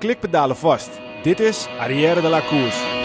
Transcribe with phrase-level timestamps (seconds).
[0.00, 0.90] klikpedalen vast.
[1.22, 2.98] Dit is Arrière de la Course.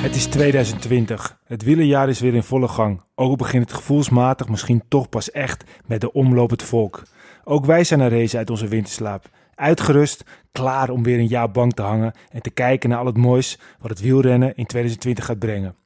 [0.00, 1.38] Het is 2020.
[1.44, 3.02] Het wielerjaar is weer in volle gang.
[3.14, 7.02] Ook begint het gevoelsmatig misschien toch pas echt met de omloop het volk.
[7.44, 9.28] Ook wij zijn een race uit onze winterslaap.
[9.58, 13.16] Uitgerust, klaar om weer een jaar bank te hangen en te kijken naar al het
[13.16, 15.76] moois wat het wielrennen in 2020 gaat brengen.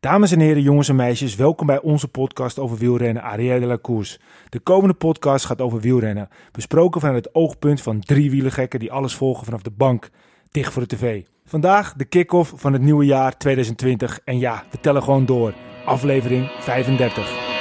[0.00, 3.78] Dames en heren, jongens en meisjes, welkom bij onze podcast over wielrennen Arrière de la
[3.82, 4.18] Course.
[4.48, 9.14] De komende podcast gaat over wielrennen, besproken vanuit het oogpunt van drie wielergekken die alles
[9.14, 10.10] volgen vanaf de bank,
[10.50, 11.22] dicht voor de tv.
[11.44, 15.54] Vandaag de kick-off van het nieuwe jaar 2020 en ja, we tellen gewoon door.
[15.84, 17.53] Aflevering 35.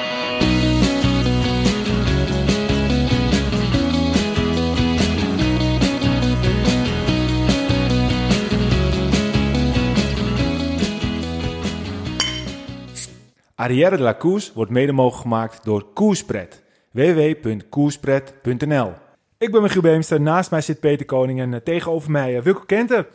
[13.63, 16.63] Arrière de la Course wordt mede mogelijk gemaakt door Koerspret.
[16.91, 18.93] www.koerspret.nl
[19.37, 22.63] Ik ben Michiel Beemster, naast mij zit Peter Koning en eh, tegenover mij uh, Wilco
[22.65, 23.05] Kenten.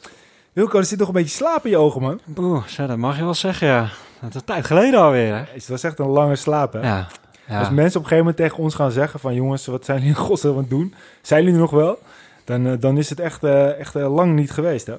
[0.53, 2.20] Wilco, er zit nog een beetje slaap in je ogen, man.
[2.67, 3.89] Zo, dat mag je wel zeggen, ja.
[4.20, 5.42] Dat is een tijd geleden alweer, hè?
[5.53, 6.81] Het was echt een lange slaap, hè?
[6.81, 7.06] Ja.
[7.47, 7.59] ja.
[7.59, 9.34] Als mensen op een gegeven moment tegen ons gaan zeggen van...
[9.34, 10.94] jongens, wat zijn jullie in godsnaam aan het doen?
[11.22, 11.98] Zijn jullie nog wel?
[12.44, 13.44] Dan, uh, dan is het echt,
[13.78, 14.94] echt lang niet geweest, hè?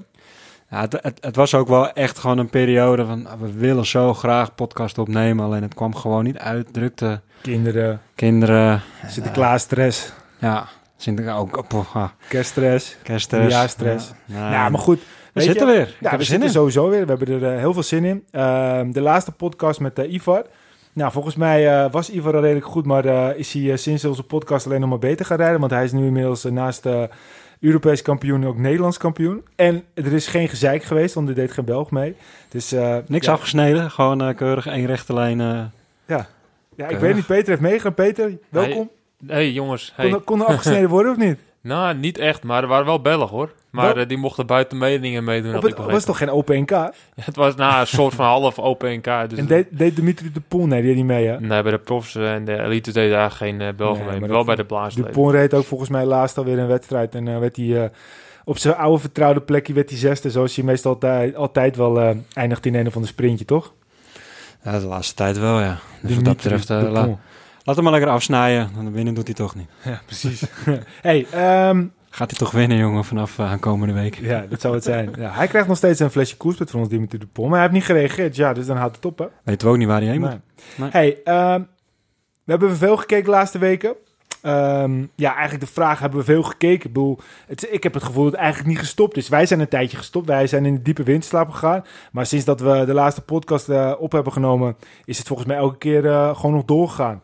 [0.69, 3.27] Ja, het, het, het, was ook wel echt gewoon een periode van...
[3.39, 5.45] we willen zo graag podcast opnemen...
[5.45, 6.73] alleen het kwam gewoon niet uit.
[6.73, 7.21] Drukte.
[7.41, 8.01] Kinderen.
[8.15, 8.81] Kinderen.
[9.07, 10.13] Sinterklaas stress.
[10.37, 10.67] Ja,
[10.97, 11.73] Sinterklaas ook.
[11.73, 12.09] Oh, ah.
[12.27, 12.97] Kerststress.
[13.03, 13.55] Kerststress.
[13.55, 14.11] Ja, stress.
[14.25, 14.99] Ja, nou, maar goed...
[15.33, 15.95] We zitten je, weer.
[15.99, 16.53] Ja, we zitten in.
[16.53, 17.05] sowieso weer.
[17.05, 18.23] We hebben er uh, heel veel zin in.
[18.31, 20.45] Uh, de laatste podcast met uh, Ivar.
[20.93, 24.65] Nou, volgens mij uh, was Ivar al redelijk goed, maar is hij sinds onze podcast
[24.65, 25.59] alleen nog maar beter gaan rijden.
[25.59, 26.85] Want hij is nu inmiddels naast
[27.59, 29.43] Europees kampioen ook Nederlands kampioen.
[29.55, 32.15] En er is geen gezeik geweest, want er deed geen Belg mee.
[32.49, 32.75] Dus,
[33.07, 33.31] Niks ja.
[33.31, 35.37] afgesneden, gewoon keurig één rechte lijn.
[35.37, 35.71] ja,
[36.05, 36.25] ja
[36.75, 36.95] keurig.
[36.95, 37.93] ik weet niet, Peter heeft meegegaan.
[37.93, 38.89] Peter, welkom.
[39.27, 39.93] Hey, hey jongens.
[39.95, 40.09] Hey.
[40.09, 41.39] Kon, kon er afgesneden worden of niet?
[41.61, 43.53] Nou, niet echt, maar er waren wel Belgen hoor.
[43.69, 45.53] Maar uh, die mochten buiten meningen meedoen.
[45.53, 46.69] Het was toch geen OPNK?
[46.69, 49.29] Ja, het was nou, een soort van half OPNK.
[49.29, 50.65] Dus en deed, deed Dimitri de Poel?
[50.65, 51.39] Nee, die deed niet mee, hè?
[51.39, 54.19] Nee, bij de profs en de elite deed daar geen uh, Belgen nee, mee.
[54.19, 54.95] Maar wel bij de blaas.
[54.95, 57.15] De Poel reed ook volgens mij laatst alweer een wedstrijd.
[57.15, 57.83] En uh, werd hij uh,
[58.45, 60.29] op zijn oude vertrouwde plekje werd hij zesde.
[60.29, 63.73] Zoals hij meestal altijd, altijd wel eindigt in een of ander sprintje, toch?
[64.63, 65.79] Ja, de laatste tijd wel, ja.
[66.01, 66.69] Dus wat dat betreft...
[66.69, 67.17] La
[67.69, 68.69] laat hem maar lekker afsnijden.
[68.75, 69.67] Dan winnen doet hij toch niet.
[69.83, 70.43] Ja, precies.
[71.01, 71.27] hey,
[71.69, 74.15] um, Gaat hij toch winnen, jongen, vanaf uh, komende week?
[74.15, 75.13] Ja, dat zou het zijn.
[75.17, 77.43] Ja, hij krijgt nog steeds een flesje koerspit van ons, Dimitri de Pol.
[77.43, 79.25] Maar hij heeft niet gereageerd, ja, dus dan houdt het op, hè?
[79.43, 80.29] Weet we ook niet waar hij heen nee.
[80.29, 80.93] moet.
[80.93, 81.17] Nee.
[81.23, 81.67] Hey, um,
[82.43, 83.95] we hebben veel gekeken de laatste weken.
[84.43, 86.87] Um, ja, eigenlijk de vraag, hebben we veel gekeken?
[86.87, 89.29] Ik bedoel, het, ik heb het gevoel dat het eigenlijk niet gestopt is.
[89.29, 91.85] Wij zijn een tijdje gestopt, wij zijn in de diepe winterslaap gegaan.
[92.11, 94.75] Maar sinds dat we de laatste podcast uh, op hebben genomen,
[95.05, 97.21] is het volgens mij elke keer uh, gewoon nog doorgegaan.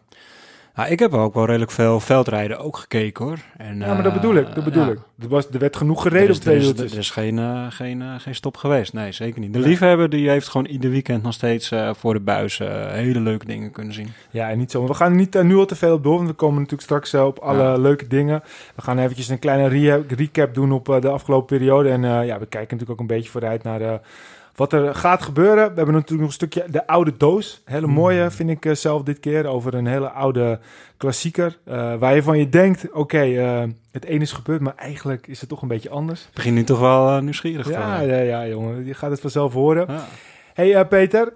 [0.76, 3.38] Ja, ik heb ook wel redelijk veel veldrijden ook gekeken hoor.
[3.58, 4.56] En, ja, maar dat bedoel ik.
[4.56, 4.92] Dat bedoel ja.
[4.92, 5.00] ik.
[5.20, 6.92] Er, was, er werd genoeg gereden op twee er is, uurtjes.
[6.92, 8.94] Er is geen, uh, geen, uh, geen stop geweest.
[8.94, 9.54] Nee, zeker niet.
[9.54, 9.66] De ja.
[9.66, 13.72] liefhebber die heeft gewoon ieder weekend nog steeds uh, voor de buis hele leuke dingen
[13.72, 14.08] kunnen zien.
[14.30, 14.88] Ja, en niet zo.
[14.88, 17.40] We gaan niet nu al te veel op door, want we komen natuurlijk straks op
[17.40, 18.44] alle leuke dingen.
[18.76, 21.90] We gaan eventjes een kleine re recap doen op de afgelopen periode.
[21.90, 24.00] En ja, we kijken natuurlijk ook een beetje vooruit naar de
[24.56, 25.70] wat er gaat gebeuren.
[25.70, 27.62] We hebben natuurlijk nog een stukje de oude doos.
[27.66, 30.60] Hele mooie vind ik uh, zelf dit keer over een hele oude
[30.98, 31.58] klassieker.
[31.68, 35.28] Uh, waar je van je denkt, oké, okay, uh, het een is gebeurd, maar eigenlijk
[35.28, 36.30] is het toch een beetje anders.
[36.34, 38.86] Begin nu toch wel nieuwsgierig ja, ja, ja, jongen.
[38.86, 39.86] Je gaat het vanzelf horen.
[39.88, 40.06] Ja.
[40.54, 41.34] Hey Peter,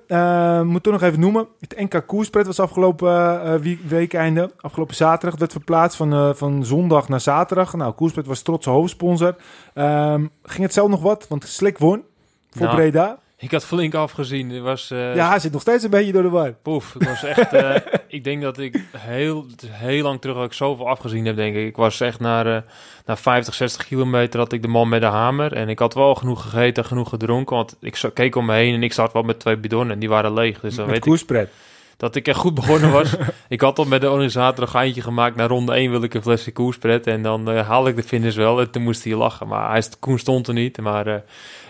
[0.66, 1.48] moet toch nog even noemen.
[1.60, 5.32] Het NK Koerspret was afgelopen uh, weekeinde, afgelopen zaterdag.
[5.32, 7.74] Het werd verplaatst van, van zondag naar zaterdag.
[7.74, 9.36] Nou, Koerspret was trotse hoofdsponsor.
[9.76, 11.28] Um, ging het zelf nog wat?
[11.28, 12.04] Want Slik won
[12.50, 13.20] voor nou, Breda.
[13.42, 14.50] Ik had flink afgezien.
[14.50, 16.54] Het was, uh, ja, hij zit nog steeds een beetje door de war.
[16.54, 17.54] Poef, ik was echt...
[17.54, 17.76] uh,
[18.08, 21.68] ik denk dat ik heel, heel lang terug dat ik zoveel afgezien heb, denk ik.
[21.68, 22.58] Ik was echt naar, uh,
[23.06, 25.54] naar 50, 60 kilometer had ik de man met de hamer.
[25.54, 27.56] En ik had wel genoeg gegeten, genoeg gedronken.
[27.56, 30.10] Want ik keek om me heen en ik zat wel met twee bidonnen en die
[30.10, 30.60] waren leeg.
[30.60, 31.48] Dus dan met weet koerspret.
[31.48, 31.54] ik
[32.00, 33.16] dat ik echt goed begonnen was.
[33.48, 35.36] ik had al met de organisator een geintje gemaakt.
[35.36, 37.08] Naar ronde 1 wil ik een flesje koerspret.
[37.08, 38.60] En dan uh, haal ik de finish wel.
[38.60, 39.48] En toen moest hij lachen.
[39.48, 40.82] Maar hij, Koen stond er niet.
[40.82, 41.16] Maar uh,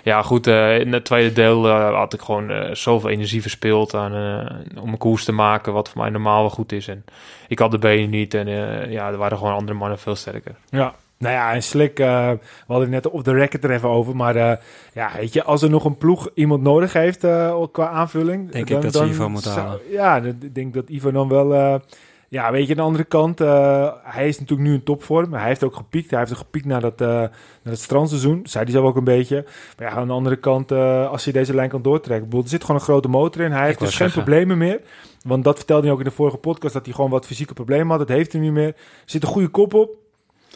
[0.03, 0.47] ja, goed.
[0.47, 4.13] Uh, in het tweede deel had ik gewoon zoveel energie verspeeld aan,
[4.81, 5.73] om een koers te maken.
[5.73, 6.87] Wat voor mij normaal wel goed is.
[6.87, 7.05] En
[7.47, 8.33] ik had de benen niet.
[8.33, 8.47] En
[8.91, 10.55] ja, er waren gewoon andere mannen veel sterker.
[10.69, 13.89] Ja, nou ja, en Slik, uh, we hadden het net op de record er even
[13.89, 14.15] over.
[14.15, 14.53] Maar uh,
[14.93, 18.51] ja, weet je, als er nog een ploeg iemand nodig heeft uh, qua aanvulling...
[18.51, 19.79] Denk dan, ik dat dan Ivo moet halen.
[19.89, 21.81] Ja, ik denk dat Ivo dan wel
[22.29, 23.39] Ja, weet je, aan de andere kant,
[24.03, 25.33] hij is natuurlijk nu in topvorm.
[25.33, 26.09] Hij heeft ook gepiekt.
[26.09, 27.29] Hij heeft ook gepiekt naar dat,
[27.63, 28.41] strandseizoen.
[28.43, 29.45] Zei hij zelf ook een beetje.
[29.77, 30.71] Maar ja, aan de andere kant,
[31.11, 32.39] als hij deze lijn kan doortrekken.
[32.39, 33.51] er zit gewoon een grote motor in.
[33.51, 34.81] Hij heeft dus geen problemen meer.
[35.25, 37.87] Want dat vertelde hij ook in de vorige podcast, dat hij gewoon wat fysieke problemen
[37.87, 37.99] had.
[38.07, 38.67] Dat heeft hij niet meer.
[38.67, 38.75] Er
[39.05, 39.97] zit een goede kop op.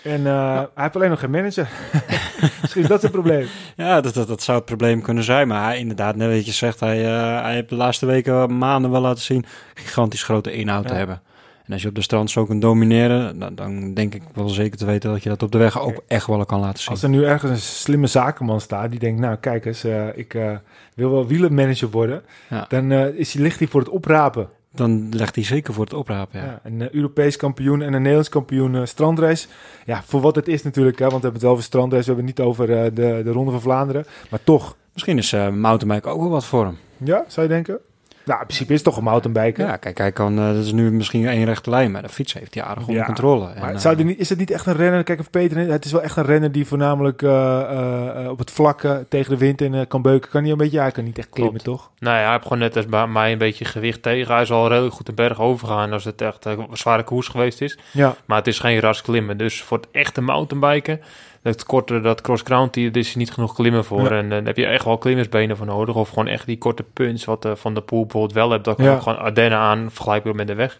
[0.03, 1.69] En uh, hij heeft alleen nog geen manager.
[2.61, 3.47] Misschien is dat zijn probleem.
[3.75, 5.47] Ja, dat, dat, dat zou het probleem kunnen zijn.
[5.47, 8.91] Maar hij, inderdaad, net wat je zegt, hij, uh, hij heeft de laatste weken, maanden
[8.91, 9.45] wel laten zien...
[9.73, 10.89] gigantisch grote inhoud ja.
[10.89, 11.21] te hebben.
[11.65, 14.77] En als je op de strand zo kunt domineren, dan, dan, denk ik wel zeker
[14.77, 16.91] te weten dat je dat op de weg ook echt wel kan laten zien.
[16.91, 20.33] Als er nu ergens een slimme zakenman staat die denkt, nou kijk eens, uh, ik
[20.33, 20.51] uh,
[20.95, 22.65] wil wel wielermanager worden, ja.
[22.67, 24.49] dan uh, is hij, ligt hij voor het oprapen.
[24.75, 26.45] Dan legt hij zeker voor het oprapen, ja.
[26.45, 29.47] ja een Europees kampioen en een Nederlands kampioen strandrace.
[29.85, 32.07] Ja, voor wat het is natuurlijk, hè, want we hebben het wel over strandrace, we
[32.07, 34.05] hebben het niet over de, de Ronde van Vlaanderen.
[34.29, 34.75] Maar toch.
[34.93, 36.77] Misschien is uh, mountainbike ook wel wat voor hem.
[36.97, 37.79] Ja, zou je denken?
[38.25, 39.65] Nou, in principe is het toch een mountainbiker.
[39.65, 42.33] Ja, kijk, hij kan, uh, dat is nu misschien één rechte lijn, maar de fiets
[42.33, 43.53] heeft hij aardig onder ja, controle.
[43.59, 45.03] Maar en, zou uh, niet, is het niet echt een renner?
[45.03, 49.05] Kijk, even Peter, het is wel echt een renner die voornamelijk uh, op het vlakke
[49.09, 50.29] tegen de wind in kan beuken.
[50.29, 51.79] Kan hij een beetje, hij kan niet echt klimmen, Klopt.
[51.79, 51.91] toch?
[51.99, 54.33] Nou ja, hij heeft gewoon net als bij mij een beetje gewicht tegen.
[54.33, 57.61] Hij is al redelijk goed de berg overgaan als het echt een zware koers geweest
[57.61, 57.77] is.
[57.91, 58.15] Ja.
[58.25, 59.37] Maar het is geen ras klimmen.
[59.37, 61.01] Dus voor het echte mountainbiken
[61.43, 64.03] dat korte, dat cross country, daar is niet genoeg klimmen voor.
[64.03, 64.09] Ja.
[64.09, 65.95] En dan heb je echt wel klimmersbenen voor nodig.
[65.95, 68.65] Of gewoon echt die korte punch, wat uh, Van de Poel bijvoorbeeld wel hebt.
[68.65, 68.99] Dat kan Ja.
[68.99, 70.79] gewoon Ardennen aan, vergelijkbaar met de weg.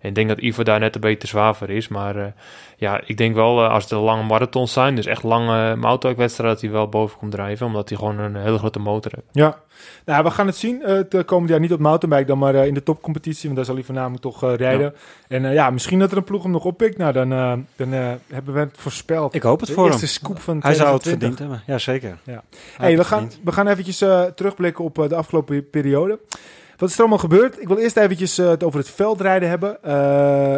[0.00, 1.88] En ik denk dat Ivo daar net een beetje zwaar voor is.
[1.88, 2.24] Maar uh,
[2.76, 6.64] ja, ik denk wel uh, als het lange marathons zijn, dus echt lange mountainbike-wedstrijden, dat
[6.64, 7.66] hij wel boven komt drijven.
[7.66, 9.28] Omdat hij gewoon een hele grote motor heeft.
[9.32, 9.58] Ja,
[10.04, 10.80] nou, we gaan het zien.
[10.80, 13.44] Uh, het komende jaar niet op mountainbike, dan maar uh, in de topcompetitie.
[13.44, 14.94] Want daar zal hij voornamelijk toch uh, rijden.
[15.28, 15.36] Ja.
[15.36, 16.96] En ja, misschien dat er een ploeg hem nog oppikt.
[16.96, 17.28] Nou, dan,
[17.76, 17.92] dan
[18.26, 19.34] hebben we het voorspeld.
[19.34, 20.14] Ik hoop het de voor eerste hem.
[20.14, 21.18] scoop van Hij zou het 2020.
[21.18, 21.62] verdiend hebben.
[21.66, 22.18] Ja, zeker.
[22.24, 22.42] Ja.
[22.76, 26.18] Hey, we, gaan, we gaan eventjes uh, terugblikken op uh, de afgelopen periode.
[26.78, 27.60] Wat is er allemaal gebeurd?
[27.60, 29.82] Ik wil eerst eventjes uh, het over het veldrijden hebben.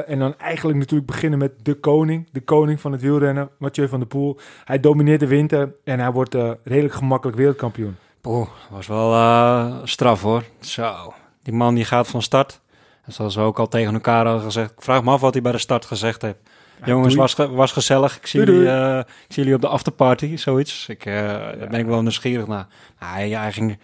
[0.07, 2.29] en dan eigenlijk natuurlijk beginnen met de koning.
[2.33, 4.39] De koning van het wielrennen, Mathieu van der Poel.
[4.65, 6.35] Hij domineert de winter en hij wordt
[6.65, 7.97] redelijk gemakkelijk wereldkampioen.
[8.25, 10.45] Oeh, was wel uh, straf hoor.
[10.61, 12.61] Zo, die man die gaat van start.
[13.05, 14.71] En zoals we ook al tegen elkaar hadden gezegd.
[14.71, 16.39] Ik vraag me af wat hij bij de start gezegd heeft.
[16.81, 18.17] Ja, Jongens, was, ge was gezellig.
[18.17, 20.89] Ik zie, Doei, jullie, uh, ik zie jullie op de afterparty, zoiets.
[20.89, 21.53] Ik, uh, ja.
[21.53, 22.67] Daar ben ik wel nieuwsgierig naar.
[23.01, 23.79] Nou, hij, hij, ging,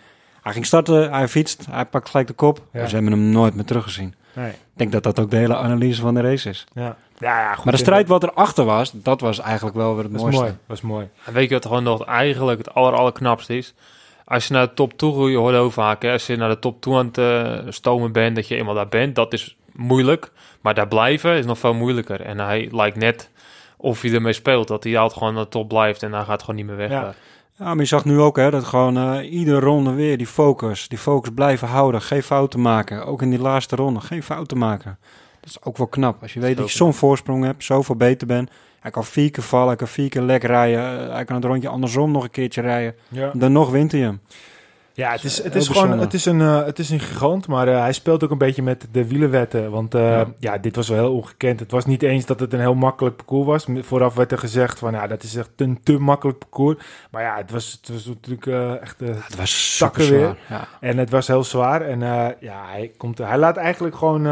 [0.46, 2.60] hij ging starten, hij fietst, hij pakt gelijk de kop.
[2.72, 2.86] Ja.
[2.86, 4.14] Ze hebben hem nooit meer teruggezien.
[4.32, 4.50] Nee.
[4.50, 6.66] Ik denk dat dat ook de hele analyse van de race is.
[6.72, 6.96] Ja.
[7.18, 10.12] Ja, ja, goed, maar de strijd wat erachter was, dat was eigenlijk wel weer het
[10.12, 10.42] was mooiste.
[10.42, 10.54] Mooi.
[10.66, 11.08] was mooi.
[11.24, 13.74] En weet je wat gewoon nog eigenlijk het aller, allerknapste is?
[14.24, 16.58] Als je naar de top toe, je hoort heel vaak, hè, als je naar de
[16.58, 20.30] top toe aan het uh, stomen bent, dat je eenmaal daar bent, dat is moeilijk.
[20.60, 22.20] Maar daar blijven is nog veel moeilijker.
[22.20, 23.30] En hij lijkt net
[23.76, 26.40] of hij ermee speelt, dat hij altijd gewoon aan de top blijft en hij gaat
[26.40, 26.90] gewoon niet meer weg.
[26.90, 27.14] Ja.
[27.58, 30.88] Ja, maar je zag nu ook hè, dat gewoon uh, iedere ronde weer die focus,
[30.88, 33.06] die focus blijven houden, geen fouten maken.
[33.06, 34.98] Ook in die laatste ronde, geen fouten maken.
[35.40, 36.22] Dat is ook wel knap.
[36.22, 38.50] Als je weet dat je zo'n voorsprong hebt, zoveel beter bent.
[38.80, 41.12] Hij kan vier keer vallen, hij kan vier keer lek rijden.
[41.12, 42.94] Hij kan het rondje andersom nog een keertje rijden.
[43.08, 43.30] Ja.
[43.34, 44.20] Dan nog wint hij hem.
[44.96, 47.68] Ja, het is, het is gewoon het is een, uh, het is een gigant, maar
[47.68, 49.70] uh, hij speelt ook een beetje met de wielenwetten.
[49.70, 50.26] Want uh, ja.
[50.38, 50.58] ja.
[50.58, 51.60] dit was wel heel ongekend.
[51.60, 53.66] Het was niet eens dat het een heel makkelijk parcours was.
[53.80, 56.76] Vooraf werd er gezegd van, ja, dat is echt een te makkelijk parcours.
[57.10, 60.36] Maar ja, het was, het was natuurlijk echt ja, het was takken weer.
[60.48, 60.68] Ja.
[60.80, 61.82] En het was heel zwaar.
[61.82, 62.00] En
[62.40, 64.22] ja, hij, komt, hij laat eigenlijk gewoon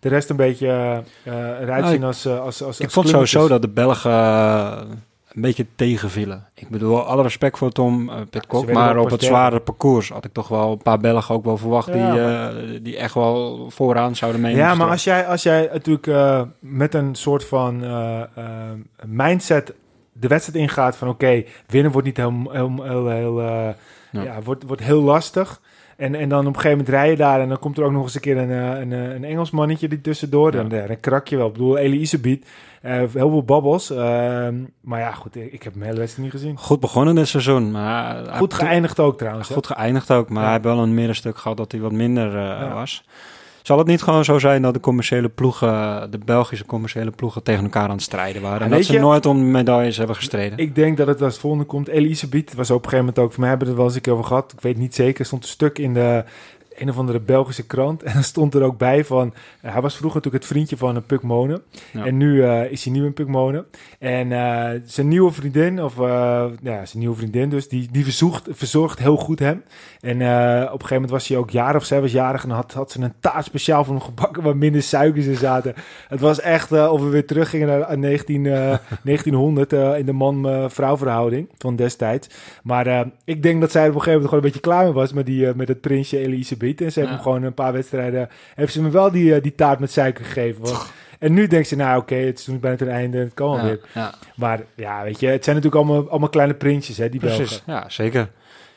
[0.00, 3.62] de rest een beetje eruit Nou, zien als, als, als, als Ik vond sowieso dat
[3.62, 5.04] de Belgen
[5.36, 6.46] een beetje tegenvielen.
[6.54, 10.24] Ik bedoel, alle respect voor Tom uh, Pitcock, Ja, maar op het zware parcours had
[10.24, 13.66] ik toch wel een paar Belgen ook wel verwacht Ja, die, uh, die echt wel
[13.70, 14.56] vooraan zouden mee.
[14.56, 17.84] Ja, maar als jij, als jij natuurlijk uh, met een soort van
[19.06, 19.74] mindset
[20.12, 23.74] de wedstrijd ingaat van oké, okay, winnen wordt niet heel, heel, heel, heel ja.
[24.10, 24.42] ja.
[24.42, 25.60] wordt, wordt heel lastig.
[25.96, 27.92] En, en dan op een gegeven moment rij je daar en dan komt er ook
[27.92, 30.52] nog eens een keer een, een, een Engels mannetje die tussendoor.
[30.52, 31.46] Dan, dan krak je wel.
[31.46, 32.46] Ik bedoel, Elie Isebiet,
[32.86, 33.90] heel veel babbels.
[33.90, 33.98] Uh,
[34.80, 36.58] maar ja, goed, ik, ik heb hem hele wedstrijd niet gezien.
[36.58, 37.70] Goed begonnen dit seizoen.
[37.70, 39.48] Maar goed geëindigd ook trouwens.
[39.48, 40.44] Goed geëindigd ook, maar ja.
[40.44, 42.74] hij heeft wel een middenstuk gehad dat hij wat minder ja.
[42.74, 43.04] was.
[43.66, 47.64] Zal het niet gewoon zo zijn dat de commerciële ploegen, de Belgische commerciële ploegen tegen
[47.64, 48.60] elkaar aan het strijden waren?
[48.60, 50.58] En dat ze je, nooit om medailles hebben gestreden?
[50.58, 51.88] Ik denk dat het als het volgende komt.
[51.88, 54.02] Elisabeth was op een gegeven moment ook, voor mij hebben we het wel eens een
[54.02, 54.52] keer over gehad.
[54.52, 56.24] Ik weet niet zeker, er stond een stuk in de
[56.78, 58.02] een of andere Belgische krant.
[58.06, 59.34] En dan stond er ook bij van...
[59.64, 61.62] Uh, hij was vroeger natuurlijk het vriendje van een Puk Monen.
[61.92, 62.04] Ja.
[62.04, 63.66] En nu uh, is hij nieuw in Puk Monen.
[63.98, 65.96] En uh, zijn nieuwe vriendin, of
[66.62, 67.68] ja, zijn nieuwe vriendin dus...
[67.68, 69.62] die, die verzoekt, verzorgt heel goed hem.
[70.00, 72.44] En op een gegeven moment was hij ook jarig, of zij was jarig...
[72.44, 74.42] en had, had ze een taart speciaal voor hem gebakken...
[74.42, 75.74] waar minder suikers in zaten.
[76.08, 79.72] Het was echt of we weer teruggingen naar 19, 1900...
[80.00, 82.28] in de man-vrouw verhouding van destijds.
[82.62, 85.12] Maar ik denk dat zij op een gegeven moment gewoon een beetje klaar mee was...
[85.12, 86.65] met, die, met het prinsje Elisabeth.
[86.74, 87.08] En ze hebben Ja.
[87.10, 88.28] hem gewoon een paar wedstrijden...
[88.54, 90.62] Heeft ze me wel die, eh, die taart met suiker gegeven.
[90.62, 93.18] Want, en nu denkt ze, nou oké, het is nu bijna ten einde.
[93.18, 93.80] Het kan wel weer.
[93.94, 97.62] ja, Maar ja, weet je, het zijn natuurlijk allemaal, allemaal kleine printjes, hè, die precies.
[97.64, 97.82] Belgen.
[97.82, 98.30] Ja, zeker.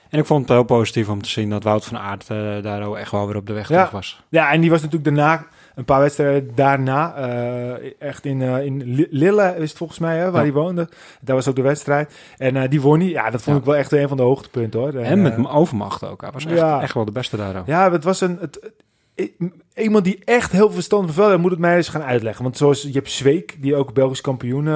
[0.09, 2.83] En ik vond het heel positief om te zien dat Wout van Aert eh, daar
[2.83, 4.21] ook echt wel weer op de weg terug was.
[4.29, 5.45] Ja, en die was natuurlijk daarna,
[5.79, 10.17] een paar wedstrijden daarna, eh, echt in, eh, in Li- Lille is het volgens mij,
[10.17, 10.51] hè, waar Ja.
[10.51, 10.89] hij woonde.
[11.21, 12.13] Daar was ook de wedstrijd.
[12.37, 13.09] En eh, die won hij.
[13.09, 13.61] Ja, dat vond Ja.
[13.61, 14.93] ik wel echt een van de hoogtepunten, hoor.
[14.93, 16.21] En met eh, m- overmacht ook.
[16.21, 16.81] Hij was echt, ja.
[16.81, 17.65] echt wel de beste daar ook.
[17.67, 18.37] Ja, het was een...
[18.41, 18.71] Het,
[19.75, 22.43] iemand die echt heel verstand van moet het mij eens gaan uitleggen.
[22.43, 24.67] Want zoals je hebt Zweek, die ook Belgisch kampioen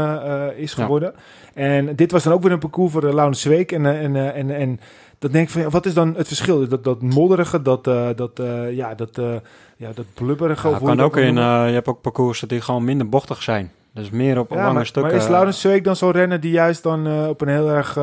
[0.56, 0.84] is Ja.
[0.84, 1.14] geworden.
[1.54, 3.72] En dit was dan ook weer een parcours voor de Laurens Zweek.
[3.72, 4.80] En, en, en, en
[5.24, 6.68] dan denk ik van, ja, wat is dan het verschil?
[6.68, 9.36] Dat, dat modderige, dat, eh, dat, eh, ja, dat, eh,
[9.78, 10.70] ja, dat blubberige.
[10.70, 13.72] Ja, kan dat ook in, je hebt ook parcoursen die gewoon minder bochtig zijn.
[13.94, 15.12] Dus meer op Ja, lange maar, stukken.
[15.12, 17.98] maar is Laurens Zweek dan zo'n renner die juist dan op een heel erg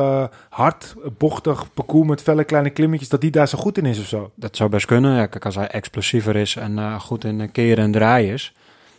[0.49, 4.05] hard, bochtig parcours met felle kleine klimmetjes, dat die daar zo goed in is of
[4.05, 4.31] zo?
[4.35, 5.15] Dat zou best kunnen.
[5.15, 8.53] Ja, kijk, als hij explosiever is en goed in keren en draaien is,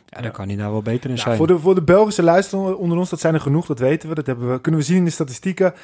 [0.07, 1.37] ja, dan kan hij daar wel beter in zijn.
[1.37, 4.15] voor, de, voor de Belgische luisteraars onder ons, dat zijn er genoeg, dat weten we.
[4.15, 5.75] Dat hebben we, kunnen we zien in de statistieken.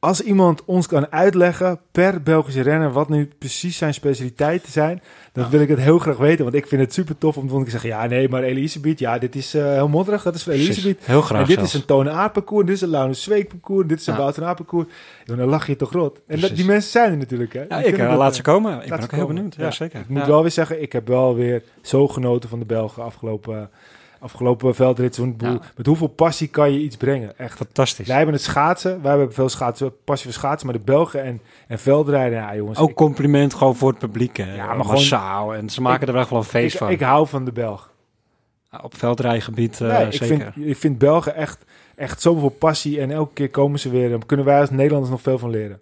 [0.00, 5.02] Als iemand ons kan uitleggen per Belgische renner wat nu precies zijn specialiteiten zijn,
[5.32, 5.50] dan Ja.
[5.50, 6.44] wil ik het heel graag weten.
[6.44, 9.34] Want ik vind het super tof om te zeggen, ja nee, maar Elisabeth, ja dit
[9.34, 10.52] is eh, heel modderig, dat is voor.
[10.52, 10.98] Elisabeth.
[11.06, 11.74] Heel graag En dit zelfs.
[11.74, 14.18] is een Tonen Aard parcours, dit is een Laurens Zweek parcours, dit is een Ja.
[14.20, 14.86] Wout van Aert parcours.
[15.24, 16.20] Ja, dan lach je toch rot.
[16.26, 17.52] En dat, die mensen zijn er natuurlijk.
[17.52, 17.60] Hè.
[17.68, 18.82] Ja, ik kunnen eh, dat, laat eh, ze komen.
[18.82, 19.54] Ik ben ook heel benieuwd.
[19.54, 20.00] Ja, zeker.
[20.00, 23.70] Ik moet wel weer zeggen, ik heb wel weer zo genoten van de Belgen afgelopen,
[24.18, 25.14] afgelopen veldrit.
[25.14, 25.60] Zo'n boel- Ja.
[25.76, 27.38] Met hoeveel passie kan je iets brengen?
[27.38, 27.56] Echt.
[27.56, 28.06] Fantastisch.
[28.06, 31.40] Wij hebben het schaatsen, wij hebben veel schaatsen, passie voor schaatsen, maar de Belgen en,
[31.68, 32.78] en veldrijden, ja jongens.
[32.78, 34.36] Ook ik, compliment gewoon voor het publiek.
[34.36, 34.54] hè.
[34.54, 35.54] Ja, maar massaal.
[35.54, 36.90] En ze maken er echt wel een feest ik, van.
[36.90, 37.90] ik hou van de Belg.
[38.70, 40.52] Ja, Op veldrijgebied eh, nee, ik, zeker.
[40.54, 41.64] vind, ik vind Belgen echt,
[41.96, 44.08] echt zoveel passie en elke keer komen ze weer.
[44.08, 45.80] Daar kunnen wij als Nederlanders nog veel van leren.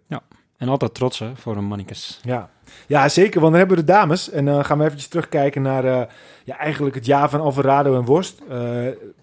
[0.56, 2.20] En altijd trots hè, voor een mannekes.
[2.22, 2.50] Ja.
[2.86, 3.40] Ja, zeker.
[3.40, 4.30] Want dan hebben we de dames.
[4.30, 6.00] En dan gaan we eventjes terugkijken naar eh,
[6.44, 8.42] ja, eigenlijk het jaar van Alvarado en Worst.
[8.50, 8.58] Eh,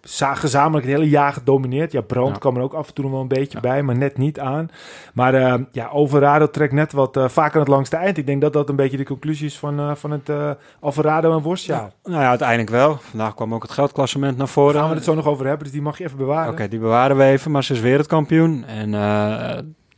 [0.02, 1.92] za- gezamenlijk het hele jaar gedomineerd.
[1.92, 2.38] Ja, Brand Ja.
[2.38, 3.60] kwam er ook af en toe nog wel een beetje Ja.
[3.60, 4.70] bij, maar net niet aan.
[5.14, 8.18] Maar eh, ja, Alvarado trekt net wat eh, vaker het langste eind.
[8.18, 11.38] Ik denk dat dat een beetje de conclusie is van, eh, van het eh, Alvarado
[11.38, 11.92] en Worstjaar.
[12.04, 12.98] Nou ja, uiteindelijk wel.
[13.02, 14.80] Vandaag kwam ook het geldklassement naar Daar voren.
[14.80, 16.52] gaan we het zo nog over hebben, dus die mag je even bewaren.
[16.52, 18.66] Oké, die bewaren we even, maar ze is wereldkampioen.
[18.66, 19.58] En eh,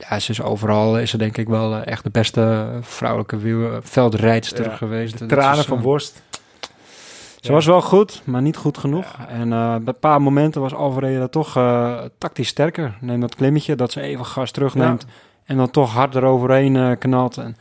[0.09, 3.79] ja, ze is overal, is ze denk ik wel eh, echt de beste vrouwelijke wiel-
[3.81, 5.17] veldrijdster Ja, geweest.
[5.19, 6.21] De tranen is, van eh, Worst.
[7.39, 9.05] Ze was wel goed, maar niet goed genoeg.
[9.17, 9.27] Ja.
[9.27, 11.53] En eh, bij een paar momenten was Alvarado toch
[12.17, 12.97] tactisch sterker.
[13.01, 15.05] Neem dat klimmetje, dat ze even gas terugneemt.
[15.45, 17.37] En dan toch hard eroverheen eh knalt.
[17.37, 17.55] En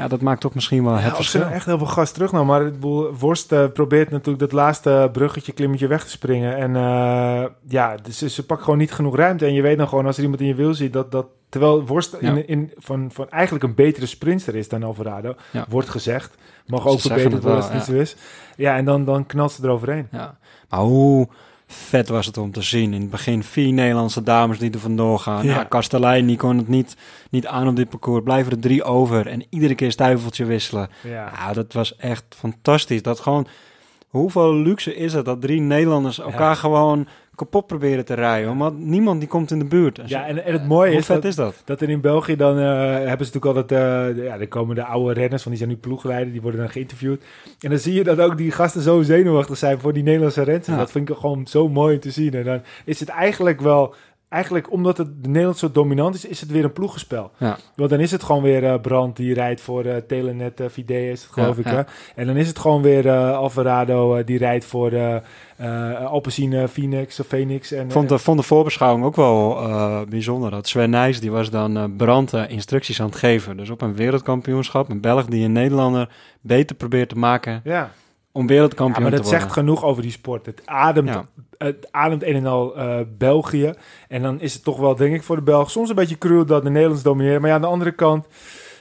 [0.00, 1.40] ja, dat maakt toch misschien wel Ja, het ze verschil.
[1.40, 2.46] nou echt heel veel gas terugnamen.
[2.46, 6.56] Maar het boel, Worst eh, probeert natuurlijk dat laatste bruggetje, klimmetje weg te springen.
[6.56, 9.46] En eh, ja, dus ze, ze pakt gewoon niet genoeg ruimte.
[9.46, 11.12] En je weet dan gewoon als er iemand in je wiel ziet dat...
[11.12, 12.28] dat terwijl Worst Ja.
[12.30, 15.66] in, in, van, van eigenlijk een betere sprinter is dan Alvarado, Ja.
[15.68, 16.34] wordt gezegd.
[16.66, 18.16] Mag ook verbeterd worden als het niet zo is.
[18.56, 20.08] Ja, en dan, dan knalt ze eroverheen.
[20.10, 20.38] Ja.
[20.68, 21.28] Maar hoe
[21.72, 22.94] vet was het om te zien.
[22.94, 25.44] In het begin vier Nederlandse dames die er vandoor gaan.
[25.44, 25.54] Ja.
[25.54, 25.64] Ja.
[25.64, 26.96] Kastelein die kon het niet,
[27.30, 28.22] niet aan op dit parcours.
[28.24, 29.26] Blijven er drie over.
[29.26, 30.88] En iedere keer stuiveltje wisselen.
[31.02, 31.32] Ja.
[31.36, 33.02] Ja, dat was echt fantastisch.
[33.02, 33.46] Dat gewoon...
[34.10, 38.56] Hoeveel luxe is het dat drie Nederlanders elkaar gewoon kapot proberen te rijden?
[38.56, 40.00] Want niemand die komt in de buurt.
[40.06, 41.62] Ja, en, en het mooie is dat, is dat?
[41.64, 42.64] dat er in België dan eh,
[43.08, 45.72] hebben ze natuurlijk altijd, eh, de- ja, dan komen de oude renners, van die zijn
[45.72, 47.22] nu ploegleider, die worden dan geïnterviewd.
[47.60, 50.66] En dan zie je dat ook die gasten zo zenuwachtig zijn voor die Nederlandse renners.
[50.66, 50.76] Ja.
[50.76, 52.34] Dat vind ik gewoon zo mooi te zien.
[52.34, 53.94] En dan is het eigenlijk wel,
[54.30, 57.30] eigenlijk omdat het de Nederland zo dominant is, is het weer een ploegenspel.
[57.36, 57.58] Ja.
[57.76, 61.22] Want dan is het gewoon weer eh Brand die rijdt voor eh Telenet, uh, is
[61.22, 61.66] het geloof Ja, ik.
[61.66, 61.86] ja.
[62.14, 65.16] En dan is het gewoon weer eh, Alvarado eh, die rijdt voor eh
[65.56, 67.72] eh Alpecin Phoenix of Phoenix.
[67.72, 70.50] En, vond de, vond de voorbeschouwing ook wel eh, bijzonder.
[70.50, 73.56] Dat Sven Nijs, die was dan eh Brand eh, instructies aan het geven.
[73.56, 76.08] Dus op een wereldkampioenschap, een Belg die een Nederlander
[76.40, 77.90] beter probeert te maken ja.
[78.32, 80.46] Om Ja, wereldkampioen maar dat te zegt genoeg over die sport.
[80.46, 81.24] Het ademt, Ja.
[81.58, 83.72] het ademt een en al eh, België.
[84.08, 86.44] En dan is het toch wel, denk ik, voor de Belgen soms een beetje cruel
[86.46, 87.40] dat de Nederlanders domineren.
[87.40, 88.26] Maar ja, aan de andere kant,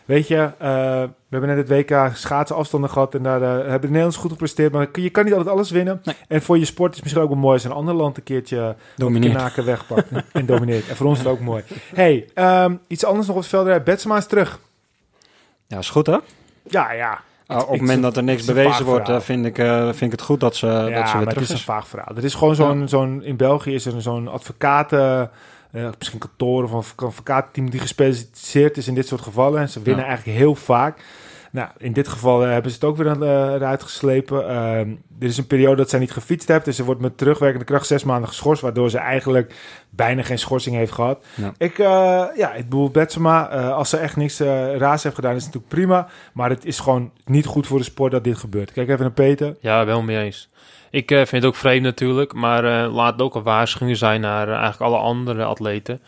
[0.05, 0.69] weet je, eh,
[1.01, 3.15] we hebben net het WK schaatsen afstanden gehad.
[3.15, 4.71] En daar eh, hebben de Nederlanders goed gepresteerd.
[4.71, 6.01] Maar je kan niet altijd alles winnen.
[6.03, 6.15] Nee.
[6.27, 8.23] En voor je sport is het misschien ook wel mooi als een ander land een
[8.23, 9.33] keertje Domineert.
[9.35, 10.87] knaken wegpakt en domineert.
[10.89, 11.63] En voor ons is het ook mooi.
[11.93, 13.83] hey, ehm, iets anders nog op het veld.
[13.83, 14.59] Betsma is terug.
[15.67, 16.17] Ja, is goed hè?
[16.63, 17.19] Ja, ja.
[17.51, 20.11] Uh, op het moment dat er niks bewezen wordt, eh, vind, ik, eh, vind ik
[20.11, 22.15] het goed dat ze, ja, dat ze weer maar het is een vaag verhaal.
[22.15, 25.29] Er is gewoon zo'n, zo'n in België is er zo'n advocaten,
[25.71, 29.61] eh, misschien kantoor of een advocaatteam die gespecialiseerd is in dit soort gevallen.
[29.61, 30.09] En ze winnen Ja.
[30.09, 31.03] eigenlijk heel vaak.
[31.51, 34.49] Nou, in dit geval eh, hebben ze het ook weer aan, eh, eruit geslepen.
[34.49, 34.89] Ehm,
[35.19, 36.65] er is een periode dat zij niet gefietst heeft.
[36.65, 38.61] Dus ze wordt met terugwerkende kracht zes maanden geschorst.
[38.61, 39.53] Waardoor ze eigenlijk
[39.89, 41.25] bijna geen schorsing heeft gehad.
[41.35, 41.53] Ja.
[41.57, 45.35] Ik, eh, ja, ik bedoel, Betsema, eh, als ze echt niks eh, raars heeft gedaan,
[45.35, 46.07] is het natuurlijk prima.
[46.33, 48.71] Maar het is gewoon niet goed voor de sport dat dit gebeurt.
[48.71, 49.55] Kijk even naar Peter.
[49.59, 50.49] Ja, wel mee eens.
[50.89, 54.21] Ik eh, vind het ook vreemd natuurlijk, maar eh, laat het ook een waarschuwing zijn
[54.21, 56.01] naar eigenlijk alle andere atleten.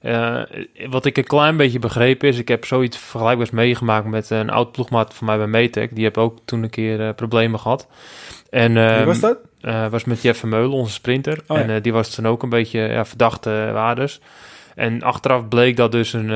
[0.00, 0.42] Eh,
[0.88, 4.72] wat ik een klein beetje begrepen is, ik heb zoiets vergelijkbaars meegemaakt met een oud
[4.72, 5.94] ploegmaat van mij bij Metec.
[5.94, 7.86] Die heb ook toen een keer eh, problemen gehad.
[8.50, 9.38] En, Wie ehm, was dat?
[9.60, 11.38] eh, was met Jeff Vermeulen, onze sprinter.
[11.46, 11.58] Oh.
[11.58, 14.20] En die was toen ook een beetje ja, verdachte waardes.
[14.74, 16.30] En achteraf bleek dat dus een,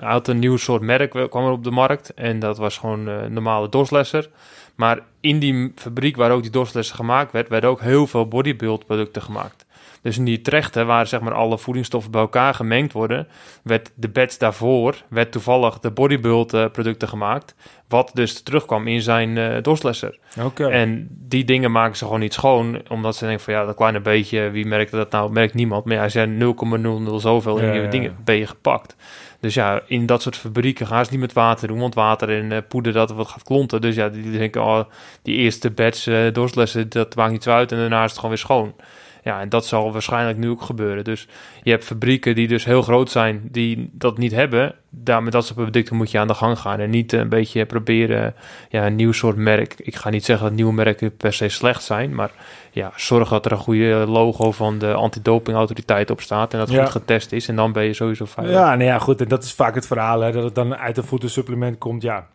[0.00, 2.14] had een nieuw soort merk kwam er op de markt.
[2.14, 4.28] En dat was gewoon een normale doslesser.
[4.74, 8.86] Maar in die fabriek waar ook die doslesser gemaakt werd, werden ook heel veel bodybuild
[8.86, 9.66] producten gemaakt.
[10.08, 13.28] Dus in die trechten waar zeg maar alle voedingsstoffen bij elkaar gemengd worden,
[13.62, 17.54] werd de batch daarvoor, werd toevallig de bodybuild producten gemaakt.
[17.88, 19.36] Wat dus terugkwam in zijn.
[20.44, 20.68] Oké.
[20.68, 22.82] En die dingen maken ze gewoon niet schoon.
[22.88, 25.32] Omdat ze denken van ja, dat kleine beetje, wie merkt dat nou?
[25.32, 25.84] Merkt niemand.
[25.84, 26.54] Maar hij zei
[27.08, 27.90] 0,00 zoveel Ja, in je ja, ja.
[27.90, 28.96] dingen ben je gepakt.
[29.40, 31.78] Dus ja, in dat soort fabrieken gaan ze niet met water doen.
[31.78, 33.80] Want water en eh, poeder dat wat gaat klonten.
[33.80, 34.84] Dus ja, die, denken, oh,
[35.22, 37.72] die eerste batch eh dorslessen, dat maakt niet zo uit.
[37.72, 38.74] En daarna is het gewoon weer schoon.
[39.22, 41.04] Ja, en dat zal waarschijnlijk nu ook gebeuren.
[41.04, 41.28] Dus
[41.62, 44.74] je hebt fabrieken die dus heel groot zijn, die dat niet hebben.
[44.90, 46.80] Daar met dat soort producten moet je aan de gang gaan.
[46.80, 48.34] En niet een beetje proberen
[48.68, 49.74] ja, een nieuw soort merk.
[49.78, 52.14] Ik ga niet zeggen dat nieuwe merken per se slecht zijn.
[52.14, 52.30] Maar
[52.70, 56.52] ja, zorg dat er een goede logo van de antidopingautoriteit op staat.
[56.52, 56.82] En dat Ja.
[56.82, 57.48] goed getest is.
[57.48, 58.54] En dan ben je sowieso veilig.
[58.56, 59.20] Ja, nou ja, goed.
[59.20, 62.02] En dat is vaak het verhaal, hè, dat het dan uit een voedselsupplement komt.
[62.02, 62.26] Ja,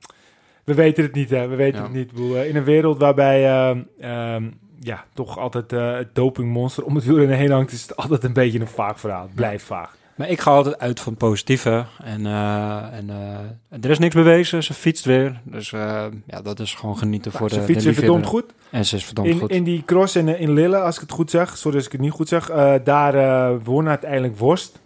[0.63, 1.48] we weten het niet, hè.
[1.48, 1.84] We weten Ja.
[1.84, 2.12] het niet.
[2.36, 4.44] Eh, in een wereld waarbij ehm, ehm,
[4.84, 8.60] ja, toch altijd het dopingmonster om het wielrennen heen hangt, is het altijd een beetje
[8.60, 9.30] een vaag verhaal.
[9.34, 9.96] Blijft vaag.
[10.16, 11.86] Maar ik ga altijd uit van het positieve.
[12.04, 14.63] En, eh, en eh, er is niks bewezen.
[14.63, 15.42] Ze fietst weer.
[15.44, 18.46] Dus ja, dat is gewoon genieten voor de Ze de fietsen verdomd goed.
[18.70, 19.50] En ze is verdomd In, goed.
[19.50, 22.02] in die cross in, in Lille, als ik het goed zeg, sorry als ik het
[22.02, 22.52] niet goed zeg,
[22.84, 24.82] daar won uiteindelijk Worst.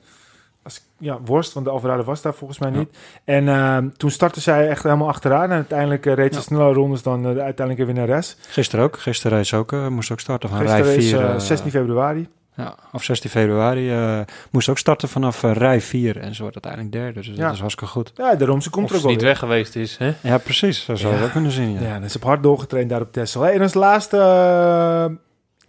[1.00, 2.78] Ja, Worst, want de Alvarado was daar volgens mij Ja.
[2.78, 2.98] niet.
[3.24, 5.44] En ehm, toen startte zij echt helemaal achteraan.
[5.44, 6.46] En uiteindelijk eh, reed ze Ja.
[6.46, 8.38] sneller rondes dan eh, de uiteindelijke winnares.
[8.50, 9.00] Gisteren ook.
[9.00, 9.72] Gisteren reed ze ook.
[9.72, 11.26] eh, moest ook starten van Gisteren rij is 4.
[11.26, 12.28] eh, 16 februari.
[12.56, 13.92] ja, of 16 februari.
[13.92, 14.20] eh,
[14.52, 16.18] moest ook starten vanaf eh, rij 4.
[16.18, 17.28] En ze wordt uiteindelijk derde.
[17.28, 17.44] Dus Ja.
[17.46, 18.12] dat is hartstikke goed.
[18.16, 19.32] Ja, daarom, ze komt Of er ook ze wel niet weer.
[19.32, 19.98] weg geweest is.
[19.98, 20.14] Hè?
[20.22, 20.84] Ja, precies.
[20.86, 21.24] Zo zou je Ja.
[21.24, 21.72] dat kunnen zien.
[21.74, 21.80] Ja.
[21.82, 23.16] Ja, dus ze heeft hard doorgetraind daar op.
[23.16, 25.06] Hey, en als laatste, eh,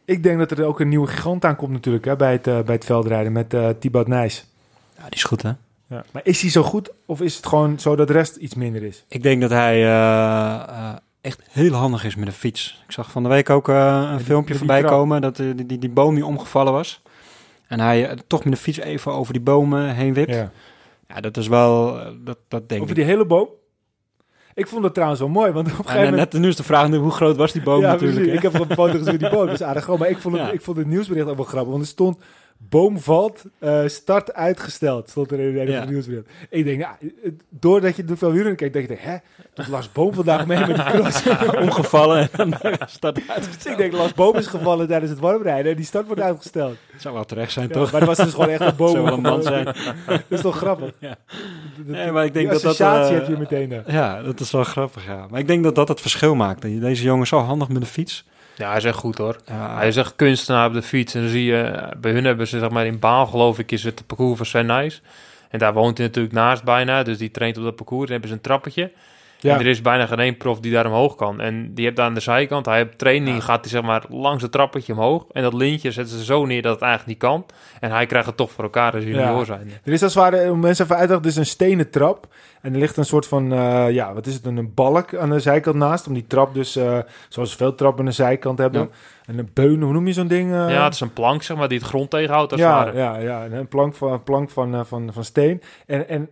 [0.04, 2.74] ik denk dat er ook een nieuwe gigant aankomt natuurlijk hè, bij, het, eh, bij
[2.74, 4.46] het veldrijden met eh Thibaut Nijs.
[4.98, 5.52] Ja, die is goed, hè?
[5.88, 6.04] Ja.
[6.12, 8.82] Maar is hij zo goed of is het gewoon zo dat de rest iets minder
[8.82, 9.04] is?
[9.08, 12.82] Ik denk dat hij eh, eh, echt heel handig is met een fiets.
[12.86, 15.66] Ik zag van de week ook eh, een die- filmpje die voorbij komen dat die,
[15.66, 17.02] die, die boom die omgevallen was.
[17.66, 20.34] En hij toch met de fiets even over die bomen heen wipt.
[20.34, 20.50] Ja,
[21.08, 21.20] Ja.
[21.20, 21.92] dat is wel,
[22.24, 23.00] dat, dat denk Over ik.
[23.02, 23.48] die hele boom?
[24.54, 26.32] Ik vond het trouwens wel mooi, want op een En, gegeven eh, moment...
[26.32, 28.18] net, nu is de vraag nu, hoe groot was die boom ja, natuurlijk.
[28.18, 28.34] precies.
[28.36, 29.46] Ik heb een foto gezien van die boom.
[29.46, 29.98] Dat is aardig groot.
[29.98, 30.52] Maar ik vond het, Ja.
[30.52, 31.70] ik vond het nieuwsbericht ook wel grappig.
[31.70, 32.18] Want er stond,
[32.58, 35.08] boom valt, eh, start uitgesteld.
[35.10, 35.84] Stond er in een Ja.
[35.84, 36.26] nieuwsbericht.
[36.50, 36.96] Ik denk, ja,
[37.48, 39.16] doordat je veel wielrennen kijkt, denk je, hè,
[39.54, 41.22] dat Lars Boom vandaag mee met die cross.
[41.64, 42.52] Omgevallen en
[42.86, 43.66] start uit.
[43.66, 46.76] ik denk, Lars Boom is gevallen tijdens het warmrijden en die start wordt uitgesteld.
[46.96, 47.90] zou wel terecht zijn, Ja, toch?
[47.90, 48.90] maar dat was dus gewoon echt een boom.
[48.90, 49.64] Zou wel een man zijn.
[50.06, 50.90] Dat is toch grappig?
[50.98, 51.16] Ja.
[51.76, 53.82] De- de- Nee, maar ik denk dat dat, eh, heb je meteen.
[53.86, 55.26] Ja, dat is wel grappig, ja.
[55.30, 56.62] Maar ik denk dat dat het verschil maakt.
[56.62, 58.24] Dat je- Deze jongen zo handig met de fiets.
[58.58, 59.36] Ja, hij is echt goed hoor.
[59.46, 61.14] Ja, Hij is echt kunstenaar op de fiets.
[61.14, 63.84] En dan zie je, bij hun hebben ze zeg maar in Baal geloof ik is
[63.84, 65.02] het parcours van Sven Nijs.
[65.48, 67.02] En daar woont hij natuurlijk naast bijna.
[67.02, 68.02] Dus die traint op dat parcours.
[68.02, 68.92] Dan hebben ze een trappetje.
[69.40, 69.54] Ja.
[69.54, 71.40] En er is bijna geen één prof die daar omhoog kan.
[71.40, 73.42] En die hebt daar aan de zijkant, hij heeft training, Ja.
[73.42, 75.24] gaat hij zeg maar langs het trappetje omhoog.
[75.32, 77.46] En dat lintje zetten ze zo neer dat het eigenlijk niet kan.
[77.80, 79.44] En hij krijgt het toch voor elkaar als junior Ja.
[79.44, 79.70] zijn.
[79.84, 82.26] Er is als het ware, om mensen even uit te er is een stenen trap.
[82.62, 85.40] En er ligt een soort van, eh, ja, wat is het, een balk aan de
[85.40, 86.06] zijkant naast.
[86.06, 86.98] Om die trap dus, eh,
[87.28, 88.80] zoals veel trappen aan de zijkant hebben.
[88.80, 88.88] Ja.
[89.26, 90.52] En een beun, hoe noem je zo'n ding?
[90.52, 90.70] eh?
[90.70, 92.96] Ja, het is een plank zeg maar die het grond tegenhoudt als het ja, ware.
[92.98, 95.62] ja, ja, en een plank van, plank van, van, van steen.
[95.86, 96.28] En, en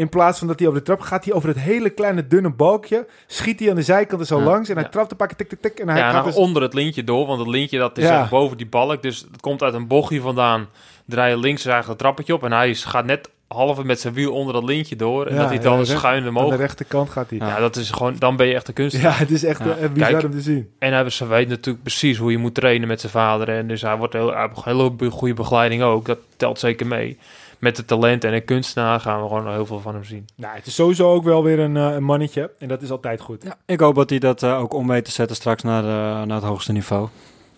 [0.00, 2.50] in plaats van dat hij over de trap gaat, hij over het hele kleine dunne
[2.50, 3.06] balkje.
[3.26, 4.68] Schiet hij aan de zijkant er zo Ja, langs.
[4.68, 4.90] En hij ja.
[4.90, 5.78] trapt een pakje tik, tik, tik.
[5.78, 6.34] En hij Ja, gaat dus...
[6.34, 8.26] onder het lintje door, want het lintje dat is Ja.
[8.30, 9.02] boven die balk.
[9.02, 10.66] Dus het komt uit een bochtje vandaan.
[11.06, 14.32] Draai je links eigenlijk het trappetje op en hij gaat net halve met zijn wiel
[14.32, 15.26] onder dat lintje door.
[15.26, 16.56] En Ja, dat hij ja, dan schuin Aan de omhoog.
[16.56, 17.38] rechterkant gaat hij.
[17.38, 17.48] Ja.
[17.48, 19.18] Ja, dat is gewoon, dan ben je echt een kunstenaar.
[19.18, 19.76] het is echt Ja.
[19.76, 20.24] eh, bizar Kijk.
[20.24, 20.70] om te zien.
[20.78, 23.48] En hij, ze weet natuurlijk precies hoe je moet trainen met zijn vader.
[23.48, 26.06] En dus hij wordt heel, hij heeft een hele goede begeleiding ook.
[26.06, 27.18] Dat telt zeker mee.
[27.60, 30.28] Met het talent en een kunstenaar gaan we gewoon nog heel veel van hem zien.
[30.36, 32.50] Nou, het is sowieso ook wel weer een, eh, een mannetje.
[32.58, 33.42] En dat is altijd goed.
[33.42, 36.26] Ja, ik hoop dat hij dat eh, ook om weet te zetten straks naar, de,
[36.26, 37.08] naar het hoogste niveau.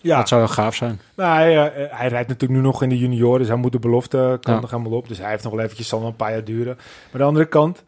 [0.01, 0.99] Ja, Dat zou heel gaaf zijn.
[1.15, 3.79] Nou, hij, eh, hij rijdt natuurlijk nu nog in de junioren, dus hij moet de
[3.79, 4.59] belofte kant Ja.
[4.59, 5.07] nog helemaal op.
[5.07, 6.75] Dus hij heeft nog wel eventjes, zal nog een paar jaar duren.
[7.11, 7.83] Maar de andere kant,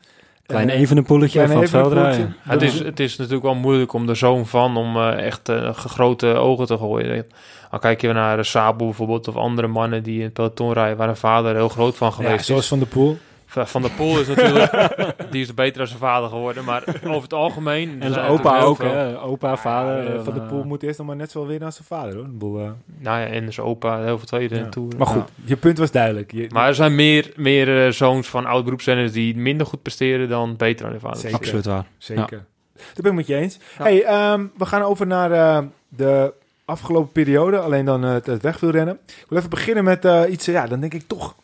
[0.45, 2.35] Klein Evenepoeletje van het veldrijden.
[2.39, 5.73] Het is, het is natuurlijk wel moeilijk om de zoon van om eh, echt eh,
[5.73, 7.25] grote ogen te gooien.
[7.71, 11.09] Dan kijk je naar Sabo bijvoorbeeld of andere mannen die in het peloton rijden waar
[11.09, 12.67] een vader er heel groot van Ja, geweest zoals is.
[12.67, 13.17] Van de Poel.
[13.63, 14.95] Van der Poel is natuurlijk,
[15.31, 18.01] die is beter dan zijn vader geworden, maar over het algemeen...
[18.01, 19.21] En zijn opa ook, hè?
[19.21, 20.15] Opa, vader.
[20.15, 22.15] Eh, van de eh, Poel moet eerst nog maar net zo winnen als zijn vader.
[22.15, 22.25] Hoor.
[22.25, 24.69] Ik bedoel, eh, Nou ja, en zijn opa heel veel tweede ja.
[24.69, 24.87] toe.
[24.97, 26.31] Maar goed, je punt was duidelijk.
[26.31, 30.55] Je, Maar er zijn meer, meer zoons van oud beroepszenders die minder goed presteren dan
[30.55, 31.19] beter dan hun vader.
[31.19, 31.37] Zeker.
[31.37, 31.85] Absoluut waar.
[31.97, 32.45] Zeker.
[32.75, 33.57] Dat ben ik met je eens.
[33.77, 33.83] Ja.
[33.83, 36.33] Hey, ehm, we gaan over naar eh, de
[36.65, 37.59] afgelopen periode.
[37.59, 38.99] Alleen dan het, het wegwielrennen.
[39.05, 41.35] Ik wil even beginnen met eh, iets, ja, dan denk ik toch...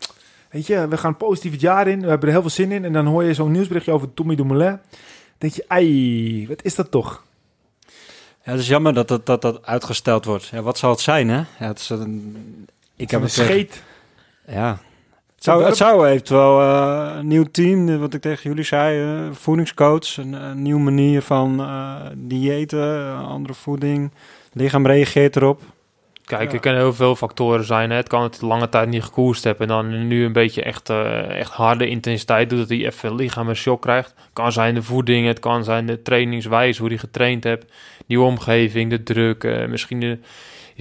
[0.52, 2.02] Weet je, we gaan positief het jaar in.
[2.02, 2.86] We hebben er heel veel zin in.
[2.86, 4.80] En dan hoor je zo'n nieuwsberichtje over Tommy Dumoulin.
[5.38, 7.24] denk je, ai, wat is dat toch?
[8.44, 10.48] Ja, het is jammer dat dat, dat, dat uitgesteld wordt.
[10.48, 11.38] Ja, wat zal het zijn, hè?
[11.60, 13.84] Ja, het is een, ik heb een tegen- scheet.
[14.48, 14.80] Ja.
[15.36, 19.32] Het zou, het zou eventueel eh, een nieuw team, wat ik tegen jullie zei, eh,
[19.36, 24.12] voedingscoach, een, een nieuwe manier van eh diëten, andere voeding.
[24.54, 25.62] Lichaam reageert erop.
[26.38, 26.54] Kijk, Ja.
[26.56, 27.90] er kunnen heel veel factoren zijn.
[27.90, 27.96] Hè.
[27.96, 31.40] Het kan het lange tijd niet gekoerst hebben en dan nu een beetje echt, eh,
[31.40, 34.14] echt harde intensiteit doet, dat hij even lichaam een shock krijgt.
[34.16, 37.72] Het kan zijn de voeding, het kan zijn de trainingswijze, hoe hij getraind hebt,
[38.06, 40.18] nieuwe omgeving, de druk, eh, misschien de,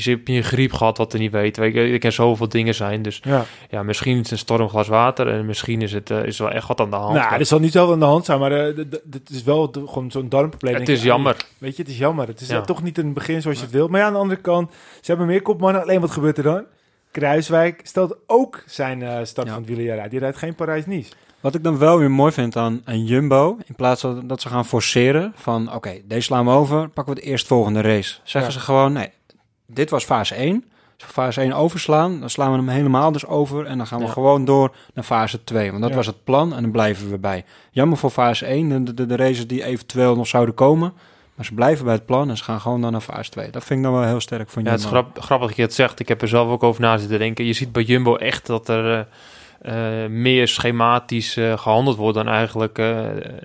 [0.04, 1.56] je hebt een griep gehad wat er niet weet.
[1.56, 3.02] Weet je, er kan zoveel dingen zijn.
[3.02, 3.44] Dus Ja.
[3.70, 6.68] ja, misschien is het een stormglas water en misschien is het eh, is wel echt
[6.68, 7.14] wat aan de hand.
[7.14, 8.76] Nou, er zal niet zoveel aan de hand zijn, maar eh,
[9.10, 10.74] het is wel gewoon zo'n darmprobleem.
[10.74, 11.36] het is jammer.
[11.58, 12.26] Weet je, het is jammer.
[12.26, 12.60] Het is Ja.
[12.60, 13.90] toch niet een begin zoals je het wilt.
[13.90, 15.82] Maar ja, aan de andere kant, ze hebben meer kopmannen.
[15.82, 16.64] Alleen wat gebeurt er dan?
[17.10, 19.52] Kruiswijk stelt ook zijn eh, start Ja.
[19.52, 20.10] van het wielerjaar uit.
[20.10, 21.10] Die rijdt geen Parijs-Nice.
[21.40, 24.48] Wat ik dan wel weer mooi vind aan, aan Jumbo, in plaats van dat ze
[24.48, 28.14] gaan forceren van oké, deze slaan we over, pakken we de eerstvolgende race.
[28.24, 28.58] Zeggen Ja.
[28.58, 29.08] ze gewoon, nee,
[29.72, 30.64] dit was fase 1.
[30.94, 33.98] Als we fase 1 overslaan, dan slaan we hem helemaal dus over en dan gaan
[33.98, 34.10] we Ja.
[34.12, 35.68] gewoon door naar fase 2.
[35.70, 35.96] Want dat Ja.
[35.96, 37.44] was het plan en dan blijven we bij.
[37.70, 40.92] Jammer voor fase 1, de, de, de races die eventueel nog zouden komen.
[41.34, 43.50] Maar ze blijven bij het plan en ze gaan gewoon dan naar fase 2.
[43.50, 45.00] Dat vind ik dan wel heel sterk van Ja, het is Jumbo.
[45.00, 46.00] grap- grappig dat je het zegt.
[46.00, 47.44] Ik heb er zelf ook over na zitten denken.
[47.44, 49.04] Je ziet bij Jumbo echt dat er eh,
[49.60, 52.96] eh, meer schematisch eh, gehandeld wordt dan eigenlijk eh,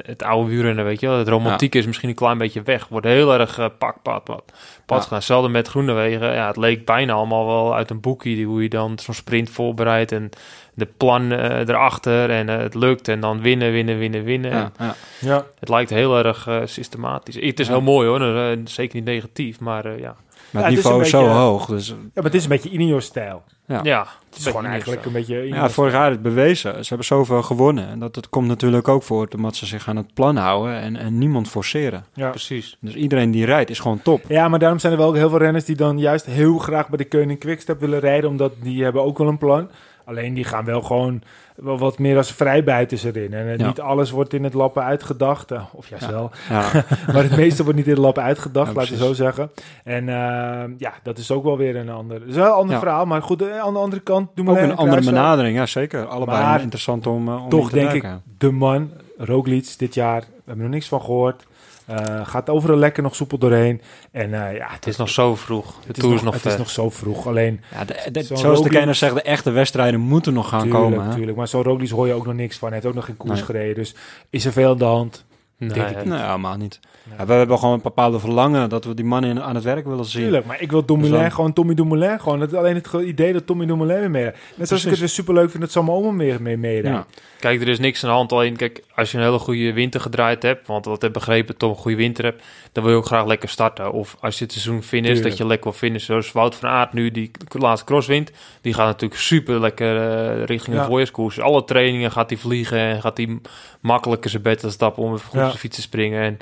[0.06, 1.18] het oude wielrennen, weet je wel.
[1.18, 2.88] Het romantiek is misschien een klein beetje weg.
[2.88, 4.44] Wordt heel erg pak, pad, pad,
[4.86, 5.04] pad Ja.
[5.04, 5.18] gedaan.
[5.18, 6.34] Hetzelfde met Groenewegen.
[6.34, 9.50] Ja, het leek bijna allemaal wel uit een boekje, die- hoe je dan zo'n sprint
[9.50, 10.30] voorbereidt en
[10.74, 14.52] de plan erachter en het lukt en dan winnen, winnen, winnen, winnen.
[14.52, 14.96] En Ja, ja.
[15.20, 15.46] Ja.
[15.60, 17.36] Het lijkt heel erg systematisch.
[17.36, 17.74] Het is Ja.
[17.74, 20.16] heel mooi hoor, zeker niet negatief, maar eh, ja.
[20.56, 21.66] Maar Ja, het het is niveau is zo hoog.
[21.66, 23.44] Dus, ja, maar het is een beetje Ineos-stijl.
[23.68, 23.80] Ja.
[23.84, 25.48] Ja, Het is gewoon eigenlijk een beetje.
[25.48, 26.74] Ja, vorig jaar is het bewezen.
[26.74, 27.88] Ze hebben zoveel gewonnen.
[27.88, 30.96] En dat, dat komt natuurlijk ook voort omdat ze zich aan het plan houden en,
[30.96, 32.06] en niemand forceren.
[32.14, 32.30] Ja.
[32.30, 32.78] precies.
[32.82, 34.22] Dus iedereen die rijdt is gewoon top.
[34.28, 36.98] Ja, maar daarom zijn er wel heel veel renners die dan juist heel graag bij
[36.98, 39.70] de Koning Quickstep willen rijden, omdat die hebben ook wel een plan.
[40.06, 41.22] Alleen die gaan wel gewoon
[41.56, 43.34] wel wat meer als vrijbuiters erin.
[43.34, 43.68] En eh, Ja.
[43.68, 45.52] niet alles wordt in het lappen uitgedacht.
[45.52, 46.12] eh, of juist Ja.
[46.12, 46.32] wel.
[46.50, 46.62] Ja,
[47.14, 49.52] maar het meeste wordt niet in het lab uitgedacht, laten we zo zeggen.
[49.84, 53.06] En eh, ja, dat is ook wel weer een ander, is wel een ander verhaal.
[53.06, 55.58] Maar goed, aan de andere kant, doen ook we een andere benadering.
[55.58, 56.06] Ja, zeker.
[56.06, 58.06] Allebei Maar interessant om, uh, om Toch te denk ik,
[58.38, 61.46] de man, Roglic dit jaar, we hebben er nog niks van gehoord.
[61.86, 63.82] Eh, gaat overal lekker nog soepel doorheen.
[64.12, 65.66] En eh, ja, Het is nog zo vroeg.
[65.66, 67.28] De het is Tour nog, is nog het is nog zo vroeg.
[67.28, 71.06] Alleen, Ja, de, zoals de kenners zeggen, de echte wedstrijden moeten nog gaan tuurlijk, komen.
[71.10, 71.16] hè.
[71.16, 71.38] tuurlijk.
[71.38, 72.68] Maar zo'n Roglic hoor je ook nog niks van.
[72.68, 73.44] Hij heeft ook nog geen koers Nee.
[73.46, 73.76] gereden.
[73.76, 73.96] Dus
[74.30, 75.26] is er veel aan de hand?
[75.58, 76.80] Nee, helemaal niet.
[77.18, 79.86] Ja, we hebben gewoon een bepaalde verlangen dat we die mannen in- aan het werk
[79.86, 80.22] willen zien.
[80.22, 82.20] Tuurlijk, maar ik wil Dumoulin, Dus dan- gewoon Tommy Dumoulin.
[82.20, 84.32] Gewoon het, alleen het idee dat Tommy Dumoulin weer mee.
[84.56, 86.84] Net zoals ik het weer superleuk vind dat Sam Omen mee, mee.
[86.84, 87.06] Ja.
[87.40, 88.32] Kijk, er is niks aan de hand.
[88.32, 91.58] Alleen, kijk, als je een hele goede winter gedraaid hebt, want wat ik heb begrepen,
[91.58, 93.92] toch een goede winter hebt, dan wil je ook graag lekker starten.
[93.92, 95.28] Of als je het seizoen finish, Tuurlijk.
[95.30, 96.06] dat je lekker wil finishen.
[96.06, 100.44] Zoals Wout van Aert nu, die laatste cross wint, die gaat natuurlijk super lekker eh,
[100.44, 100.82] richting Ja.
[100.82, 101.40] de voorjaarskoers.
[101.40, 103.40] Alle trainingen gaat hij vliegen en gaat hij
[103.82, 106.22] makkelijker zijn bed stappen om even goed op de fiets te springen.
[106.24, 106.38] En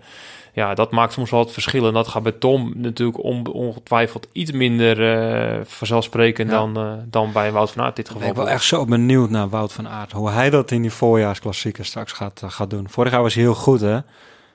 [0.56, 1.88] ja, dat maakt soms wel het verschil.
[1.88, 6.56] En dat gaat bij Tom natuurlijk on- ongetwijfeld iets minder eh, vanzelfsprekend Ja.
[6.58, 8.34] dan, eh, dan bij Wout van Aert in dit Ik geval.
[8.34, 10.12] ben wel echt zo benieuwd naar Wout van Aert.
[10.12, 12.90] Hoe hij dat in die voorjaarsklassieker straks gaat, eh, gaat doen.
[12.90, 13.98] Vorig jaar was hij heel goed, hè?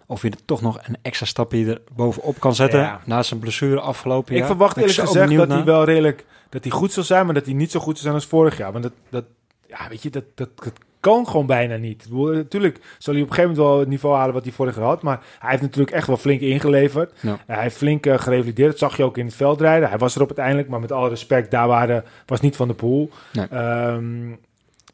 [0.07, 2.81] Of hij er toch nog een extra stapje er bovenop kan zetten.
[2.81, 3.01] Ja.
[3.05, 4.47] Na zijn blessure afgelopen Ik jaar.
[4.47, 7.25] verwacht Ben ik eerlijk zo gezegd dat hij wel redelijk dat hij goed zal zijn,
[7.25, 8.73] maar dat hij niet zo goed zal zijn als vorig jaar.
[8.73, 9.25] Want dat, dat
[9.67, 12.03] ja, weet je, dat, dat, dat kan gewoon bijna niet.
[12.05, 14.53] Ik bedoel, Natuurlijk zal hij op een gegeven moment wel het niveau halen wat hij
[14.53, 17.13] vorig jaar had, maar hij heeft natuurlijk echt wel flink ingeleverd.
[17.21, 17.39] Ja.
[17.47, 18.71] Hij heeft flink eh, gerevalideerd.
[18.71, 19.89] Dat zag je ook in het veldrijden.
[19.89, 22.75] Hij was er op uiteindelijk, maar met alle respect, daar waren, was niet van de
[22.75, 23.11] pool.
[23.33, 23.47] Nee.
[23.47, 24.29] Ehm,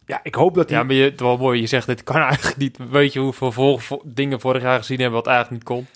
[0.06, 0.78] ja, ik hoop dat hij.
[0.78, 1.60] Ja, maar je, het wel mooi.
[1.60, 2.78] Je zegt, dit kan eigenlijk niet.
[2.90, 5.86] Weet je hoeveel vol, vo- dingen vorig jaar gezien hebben wat eigenlijk niet kon?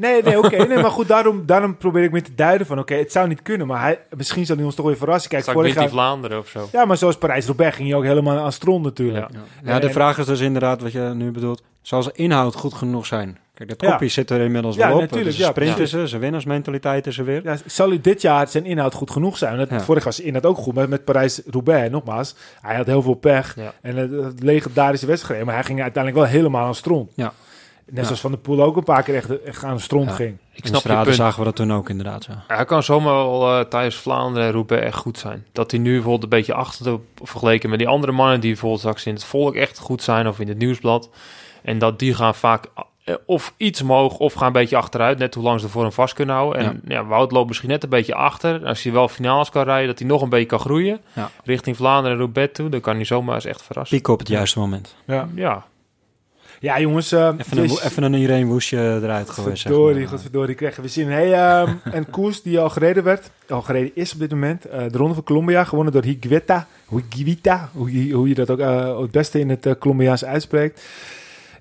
[0.00, 0.56] Nee, nee, oké.
[0.56, 2.78] nee, maar goed, daarom, daarom probeer ik me te duiden van...
[2.78, 5.30] Oké, het zou niet kunnen, maar hij, misschien zal hij ons toch weer verrassen.
[5.30, 5.88] Kijk, vorig jaar...
[5.88, 6.68] Vlaanderen of zo.
[6.72, 9.26] Ja, maar zoals Parijs-Roubaix ging je ook helemaal aan stront natuurlijk.
[9.32, 9.38] Ja.
[9.72, 11.62] Ja, de En- vraag is dus inderdaad wat je nu bedoelt.
[11.82, 13.38] Zal zijn inhoud goed genoeg zijn?
[13.54, 13.90] Kijk, dat Ja.
[13.90, 15.00] kopje zit er inmiddels Ja, wel op.
[15.00, 17.40] natuurlijk, Dus de ja, sprint is er, zijn winnaarsmentaliteit is er weer.
[17.44, 19.58] Ja, zal hij dit jaar zijn inhoud goed genoeg zijn?
[19.58, 19.80] Dat, Ja.
[19.80, 23.56] Vorig jaar was inhoud ook goed, maar met Parijs-Roubaix, nogmaals, hij had heel veel pech.
[23.56, 23.72] Ja.
[23.82, 27.12] En het, het legendarische wedstrijd, maar hij ging uiteindelijk wel helemaal aan stront.
[27.14, 27.32] Ja.
[27.90, 28.04] Net Ja.
[28.04, 30.14] zoals Van der Poel ook een paar keer echt, echt aan de stront Ja.
[30.14, 30.36] ging.
[30.52, 31.14] Ik snap je punt.
[31.14, 32.24] zagen we dat toen ook inderdaad.
[32.28, 32.44] Ja.
[32.56, 35.46] Hij kan zomaar wel eh, tijdens Vlaanderen en Roubaix echt goed zijn.
[35.52, 38.80] Dat hij nu bijvoorbeeld een beetje achter te vergeleken met die andere mannen die bijvoorbeeld
[38.80, 41.10] straks in het volk echt goed zijn of in het nieuwsblad.
[41.62, 42.66] En dat die gaan vaak
[43.04, 45.92] eh, of iets omhoog of gaan een beetje achteruit, net hoe lang ze voor hem
[45.92, 46.62] vast kunnen houden.
[46.62, 47.04] En ja.
[47.04, 48.66] Wout loopt misschien net een beetje achter.
[48.66, 51.00] Als hij wel finales kan rijden, dat hij nog een beetje kan groeien.
[51.12, 51.30] Ja.
[51.44, 53.96] Richting Vlaanderen en Roubaix toe, dan kan hij zomaar eens echt verrassen.
[53.96, 54.94] Pieken op het juiste moment.
[55.06, 55.64] Ja, Ja,
[56.60, 57.12] ja jongens.
[57.12, 60.08] eh, Even een, jezus, even een Irene Woesje eruit gooien, zeg Godverdorie, maar.
[60.08, 61.12] godverdorie, kregen we zin in.
[61.12, 64.64] Hey, ehm, een koers die al gereden werd, al gereden is op dit moment.
[64.64, 66.66] eh, de Ronde van Colombia, gewonnen door Higuita.
[67.14, 70.80] Higuita, hoe, je- hoe je dat ook eh, het beste in het Colombiaans uitspreekt.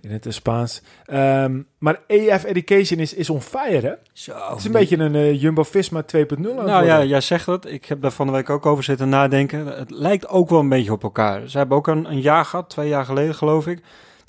[0.01, 0.81] In het Spaans.
[1.05, 3.93] Ehm, maar EF Education is, is on fire, hè?
[4.13, 7.65] Zo, Het is een beetje een Jumbo-Visma 2.0 aan het Nou ja, jij zegt het.
[7.65, 9.65] Ik heb daar van de week ook over zitten nadenken.
[9.65, 11.41] Het lijkt ook wel een beetje op elkaar.
[11.49, 13.79] Ze hebben ook een, een jaar gehad, twee jaar geleden geloof ik.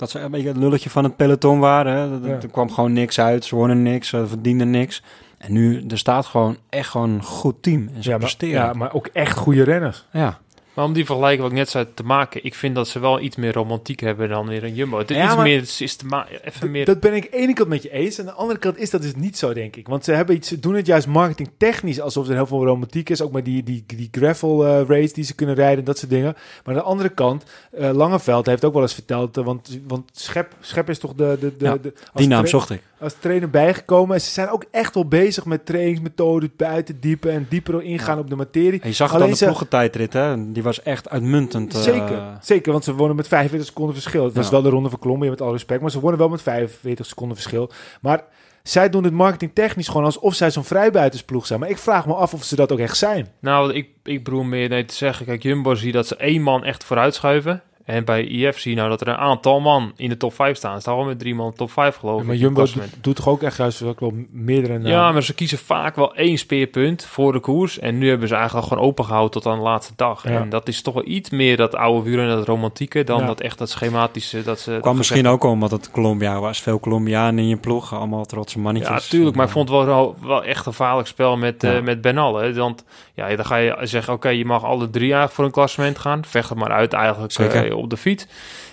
[0.01, 1.93] Dat ze een beetje het lulletje van het peloton waren.
[1.93, 2.29] Hè.
[2.29, 2.47] Er- Ja.
[2.51, 3.45] Kwam gewoon niks uit.
[3.45, 5.03] Ze wonnen niks, ze verdienden niks.
[5.37, 7.89] En nu, er staat gewoon echt gewoon een goed team.
[7.95, 8.61] En ze ja, maar, presteren.
[8.65, 10.05] ja, maar ook echt goede renners.
[10.11, 10.37] ja.
[10.73, 13.19] Maar om die vergelijking wat ik net zei te maken, ik vind dat ze wel
[13.19, 14.97] iets meer romantiek hebben dan weer een Jumbo.
[14.97, 16.85] Het is Ja, iets meer even meer...
[16.85, 18.19] Dat ben ik aan de ene kant met je eens.
[18.19, 19.87] Aan de andere kant is dat dus niet zo, denk ik.
[19.87, 23.21] Want ze, hebben iets, ze doen het juist marketingtechnisch alsof er heel veel romantiek is.
[23.21, 26.33] Ook met die, die, die gravel eh, race die ze kunnen rijden, dat soort dingen.
[26.33, 29.37] Maar aan de andere kant, eh Langeveld heeft ook wel eens verteld...
[29.37, 31.37] eh, want, want Schep, Schep is toch de...
[31.39, 32.81] de, de, Ja, de- als Die naam zocht ik.
[33.01, 34.15] Als trainer bijgekomen.
[34.15, 38.29] En ze zijn ook echt wel bezig met trainingsmethoden, buiten diepen en dieper ingaan op
[38.29, 38.81] de materie.
[38.81, 40.51] En je zag het Alleen aan de ze- ploegentijdrit, hè.
[40.51, 41.73] Die was echt uitmuntend.
[41.73, 44.23] eh, Zeker, zeker, want ze wonnen met 45 seconden verschil.
[44.23, 44.51] Het was Ja.
[44.51, 47.37] wel de ronde van Colombia, met alle respect, maar ze wonnen wel met 45 seconden
[47.37, 47.71] verschil.
[48.01, 48.23] Maar
[48.63, 51.59] zij doen het marketingtechnisch gewoon alsof zij zo'n vrijbuitersploeg zijn.
[51.59, 53.27] Maar ik vraag me af of ze dat ook echt zijn.
[53.39, 55.25] Nou, ik, ik bedoel meer nee te zeggen.
[55.25, 57.61] Kijk, Jumbo zie dat ze één man echt vooruitschuiven.
[57.91, 60.57] En bij IF zie je nou dat er een aantal man in de top 5
[60.57, 60.81] staan.
[60.81, 62.27] Staan wel met drie man in de top 5 geloof ik.
[62.27, 64.91] maar Jumbo doet, doet toch ook echt juist ook wel meerdere namen.
[64.91, 67.79] Ja, maar ze kiezen vaak wel één speerpunt voor de koers.
[67.79, 70.23] En nu hebben ze eigenlijk al gewoon opengehouden tot aan de laatste dag.
[70.29, 70.39] Ja.
[70.41, 73.03] En dat is toch wel iets meer dat oude wielen en dat romantieke...
[73.03, 73.25] dan Ja.
[73.25, 74.43] dat echt dat schematische.
[74.43, 76.61] Dat ze kwam misschien ook omdat het Colombia was.
[76.61, 79.03] Veel Colombianen in je ploeg, allemaal trotse mannetjes.
[79.03, 79.35] Ja, tuurlijk.
[79.35, 81.73] Maar ik vond het wel, wel, wel echt een gevaarlijk spel met, Ja.
[81.75, 82.35] eh met Benal.
[82.37, 82.53] Hè?
[82.53, 85.99] Want ja, dan ga je zeggen, oké, je mag alle drie eigenlijk voor een klassement
[85.99, 86.25] gaan.
[86.25, 87.71] Vecht het maar uit eigenlijk Zeker.
[87.71, 88.27] eh, op de fiets.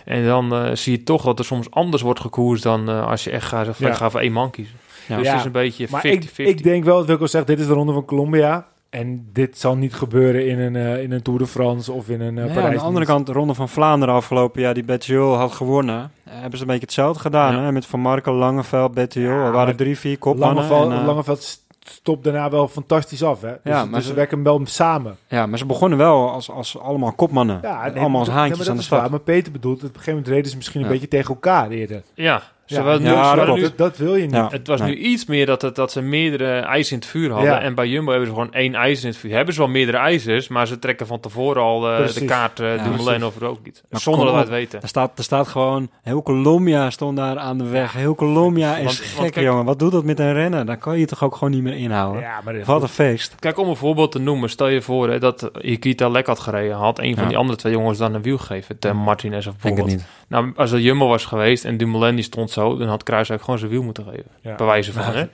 [0.05, 3.25] En dan eh, zie je toch dat er soms anders wordt gekoerst dan eh, als
[3.25, 3.93] je echt gaat, ja.
[3.95, 4.77] gaat voor één man kiezen.
[5.09, 5.17] Ja.
[5.17, 5.31] Dus Ja.
[5.31, 5.91] het is een beetje 50-50.
[5.91, 8.67] maar ik, ik denk wel, Wilco zegt, dit is de ronde van Colombia.
[8.91, 12.21] En dit zal niet gebeuren in een, eh, in een Tour de France of in
[12.21, 12.67] een uh, Nee, Parijs.
[12.67, 16.11] aan de andere kant, de Ronde van Vlaanderen afgelopen jaar, die Bettiol had gewonnen.
[16.29, 17.55] hebben ze een beetje hetzelfde gedaan.
[17.55, 17.63] Ja.
[17.63, 17.73] Hè?
[17.73, 19.15] Met Van Marken, Langeveld.
[19.15, 20.65] Ja, er waren drie, vier kopmannen.
[20.69, 23.41] Langeveld, en, Langeveld stopt daarna wel fantastisch af.
[23.41, 23.49] Hè?
[23.51, 25.17] Dus, Ja, maar dus ze- werken wel samen.
[25.29, 27.59] ja, maar ze begonnen wel als, als allemaal kopmannen.
[27.63, 28.99] Ja, nee, allemaal als nee, haantjes maar aan de waar.
[28.99, 29.11] start.
[29.11, 30.93] Maar Peter bedoelt, op een gegeven moment reden ze misschien een Ja.
[30.93, 32.03] beetje tegen elkaar eerder.
[32.15, 34.35] Ja, ze Ja, ja, ze dat nu- Dat, dat wil je niet.
[34.35, 34.49] Ja.
[34.51, 34.89] het was Nee.
[34.91, 37.51] nu iets meer dat, het, dat ze meerdere ijzers in het vuur hadden.
[37.51, 37.61] Ja.
[37.61, 39.33] En bij Jumbo hebben ze gewoon één ijzer in het vuur.
[39.33, 42.77] Hebben ze wel meerdere ijzers, maar ze trekken van tevoren al eh, de kaart uh,
[42.77, 43.37] Ja, Dumoulin precies.
[43.37, 43.83] of ook niet.
[43.91, 44.49] Maar Zonder dat wij op.
[44.49, 44.83] het weten.
[44.83, 47.93] Er staat, er staat gewoon, heel Colombia stond daar aan de weg.
[47.93, 49.65] Heel Colombia is Want- gek, want kijk- jongen.
[49.65, 50.67] Wat doet dat met een rennen?
[50.67, 52.23] Dan kan je toch ook gewoon niet meer inhouden.
[52.23, 53.35] Ja, maar Wat een feest.
[53.39, 56.77] Kijk, om een voorbeeld te noemen, stel je voor hè, dat Ikita lek had gereden.
[56.77, 57.29] Had een van Ja.
[57.29, 58.79] die andere twee jongens dan een wiel gegeven.
[58.79, 59.97] Ten Martinez of Denk het bijvoorbeeld.
[59.97, 60.07] niet.
[60.29, 63.59] Nou, als het Jumbo was geweest en Dumoulin die stond zo, dan had Kruiswijk gewoon
[63.59, 64.31] zijn wiel moeten geven.
[64.41, 64.55] Ja.
[64.55, 65.25] Bij wijze van, hè?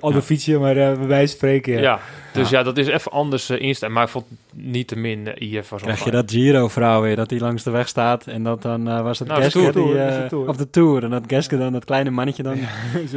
[0.00, 1.72] Alle fietsje, maar eh bij wijze van spreken.
[1.72, 1.80] Ja.
[1.80, 1.98] Ja.
[2.32, 3.94] dus ja, dat is even anders uh, instellen.
[3.94, 7.28] Maar ik vond niet te min uh, IF was Krijg je dat Giro-vrouw weer, dat
[7.28, 8.26] die langs de weg staat.
[8.26, 10.04] En dat dan eh, was het Nou, de Geske Tour, die...
[10.04, 10.48] is de eh, Tour.
[10.48, 11.04] Op de Tour.
[11.04, 12.56] En dat Geske dan, dat kleine mannetje dan...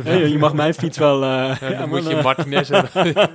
[0.03, 1.23] Hey, je mag mijn fiets wel...
[1.23, 2.85] eh, Ja, dan ja, moet je eh, Martinez en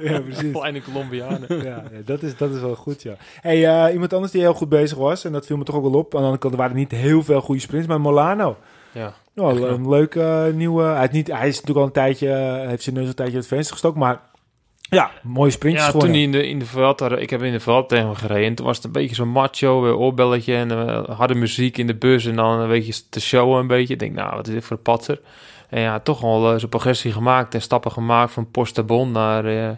[0.00, 0.52] ja, precies.
[0.52, 1.46] kleine Colombianen.
[1.48, 3.14] Ja, ja, dat, is, dat is wel goed, ja.
[3.40, 5.82] Hey, eh, iemand anders die heel goed bezig was, en dat viel me toch ook
[5.90, 6.04] wel op.
[6.04, 8.56] Aan de andere kant er waren niet heel veel goede sprints, maar Molano.
[8.92, 9.12] Ja.
[9.34, 10.82] Nou, een leuke eh, nieuwe...
[10.82, 13.34] Hij, is niet, hij is natuurlijk al een tijdje, eh, heeft zijn neus een tijdje
[13.34, 14.20] uit het venster gestoken, maar
[14.80, 16.04] ja, mooie sprintjes Ja, gewoon.
[16.06, 18.46] toen hij in de, in de Vuelta, ik heb in de Vuelta tegen hem gereden.
[18.46, 21.86] En toen was het een beetje zo'n macho, weer oorbelletje en eh, harde muziek in
[21.86, 22.26] de bus.
[22.26, 23.92] En dan een beetje te showen een beetje.
[23.92, 25.20] Ik denk, nou, wat is dit voor een patser?
[25.68, 29.44] En ja, toch al eh, zijn progressie gemaakt en stappen gemaakt van Postabon naar...
[29.44, 29.70] eh,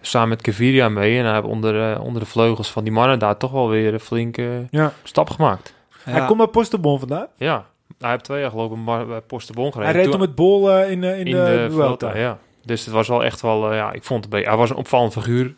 [0.00, 1.18] samen met Gaviria mee.
[1.18, 4.00] En hij heeft onder, onder de vleugels van die mannen daar toch wel weer een
[4.00, 4.92] flinke Ja.
[5.02, 5.74] stap gemaakt.
[6.02, 7.26] Hij komt bij Postebon vandaan.
[7.36, 7.66] Ja,
[7.98, 9.84] hij heeft twee jaar maar bij Postabon gereden.
[9.84, 11.76] Hij reed Toen- toen met Bol eh, in, eh, in, in de, de Vuelta.
[12.10, 12.38] Vuelta, ja.
[12.64, 14.70] Dus het was wel echt wel, eh, ja, ik vond het een beetje, hij was
[14.70, 15.54] een opvallend figuur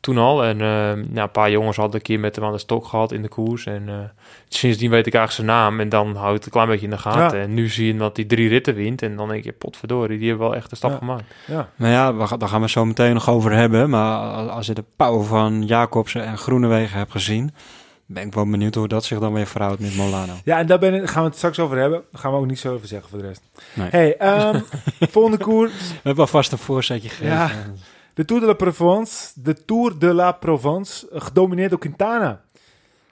[0.00, 0.44] toen al.
[0.44, 3.12] En eh, nou, een paar jongens hadden een keer met hem aan de stok gehad
[3.12, 3.66] in de koers.
[3.66, 3.94] En eh,
[4.48, 5.80] sindsdien weet ik eigenlijk zijn naam.
[5.80, 7.38] En dan hou ik het een klein beetje in de gaten.
[7.38, 7.44] Ja.
[7.44, 9.02] En nu zie je dat hij drie ritten wint.
[9.02, 10.96] En dan denk je, potverdorie, die hebben wel echt een stap Ja.
[10.96, 11.24] gemaakt.
[11.46, 11.68] Ja.
[11.76, 13.90] Maar ja, we daar gaan we zo meteen nog over hebben.
[13.90, 17.54] Maar als- je de power van Jacobsen en Groenewegen hebt gezien...
[18.06, 20.32] ben ik wel benieuwd hoe dat zich dan weer verhoudt met Molano.
[20.44, 22.02] Ja, en daar ben ik, gaan we het straks over hebben.
[22.12, 23.42] Daar gaan we ook niet zo over zeggen voor de rest.
[23.74, 23.88] Nee.
[23.90, 24.60] Hey, ehm,
[25.10, 25.72] volgende koers.
[25.88, 27.32] We hebben alvast een voorzetje gegeven.
[27.34, 27.50] Ja.
[28.14, 29.30] De Tour de la Provence.
[29.34, 31.08] De Tour de la Provence.
[31.12, 32.40] eh, Gedomineerd door Quintana.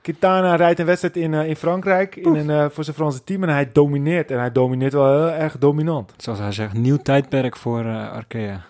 [0.01, 3.43] Quintana rijdt een wedstrijd in, eh, in Frankrijk in een, eh, voor zijn Franse team.
[3.43, 4.31] En hij domineert.
[4.31, 6.13] En hij domineert wel heel erg dominant.
[6.17, 8.61] Zoals hij zegt, nieuw tijdperk voor Arkea.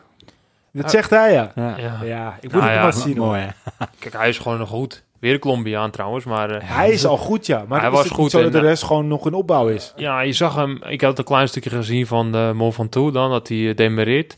[0.71, 1.53] Dat zegt hij, ja.
[1.55, 1.99] Ja, Ja.
[2.05, 3.17] Ja, ik moet Nou het ja, maar zien.
[3.17, 3.27] hoor.
[3.27, 3.53] mooi?
[3.99, 5.04] Kijk, hij is gewoon nog goed.
[5.25, 6.51] Weer een Colombiaan trouwens, maar...
[6.51, 7.65] eh, Hij is al goed, ja.
[7.69, 9.69] Maar Hij is was goed zo dat en, de eh, rest gewoon nog in opbouw
[9.69, 9.93] is.
[9.97, 10.81] Ja, je zag hem.
[10.87, 14.37] Ik had een klein stukje gezien van de Mont Ventoux dan, dat hij eh, demereert.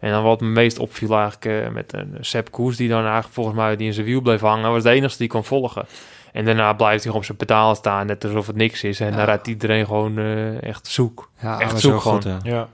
[0.00, 3.34] En dan wat me meest opviel eigenlijk eh, met een Sepp Koers, die dan eigenlijk
[3.34, 5.86] volgens mij die in zijn wiel bleef hangen, was de enige die kon volgen.
[6.32, 9.00] En daarna blijft hij gewoon op zijn pedalen staan, net alsof het niks is.
[9.00, 9.16] En Ja.
[9.16, 11.30] dan rijdt iedereen gewoon eh, echt zoek.
[11.42, 12.40] Ja, Echt zoek goed, gewoon.
[12.42, 12.50] hè?
[12.50, 12.68] Ja.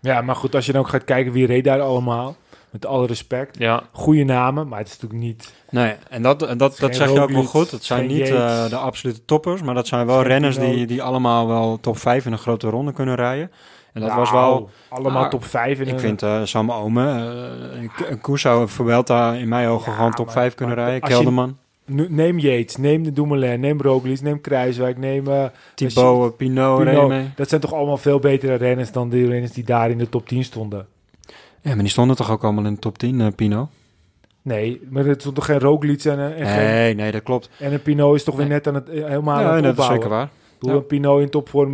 [0.00, 2.36] ja, maar goed, als je dan ook gaat kijken wie reed daar allemaal.
[2.72, 3.58] Met alle respect.
[3.58, 5.54] Ja, Goede namen, maar het is natuurlijk niet...
[5.70, 7.70] Nee, en dat, en dat, dat zeg je ook wel goed.
[7.70, 11.02] Het zijn niet eh, de absolute toppers, maar dat zijn wel Geen renners die, die
[11.02, 13.50] allemaal wel top 5 in een grote ronde kunnen rijden.
[13.92, 16.72] En dat was Nou, wel, Allemaal Ah, top 5 in ik een- vind eh Sam
[16.72, 20.76] Ome, eh, een, koers zou Vuelta in mijn ogen Ja, gewoon top maar- 5 kunnen
[20.76, 21.08] maar rijden.
[21.08, 21.56] Kelderman,
[22.08, 25.24] Neem Yates, neem de Dumoulin, neem Roglic, neem Kruiswijk, neem...
[25.74, 27.12] Thibaut, Pinot, Pinot.
[27.36, 30.28] dat zijn toch allemaal veel betere renners dan de renners die daar in de top
[30.28, 30.86] 10 stonden.
[31.62, 33.68] Ja, maar die stonden toch ook allemaal in de top 10, eh Pinot?
[34.42, 37.50] Nee, maar er stond toch geen Roglic en, eh, en, geen- Nee, nee, dat klopt.
[37.58, 38.54] en een Pinot is toch weer Nee.
[38.54, 39.96] net aan het, eh, helemaal Ja, aan het dat is opbouwen.
[40.02, 40.28] zeker waar.
[40.60, 40.72] Ja.
[40.72, 41.72] Een Pinot in topvorm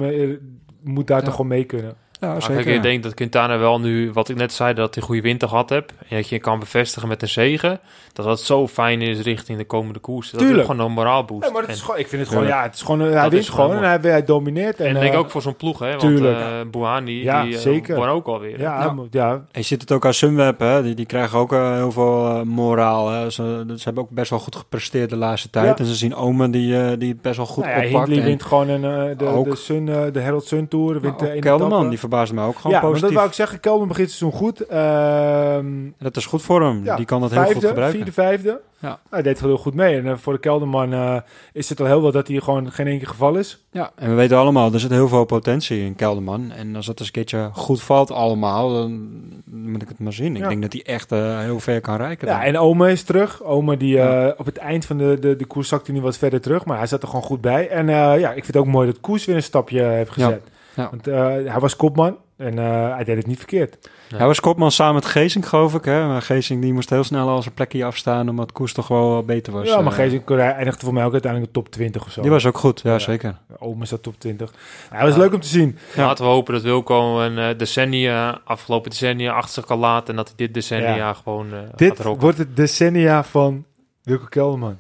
[0.83, 1.25] moet daar Ja.
[1.25, 1.95] toch gewoon mee kunnen.
[2.21, 2.63] Ja, zeker.
[2.65, 5.23] kijk, ik denk dat Quintana wel nu, wat ik net zei, dat hij een goede
[5.23, 5.93] winter gehad hebt.
[6.09, 7.81] En dat je je kan bevestigen met een zegen.
[8.13, 10.31] Dat dat zo fijn is richting de komende koers.
[10.31, 10.69] Dat is Tuurlijk.
[10.71, 11.45] gewoon een moraalboost.
[11.47, 12.63] Ja, maar het En- is gewoon, ik vind het gewoon, Ja.
[12.63, 14.81] het is gewoon, hij Dat wint is gewoon gewoon en hij, hij domineert.
[14.81, 15.89] En, En ik denk eh, ook voor zo'n ploeg, hè?
[15.89, 16.39] Want tuurlijk.
[16.39, 17.97] eh Buhani, Ja, die eh, zeker.
[17.97, 18.61] won ook alweer.
[18.61, 18.95] Ja, Ja.
[19.11, 20.83] ja, En je ziet het ook aan Sunweb, hè?
[20.83, 23.11] Die, die krijgen ook heel veel moraal.
[23.11, 23.31] Hè?
[23.31, 25.67] Ze, ze hebben ook best wel goed gepresteerd de laatste tijd.
[25.67, 25.77] Ja.
[25.77, 28.07] En ze zien Omen die, die het best wel goed nou ja, oppakt.
[28.07, 28.81] Hindley En wint gewoon een,
[29.17, 31.01] de, de, Sun, de Herald Sun Tour.
[31.01, 31.89] Wint ene Kelderman, etappe.
[31.89, 33.03] die verbaasde me ook gewoon ja, positief.
[33.03, 33.61] dat wou ik zeggen.
[33.61, 34.61] Kelderman begint seizoen goed.
[34.67, 35.67] Ehm,
[35.99, 36.85] dat is goed voor hem.
[36.85, 37.91] ja, die kan dat heel goed gebruiken.
[37.97, 38.61] Vierde, vijfde.
[38.81, 38.99] Ja.
[39.11, 39.97] Hij deed heel goed mee.
[39.97, 41.17] En eh, voor de Kelderman eh,
[41.53, 43.65] is het al heel wel dat hij gewoon geen keer geval is.
[43.71, 46.51] Ja, en we weten allemaal, er zit heel veel potentie in Kelderman.
[46.53, 49.09] En als dat eens een keertje goed valt allemaal, dan
[49.45, 50.37] moet ik het maar zien.
[50.37, 50.49] Ik Ja.
[50.49, 52.29] denk dat hij echt eh, heel ver kan rijken.
[52.29, 53.43] Ja, en Ome is terug.
[53.43, 54.01] Ome die
[54.39, 56.65] op het eind van de, de, de koers zakte hij nu wat verder terug.
[56.65, 57.69] Maar hij zat er gewoon goed bij.
[57.69, 60.31] En ja, ik vind het ook mooi dat Koers weer een stapje heeft gezet.
[60.45, 60.57] Ja.
[60.91, 63.91] Want eh, hij was kopman en eh, hij deed het niet verkeerd.
[64.17, 65.85] Hij was kopman samen met Geesink, geloof ik.
[65.85, 66.07] Hè?
[66.07, 69.27] Maar Geesink die moest heel snel al zijn plekje afstaan, omdat Koers toch wel wat
[69.27, 69.69] beter was.
[69.69, 72.21] ja, maar Eh, Geesink eindigde voor mij ook uiteindelijk de top 20 of zo.
[72.23, 72.99] Die was ook goed, ja, Ja.
[72.99, 73.37] zeker.
[73.59, 74.53] Ome zat top 20.
[74.91, 75.21] Ja, hij was Ja.
[75.21, 75.79] leuk om te zien.
[75.97, 76.05] Ja.
[76.07, 80.09] Laten we hopen dat Wilco een eh, decennia, afgelopen decennia achter zich kan laten.
[80.09, 81.13] En dat hij dit decennia Ja.
[81.13, 83.65] gewoon eh Dit wordt het decennia van
[84.03, 84.79] Wilco Kelderman.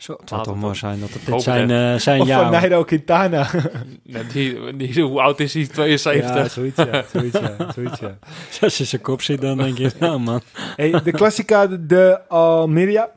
[0.00, 1.94] Zo, het zou toch mooi zijn dat het dit zijn, het.
[1.94, 2.50] eh, zijn Of van jaar.
[2.50, 3.46] Nairo Quintana.
[4.02, 5.66] Ja, die, die, hoe oud is hij?
[5.66, 6.34] 72.
[6.34, 7.04] Ja, zoiets ja.
[7.12, 7.72] Zoiets ja.
[7.74, 8.18] Zoiets ja.
[8.60, 10.40] Als je zijn kop ziet, dan denk je, nou man.
[10.76, 13.10] Hey, de Classica de, de Almeria.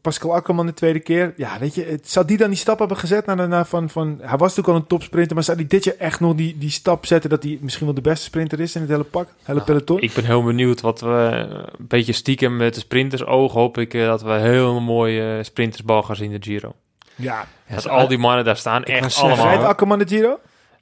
[0.00, 1.32] Pascal Akkerman de tweede keer.
[1.36, 4.18] Ja, weet je, het, zou die dan die stap hebben gezet naar, naar van, van...
[4.20, 6.70] Hij was natuurlijk al een topsprinter, maar zou hij dit jaar echt nog die, die
[6.70, 7.30] stap zetten...
[7.30, 10.00] dat hij misschien wel de beste sprinter is in het hele pak, hele Nou, peloton?
[10.00, 13.78] Ik ben heel benieuwd wat we eh, een beetje stiekem met de sprinters oog hoop
[13.78, 16.74] ik eh, dat we heel mooie eh, sprintersbal gaan zien in de Giro.
[17.14, 17.46] ja.
[17.74, 19.46] Dat al die mannen daar staan, echt allemaal.
[19.46, 20.38] Rijdt Akkerman de Giro?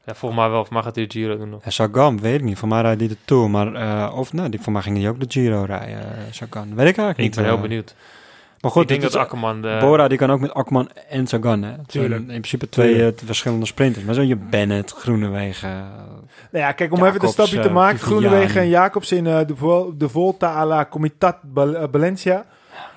[0.07, 1.65] Ja, volgens mij wel, of mag het de Giro doen nog?
[1.65, 2.59] Ja, Sagan, weet ik niet.
[2.59, 3.75] Voor mij rijdt hij de Tour, maar...
[3.75, 6.75] eh, of nee, die, voor mij ging hij ook de Giro rijden, eh, Sagan.
[6.75, 7.35] Weet ik eigenlijk Ik niet.
[7.35, 7.61] ben heel eh.
[7.61, 7.95] benieuwd.
[8.61, 9.77] Maar goed, ik denk het dat Akkerman de...
[9.81, 11.63] Bora die kan ook met Akkerman en Sagan.
[11.63, 11.71] Hè?
[11.71, 12.21] Het Tuurlijk.
[12.21, 13.21] In principe twee Tuurlijk.
[13.21, 14.05] eh, verschillende sprinters.
[14.05, 15.71] Maar zo je Bennett, Groenewegen.
[16.51, 17.99] Nou ja, kijk, om Jacobs, even de stapje te eh, maken.
[17.99, 18.21] Viviani.
[18.27, 21.37] Groenewegen en Jacobs in eh, de, Vol- de Volta à la Comitat
[21.93, 22.47] Valencia.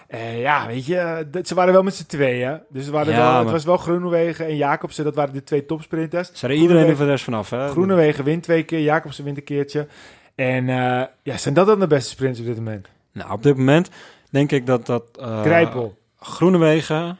[0.08, 2.60] Eh, ja, weet je, dat, ze waren wel met z'n tweeën.
[2.70, 5.04] Dus ze waren Ja, wel, het maar- was wel Groenewegen en Jacobsen.
[5.04, 6.30] Dat waren de twee topsprinters.
[6.34, 7.50] Ze rijden iedereen er voor de rest vanaf.
[7.50, 7.68] Hè?
[7.68, 9.88] Groenewegen wint twee keer, Jacobsen wint een keertje.
[10.36, 12.88] En eh, ja, zijn dat dan de beste sprinters op dit moment?
[13.12, 13.90] Nou, op dit moment
[14.32, 14.86] denk ik dat...
[14.86, 15.98] dat eh, Grijpel.
[16.20, 17.18] Groenewegen,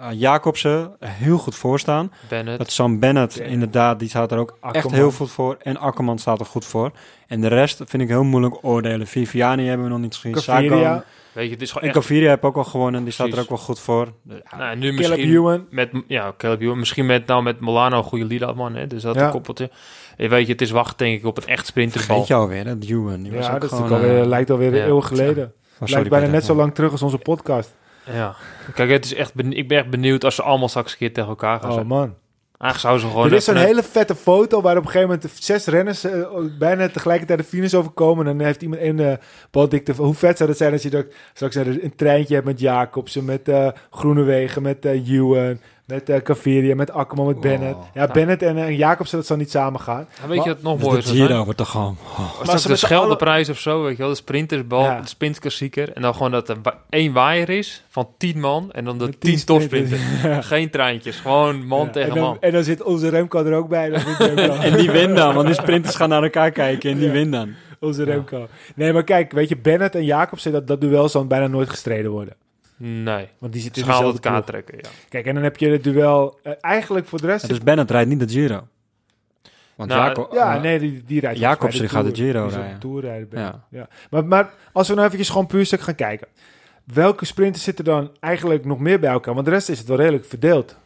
[0.00, 2.12] eh, Jacobsen heel goed voorstaan.
[2.28, 2.58] Bennett.
[2.58, 5.56] Dat Sam Bennett, inderdaad, die staat er ook echt heel goed voor.
[5.62, 6.90] En Akkerman staat er goed voor.
[7.26, 9.06] En de rest vind ik heel moeilijk oordelen.
[9.06, 10.36] Viviani hebben we nog niet gezien.
[10.36, 12.04] Sagan, Weet je, het is gewoon En echt...
[12.06, 13.04] Gaviria heb ook al gewonnen.
[13.04, 14.12] Die staat er ook wel goed voor.
[14.28, 15.66] Ja, Nou, nu Caleb misschien Ewan.
[15.70, 15.90] met...
[16.06, 16.78] Ja, Caleb Ewan.
[16.78, 18.74] Misschien met, nou, met Molano een goede lead man.
[18.74, 18.86] Hè?
[18.86, 19.24] Dus dat Ja.
[19.24, 19.70] een koppeltje.
[20.16, 22.06] Je weet je, het is wachten denk ik op een echt sprinterbal.
[22.06, 22.74] Vergeet je alweer, hè?
[22.80, 23.22] Ewan.
[23.22, 24.82] Die was Ja, ook dat is gewoon, alweer, eh, lijkt alweer ja.
[24.82, 25.52] een eeuw geleden.
[25.82, 26.38] Oh, sorry, lijkt bijna Peter.
[26.40, 27.74] net zo lang terug als onze podcast.
[28.12, 28.34] Ja.
[28.74, 31.28] Kijk, het is echt ik ben echt benieuwd als ze allemaal straks een keer tegen
[31.28, 31.86] elkaar gaan Oh zijn.
[31.86, 32.14] man.
[32.58, 33.26] Eigenlijk zouden ze gewoon...
[33.30, 36.20] Er is zo'n hele vette foto waar op een gegeven moment de zes renners eh,
[36.58, 38.26] bijna tegelijkertijd de finish overkomen.
[38.26, 39.12] En dan heeft iemand een uh,
[39.50, 39.92] baldikte.
[39.92, 43.24] Hoe vet zou het zijn als je dat, straks een, een treintje hebt met Jacobsen,
[43.24, 45.58] met eh Groenewegen, met eh Ewan,
[45.92, 47.76] met eh Caviria, met Akkerman, met Bennett.
[47.94, 48.12] Ja, Ja.
[48.12, 50.08] Bennett en eh, Jacobsen, dat zal niet samen gaan.
[50.22, 51.28] Ja, weet je wat nog Dus mooier de zou zijn?
[51.28, 51.96] Giro wordt toch gewoon...
[52.18, 52.38] oh.
[52.38, 54.08] Was dat ze de Scheldeprijs of zo, weet je wel?
[54.08, 55.00] De sprintersbal, Ja.
[55.00, 55.92] de sprintklassieker.
[55.92, 56.56] En dan gewoon dat er
[56.90, 58.72] één waaier is van tien man.
[58.72, 59.70] En dan de Met tien sprinters.
[59.90, 60.46] topsprinters.
[60.46, 62.36] Geen treintjes, gewoon man Ja, tegen en dan, man.
[62.40, 63.90] En dan zit onze Remco er ook bij.
[63.90, 64.04] Dat.
[64.62, 67.12] En die wint dan, want die sprinters gaan naar elkaar kijken en die Ja.
[67.12, 67.50] wint dan.
[67.80, 68.46] Onze Remco.
[68.74, 72.10] Nee, maar kijk, weet je, Bennett en Jacobsen, dat, dat duel zal bijna nooit gestreden
[72.10, 72.34] worden.
[72.84, 74.88] Nee, Want die ze in dezelfde het kaart trekken, ja.
[75.08, 77.42] Kijk, en dan heb je het duel eh, eigenlijk voor de rest...
[77.42, 78.66] Ja, dus Bennett rijdt niet de Giro.
[79.74, 80.32] Want Nou, Jacob...
[80.32, 82.46] Ja, nee, die, die rijdt mij die gaat de Giro.
[82.46, 82.72] Die rijden.
[82.74, 83.28] de Tour rijden.
[83.28, 83.40] Ben.
[83.40, 83.64] Ja.
[83.70, 83.88] Ja.
[84.10, 86.26] Maar, maar als we nou eventjes gewoon puur stuk gaan kijken.
[86.84, 89.34] Welke sprinters zitten dan eigenlijk nog meer bij elkaar?
[89.34, 90.76] Want de rest is het wel redelijk verdeeld.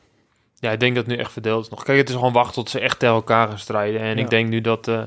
[0.59, 1.82] Ja, ik denk dat het nu echt verdeeld is nog.
[1.82, 4.01] Kijk, het is gewoon wachten tot ze echt tegen elkaar gaan strijden.
[4.01, 4.22] En Ja.
[4.22, 5.03] ik denk nu dat eh,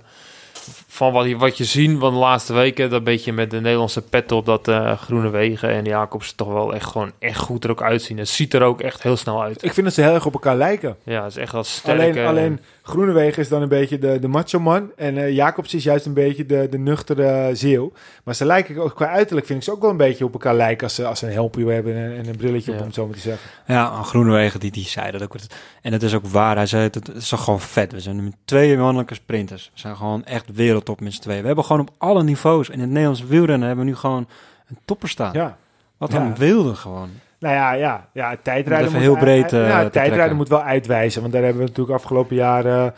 [0.88, 4.02] van wat je, wat je zien van de laatste weken, dat beetje met de Nederlandse
[4.02, 7.70] pet op, dat eh Groene Wegen en Jacobs toch wel echt gewoon echt goed er
[7.70, 8.18] ook uitzien.
[8.18, 9.64] Het ziet er ook echt heel snel uit.
[9.64, 10.98] Ik vind dat ze heel erg op elkaar lijken.
[11.04, 12.00] Ja, het is echt wel sterk.
[12.00, 12.60] Alleen, alleen
[12.90, 14.92] Groenewegen is dan een beetje de, de macho man.
[14.96, 17.92] En eh Jacobs is juist een beetje de, de nuchtere zeeuw.
[18.24, 20.56] Maar ze lijken ook qua uiterlijk, vind ik ze ook wel een beetje op elkaar
[20.56, 20.84] lijken.
[20.84, 23.06] Als ze, als ze een helpje hebben en, en een brilletje op, om het zo
[23.06, 23.50] maar te zeggen.
[23.68, 25.36] Ja, Groenewegen, die, die zei dat ook.
[25.82, 26.56] En het is ook waar.
[26.56, 27.92] Hij zei het, het is toch gewoon vet.
[27.92, 29.70] We zijn nu met twee mannelijke sprinters.
[29.74, 31.42] We zijn gewoon echt wereldtop met z'n tweeën.
[31.42, 32.70] We hebben gewoon op alle niveaus.
[32.70, 34.28] In het Nederlands wielrennen hebben we nu gewoon
[34.68, 35.34] een topper staan.
[35.34, 35.58] Ja.
[35.98, 36.22] Wat Ja.
[36.22, 37.10] een wilde gewoon.
[37.40, 41.22] Nou ja, ja, ja tijdrijden, moet, heel breed, ja, eh, te tijdrijden moet wel uitwijzen.
[41.22, 42.94] Want daar hebben we natuurlijk afgelopen jaren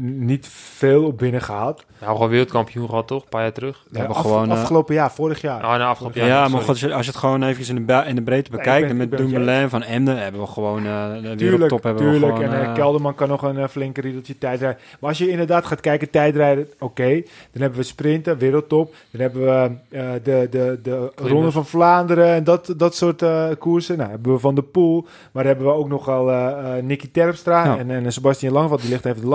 [0.00, 1.84] niet veel op binnen gehaald.
[2.00, 3.22] Ja, gewoon wereldkampioen gehad, toch?
[3.22, 3.84] Een paar jaar terug.
[3.90, 5.64] We hebben af- gewoon, eh, afgelopen jaar, vorig jaar.
[5.64, 6.38] Oh, na afgelopen Ja, jaar.
[6.38, 6.60] maar sorry.
[6.64, 8.90] goed, als je- als je het gewoon even in de, in de breedte bekijkt.
[8.90, 11.82] en met ben met je Dumoulin van Emden hebben we gewoon eh de Tuurlijk, wereldtop.
[11.82, 12.36] Hebben we tuurlijk.
[12.36, 14.80] gewoon, en eh, Kelderman kan nog een flinke riedeltje tijdrijden.
[15.00, 17.08] Maar als je inderdaad gaat kijken, tijdrijden, oké.
[17.52, 18.94] Dan hebben we sprinten, wereldtop.
[19.10, 23.46] Dan hebben we eh, de, de, de Ronde van Vlaanderen en dat, dat soort eh,
[23.58, 23.96] koersen.
[23.98, 25.02] Nou, hebben we Van de Poel.
[25.32, 26.44] Maar dan hebben we ook nogal eh
[26.78, 27.78] eh Nicky Terpstra Ja.
[27.78, 28.80] en, en Sebastian Langeveld.
[28.80, 29.26] Die ligt even de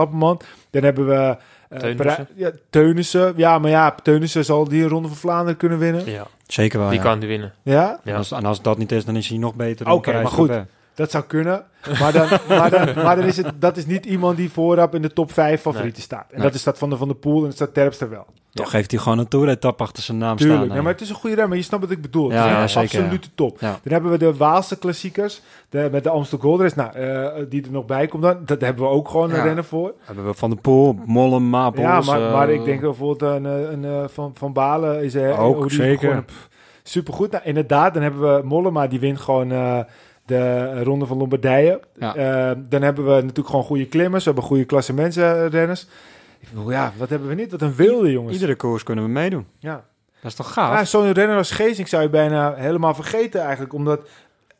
[0.70, 1.38] Dan hebben we...
[1.70, 2.28] eh, Teunissen.
[2.36, 3.34] Ja, Teunissen.
[3.36, 6.05] Ja, maar ja, Teunissen zal die Ronde van Vlaanderen kunnen winnen.
[6.12, 7.03] Ja, Zeker wel, die ja.
[7.03, 7.53] kan die winnen.
[7.64, 7.99] Ja?
[8.03, 10.51] En, als, en als dat niet is, dan is hij nog beter Oké, maar goed.
[10.93, 11.64] Dat zou kunnen.
[11.99, 15.01] Maar dan, maar dan, maar dan is het, dat is niet iemand die voorop in
[15.01, 16.26] de top 5 favorieten staat.
[16.30, 16.41] En Nee.
[16.45, 18.26] dat is dat van de Van der Poel en dat staat Terpstra wel.
[18.54, 20.64] Toch heeft hij gewoon een toeretap achter zijn naam Tuurlijk.
[20.64, 20.76] staan.
[20.76, 21.58] Ja, maar het is een goede remmer.
[21.58, 22.32] Je snapt wat ik bedoel.
[22.32, 23.60] Ja, het is ja, echt zeker, absolute top.
[23.60, 25.41] Dan hebben we de Waalse klassiekers.
[25.70, 26.76] De, met de Amstel Gold Race.
[26.76, 28.38] Nou, eh, die er nog bij komt dan.
[28.45, 29.93] Dat hebben we ook gewoon een rennen voor.
[29.99, 31.86] Hebben we Van de Poel, Mollem, Mapels.
[31.86, 35.38] ja, maar, eh, maar ik denk bijvoorbeeld een, een, eh, van, van Balen is er
[35.38, 36.24] Ook, zeker.
[36.84, 37.32] supergoed.
[37.32, 38.88] Nou, inderdaad, dan hebben we Mollema.
[38.88, 39.47] Die wint gewoon
[40.26, 41.80] de Ronde van Lombardije.
[41.99, 42.56] Ja.
[42.56, 44.24] Dan hebben we natuurlijk gewoon goede klimmers.
[44.24, 45.88] We hebben goede klassementsrenners.
[46.68, 47.52] Ja, wat hebben we niet?
[47.52, 48.34] Wat een wilde, jongens.
[48.34, 49.48] Iedere koers kunnen we meedoen.
[49.60, 49.86] Ja.
[50.22, 50.74] Dat is toch gaaf?
[50.74, 53.74] Ja, Zo'n renner als Geesink zou je bijna helemaal vergeten eigenlijk.
[53.74, 54.08] Omdat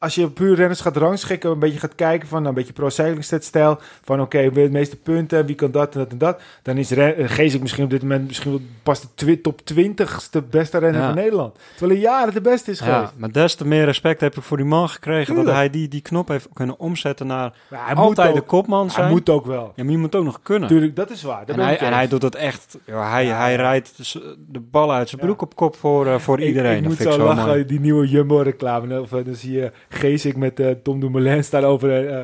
[0.02, 3.78] als je puur renners gaat rangschikken, een beetje gaat kijken van nou, een beetje pro-cycling-stijl.
[4.04, 6.41] Van oké, wie heeft de meeste punten, wie kan dat en dat en dat.
[6.62, 10.78] Dan is eh, Geesink misschien op dit moment misschien wel pas de top 20ste beste
[10.78, 11.06] renner Ja.
[11.08, 11.56] van Nederland.
[11.78, 13.12] Terwijl hij jaren de beste is Ja, geweest.
[13.18, 15.26] maar des te meer respect heb ik voor die man gekregen.
[15.26, 15.45] Tuurlijk.
[15.47, 18.47] Dat hij die, die knop heeft kunnen omzetten naar Maar hij altijd moet de ook,
[18.47, 19.04] kopman zijn.
[19.06, 19.72] hij moet ook wel.
[19.76, 20.70] Ja, maar je moet ook nog kunnen.
[20.70, 21.45] Tuurlijk, dat is waar.
[21.45, 22.78] Dat En hij, en hij doet het echt.
[22.86, 23.38] Hij, Ja.
[23.38, 24.14] hij rijdt
[24.47, 26.76] de bal uit zijn broek op kop voor, eh, voor Ik- iedereen.
[26.76, 27.66] Ik, dat moet vind zo ik zo lachen, mooi.
[27.66, 29.02] die nieuwe Jumbo-reclame.
[29.02, 32.08] Of, eh, Dan zie je Geesik met eh, Tom Dumoulin staan over...
[32.08, 32.24] eh,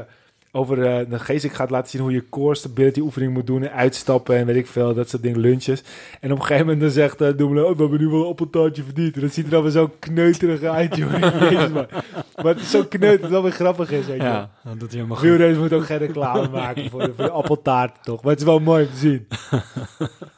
[0.51, 0.75] over
[1.09, 3.63] de Geesik gaat laten zien hoe je core stability oefening moet doen.
[3.63, 5.83] En uitstappen en weet ik veel, dat soort dingen, lunches.
[6.21, 7.63] En op een gegeven moment dan zegt eh Dumoulin...
[7.63, 9.15] Oh, we hebben nu wel een appeltaartje verdiend.
[9.15, 11.11] En dat ziet er dan weer zo kneuterig uit, joh.
[11.73, 11.87] Man.
[12.35, 14.23] Maar het is zo kneuterig, dat het wel weer grappig is, weet je.
[14.23, 15.57] Ja, dat doet hij helemaal goed.
[15.59, 18.21] Moeten ook geen reclame maken voor de, voor de appeltaart, toch?
[18.21, 19.27] Maar het is wel mooi om te zien.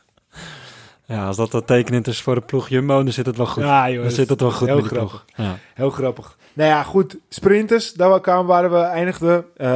[1.09, 3.63] Ja, als dat dat tekenend is voor de ploeg Jumbo, dan zit het wel goed.
[3.63, 4.01] Ja, joh.
[4.01, 5.25] dan zit het wel goed heel met grappig.
[5.35, 5.57] Ja.
[5.73, 6.37] Heel grappig.
[6.53, 7.17] Nou ja, goed.
[7.29, 9.45] Sprinters, daar kwamen waar we eindigden.
[9.57, 9.67] Eh,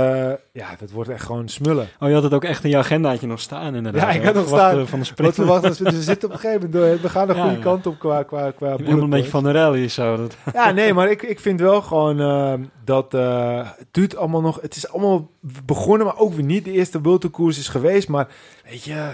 [0.51, 1.88] ja, dat wordt echt gewoon smullen.
[1.99, 4.01] Oh, je had het ook echt in je agendaatje nog staan inderdaad.
[4.01, 4.71] Ja, ik had nog staan.
[4.71, 5.34] Van de Wat sprint.
[5.34, 5.84] verwachten we?
[5.84, 7.01] Dus we zitten op een gegeven moment door.
[7.01, 7.63] We gaan de Ja, goede ja.
[7.63, 10.17] kant op qua, qua, qua een beetje van de rally zo.
[10.17, 12.53] Dat, Ja, nee, maar ik, ik vind wel gewoon eh,
[12.84, 14.61] dat eh, het duurt allemaal nog.
[14.61, 15.29] Het is allemaal
[15.65, 16.65] begonnen, maar ook weer niet.
[16.65, 18.27] De eerste World Tour koers is geweest, maar
[18.69, 19.09] weet je,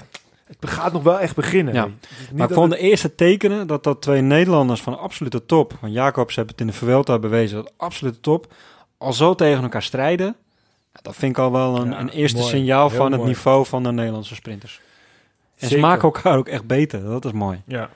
[0.59, 1.73] het gaat nog wel echt beginnen.
[1.73, 1.87] Ja.
[2.33, 5.91] Maar ik vond het- de eerste tekenen dat dat twee Nederlanders van absolute top, van
[5.91, 8.53] Jacobs heeft het in de Vuelta bewezen, dat absolute top,
[8.97, 10.35] al zo tegen elkaar strijden.
[11.01, 12.49] Dat vind ik al wel een, Ja, een eerste mooi.
[12.49, 14.81] signaal Heel van het niveau van de Nederlandse sprinters.
[15.57, 15.75] En Zeker.
[15.75, 17.61] ze maken elkaar ook echt beter, dat is mooi.
[17.65, 17.89] Ja.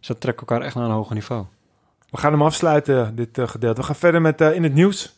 [0.00, 1.44] Ze trekken elkaar echt naar een hoger niveau.
[2.10, 3.80] We gaan hem afsluiten, dit eh, gedeelte.
[3.80, 5.12] We gaan verder met eh, in het nieuws.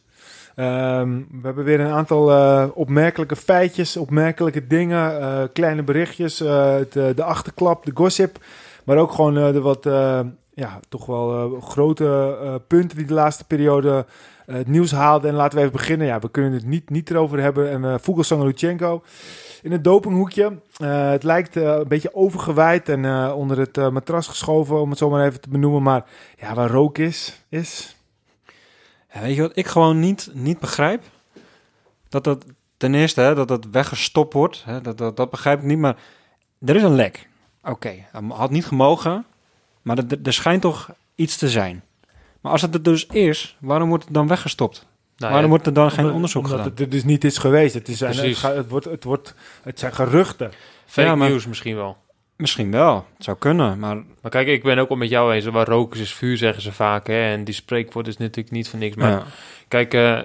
[0.54, 6.76] Ehm, we hebben weer een aantal eh, opmerkelijke feitjes, opmerkelijke dingen, eh, kleine berichtjes, eh,
[6.90, 8.38] de achterklap, de gossip.
[8.84, 9.84] Maar ook gewoon de wat,
[10.54, 14.06] ja, toch wel grote punten die de laatste periode
[14.46, 15.30] het nieuws haalden.
[15.30, 16.06] En laten we even beginnen.
[16.06, 17.70] Ja, we kunnen het niet, niet erover hebben.
[17.70, 19.02] En uh, Lutsenko
[19.62, 20.58] in het dopinghoekje.
[20.84, 25.40] Het lijkt een beetje overgewaaid en onder het matras geschoven, om het zo maar even
[25.40, 25.82] te benoemen.
[25.82, 26.04] Maar
[26.38, 28.01] ja, waar rook is, is...
[29.14, 31.02] Ja, weet je wat ik gewoon niet, niet begrijp?
[32.08, 32.44] Dat dat
[32.76, 35.78] ten eerste, hè, dat dat weggestopt wordt, hè, dat, dat, dat begrijp ik niet.
[35.78, 35.96] Maar
[36.64, 37.28] er is een lek.
[37.64, 37.92] Oké,
[38.28, 39.24] had niet gemogen,
[39.82, 41.82] maar er, er schijnt toch iets te zijn.
[42.40, 44.86] Maar als het er dus is, waarom wordt het dan weggestopt?
[45.16, 46.70] Nou, waarom ja, wordt er dan geen onderzoek omdat gedaan?
[46.72, 47.74] het er dus niet is geweest.
[47.74, 50.52] Het, is, een- het, gaat- het, wordt, het, wordt, het zijn geruchten.
[50.86, 51.96] fake Ja, maar- nieuws misschien wel.
[52.36, 55.44] Misschien wel, het zou kunnen, maar Maar kijk, ik ben ook wel met jou eens.
[55.44, 57.06] Waar roken is, is vuur, zeggen ze vaak.
[57.06, 57.32] Hè?
[57.32, 58.96] En die spreekwoord is natuurlijk niet van niks.
[58.96, 59.22] Maar ja.
[59.68, 60.20] Kijk, eh,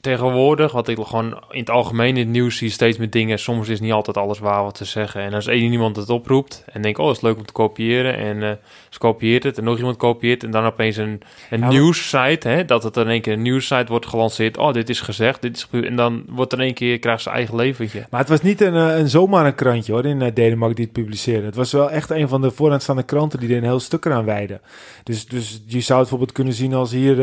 [0.00, 3.38] tegenwoordig, wat ik gewoon in het algemeen in het nieuws zie, steeds met dingen.
[3.38, 5.22] Soms is niet altijd alles waar wat te zeggen.
[5.22, 8.16] En als één iemand het oproept en denkt, oh, het is leuk om te kopiëren.
[8.16, 8.50] En eh,
[8.88, 10.44] ze kopieert het en nog iemand kopieert.
[10.44, 13.86] En dan opeens een, een maar- nieuwssite, hè, dat het in één keer een nieuwssite
[13.88, 14.56] wordt gelanceerd.
[14.56, 15.86] Oh, dit is gezegd, dit is gebeurd.
[15.86, 18.06] En dan wordt er in één keer, krijgt ze eigen leventje.
[18.10, 20.84] Maar het was niet een, eh, een zomaar een krantje hoor, in eh, Denemarken die
[20.84, 21.46] het publiceerde.
[21.46, 24.24] Het was wel echt een van de vooraanstaande kranten die er een heel stuk eraan
[24.24, 24.60] wijden.
[25.02, 27.16] Dus, dus je zou het bijvoorbeeld kunnen zien als hier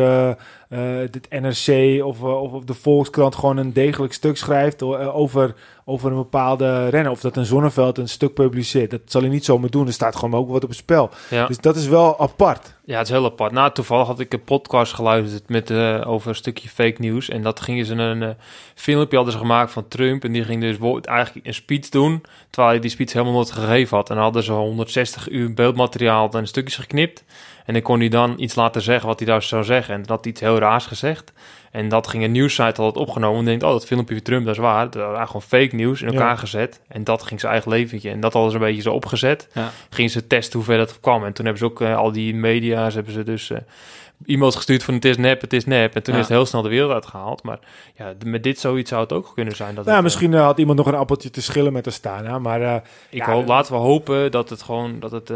[0.70, 5.16] eh, het NRC of, eh, of, of de Volkskrant gewoon een degelijk stuk schrijft eh,
[5.16, 5.56] over,
[5.86, 7.12] over een bepaalde renner.
[7.12, 8.92] Of dat een Zonneveld een stuk publiceert.
[8.92, 9.88] Dat zal hij niet zomaar doen.
[9.88, 11.10] Er staat gewoon ook wat op het spel.
[11.30, 11.48] Ja.
[11.48, 12.76] Dus dat is wel apart.
[12.86, 13.52] Ja, het is heel apart.
[13.52, 15.72] Nou, toevallig had ik een podcast geluisterd met,
[16.06, 17.30] over een stukje fake nieuws.
[17.30, 18.36] En dat gingen ze een
[18.76, 20.24] filmpje hadden ze gemaakt van Trump.
[20.24, 23.98] En die ging dus eigenlijk een speech doen, terwijl hij die speech helemaal nooit gegeven
[23.98, 24.10] had.
[24.10, 27.24] En dan hadden ze 160 uur beeldmateriaal dan stukjes geknipt.
[27.66, 29.94] En dan kon hij dan iets laten zeggen wat hij daar zou zeggen.
[29.94, 31.34] En dat had hij iets heel raars gezegd.
[31.72, 33.40] En dat ging een nieuwssite altijd opgenomen.
[33.40, 34.90] En denkt, oh, dat filmpje van Trump, dat is waar.
[34.90, 36.36] Dat was gewoon fake nieuws in elkaar Ja.
[36.36, 36.82] gezet.
[36.88, 38.10] En dat ging zijn eigen leventje.
[38.10, 39.70] En dat hadden ze een beetje zo opgezet Ja.
[39.90, 41.24] gingen ze testen hoe ver dat kwam.
[41.26, 43.58] En toen hebben ze ook eh, al die media's hebben ze dus eh
[44.26, 45.96] e-mails gestuurd van het is nep, het is nep.
[45.96, 46.20] En toen Ja.
[46.20, 47.44] is het heel snel de wereld uitgehaald.
[47.44, 47.60] Maar
[47.96, 49.76] ja, met dit zoiets zou het ook kunnen zijn.
[49.76, 52.40] Dat Nou, misschien had iemand nog een appeltje te schillen met Astana.
[52.40, 52.62] Maar
[53.10, 55.32] ik ja, hoop, laten we hopen dat het gewoon dat het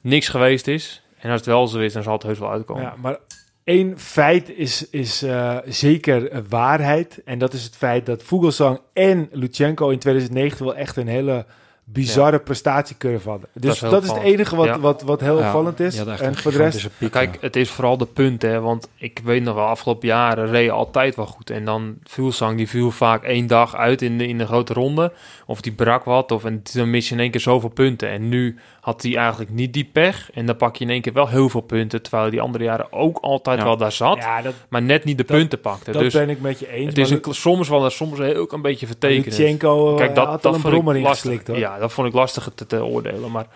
[0.00, 1.02] niks geweest is.
[1.18, 2.82] En als het wel zo is, dan zal het heus wel uitkomen.
[2.82, 3.16] Ja, maar
[3.64, 7.22] één feit is, is eh, zeker waarheid.
[7.24, 11.46] En dat is het feit dat Vogelsang en Lutsenko in 2019 wel echt een hele
[11.92, 13.48] bizarre prestatiecurve hadden.
[13.52, 14.78] Dus is dat is, het enige wat, Ja.
[14.78, 15.98] wat, wat heel Ja, opvallend is.
[15.98, 16.88] En voor de rest...
[16.98, 17.38] piek, Kijk, ja.
[17.40, 18.60] het is vooral de punt, hè.
[18.60, 21.50] Want ik weet nog wel, afgelopen jaren reed je altijd wel goed.
[21.50, 25.12] En dan Fuglsang, die viel vaak één dag uit in de, in de grote ronde.
[25.46, 28.08] Of die brak wat, of en dan mis je in één keer zoveel punten.
[28.08, 30.30] En nu had hij eigenlijk niet die pech.
[30.34, 32.02] En dan pak je in één keer wel heel veel punten.
[32.02, 33.64] Terwijl hij die andere jaren ook altijd Ja.
[33.64, 34.16] wel daar zat.
[34.16, 35.92] Ja, dat, Maar net niet de Dat- punten pakte.
[35.92, 36.86] dat dus ben ik met je eens.
[36.86, 39.24] het is een, soms wel soms ook een beetje vertekend.
[39.24, 41.24] Lutsenko Kijk, dat, had al dat een vond brommer ik lastig.
[41.30, 41.58] ingeslikt hoor.
[41.72, 43.30] Ja, dat vond ik lastig te, te oordelen.
[43.30, 43.46] Maar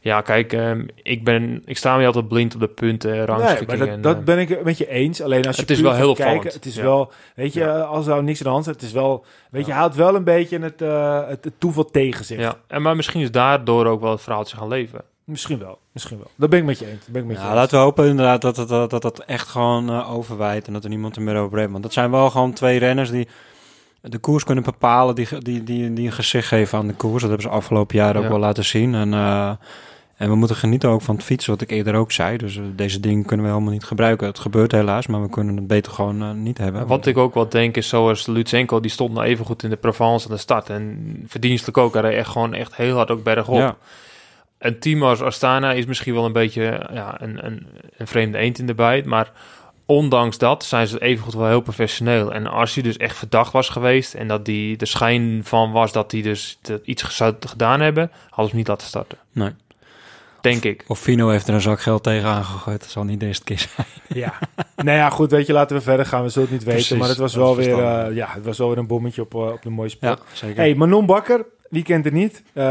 [0.00, 3.78] ja, kijk, ehm, ik, ben, ik sta niet altijd blind op de punten, Nee, rangschikking.
[3.78, 5.22] maar dat, dat eh, ben ik met je eens.
[5.22, 6.54] Alleen als je Het is wel heel kijken, opvallend.
[6.54, 6.82] het is Ja.
[6.82, 7.80] wel, weet je, Ja.
[7.80, 10.24] als er niks aan de hand is, het is wel, weet je, houdt wel een
[10.24, 12.38] beetje het, eh, het, het toeval tegen zich.
[12.38, 15.00] Ja, en maar misschien is daardoor ook wel het verhaaltje gaan leven.
[15.24, 16.30] Misschien wel, misschien wel.
[16.36, 17.06] Dat ben ik met je eens.
[17.06, 17.56] Ben ik met je Ja, eens.
[17.58, 20.84] laten we hopen inderdaad dat het, dat, dat, dat echt gewoon eh, overwijt en dat
[20.84, 21.70] er niemand er meer over heeft.
[21.70, 23.28] Want dat zijn wel gewoon twee renners die
[24.02, 27.20] de koers kunnen bepalen, die, die, die, die een gezicht geven aan de koers.
[27.22, 28.28] Dat hebben ze afgelopen jaren ook Ja.
[28.30, 28.94] wel laten zien.
[28.94, 29.50] En, eh,
[30.20, 32.36] en we moeten genieten ook van het fietsen, wat ik eerder ook zei.
[32.36, 34.26] Dus eh, deze dingen kunnen we helemaal niet gebruiken.
[34.26, 36.86] Het gebeurt helaas, maar we kunnen het beter gewoon eh, niet hebben.
[36.86, 39.76] Wat ik ook wel denk is, zoals Lutsenko, die stond nou even goed in de
[39.76, 40.70] Provence aan de start.
[40.70, 43.56] En verdienstelijk ook, hij echt gewoon echt heel hard ook bergop.
[43.56, 43.76] Ja,
[44.58, 47.66] Een team als Astana is misschien wel een beetje ja, een, een,
[47.96, 49.04] een vreemde eend in de bijt.
[49.04, 49.32] Maar
[49.86, 52.32] ondanks dat zijn ze evengoed wel heel professioneel.
[52.32, 54.14] En als hij dus echt verdacht was geweest...
[54.14, 58.10] en dat die de schijn van was dat hij dus iets zou gedaan hebben...
[58.12, 59.18] hadden ze hem niet laten starten.
[59.32, 59.50] nee.
[60.40, 60.84] Denk ik.
[60.86, 62.80] Of Fino heeft er een zak geld tegen aangegooid.
[62.80, 63.86] Dat zal niet de eerste keer zijn.
[64.14, 64.32] Ja.
[64.76, 66.22] nou ja, goed, weet je, laten we verder gaan.
[66.22, 68.58] We zullen het niet weten, Precies, maar het was wel weer, eh, ja, het was
[68.58, 70.22] wel weer een bommetje op, eh, op de mooie spot.
[70.32, 70.56] zeker.
[70.56, 72.42] Hey, Manon Bakker, wie kent het niet?
[72.52, 72.64] Eh,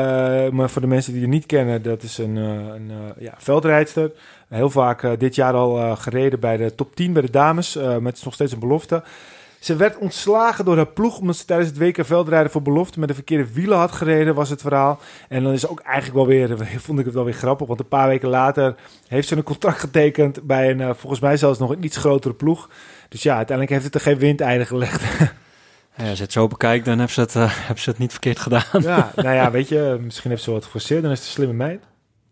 [0.49, 3.33] maar voor de mensen die het niet kennen, dat is een, eh, een eh, ja,
[3.37, 4.11] veldrijdster.
[4.49, 7.75] Heel vaak dit jaar al eh, gereden bij de top 10 bij de dames.
[7.75, 9.03] eh met nog steeds een belofte.
[9.59, 13.07] Ze werd ontslagen door haar ploeg omdat ze tijdens het WK veldrijden voor belofte met
[13.07, 14.99] de verkeerde wielen had gereden, was het verhaal.
[15.29, 17.87] En dan is ook eigenlijk wel weer, vond ik het wel weer grappig, want een
[17.87, 18.75] paar weken later
[19.07, 22.33] heeft ze een contract getekend bij een, eh, volgens mij zelfs nog een iets grotere
[22.33, 22.69] ploeg.
[23.09, 25.03] Dus ja, uiteindelijk heeft het er geen windeieren gelegd.
[25.95, 28.11] Ja, als je het zo bekijkt, dan hebben ze het, uh, hebben ze het niet
[28.11, 28.81] verkeerd gedaan.
[28.81, 31.53] Ja, nou ja, weet je, misschien heeft ze wat geforceerd, dan is het een slimme
[31.53, 31.83] meid.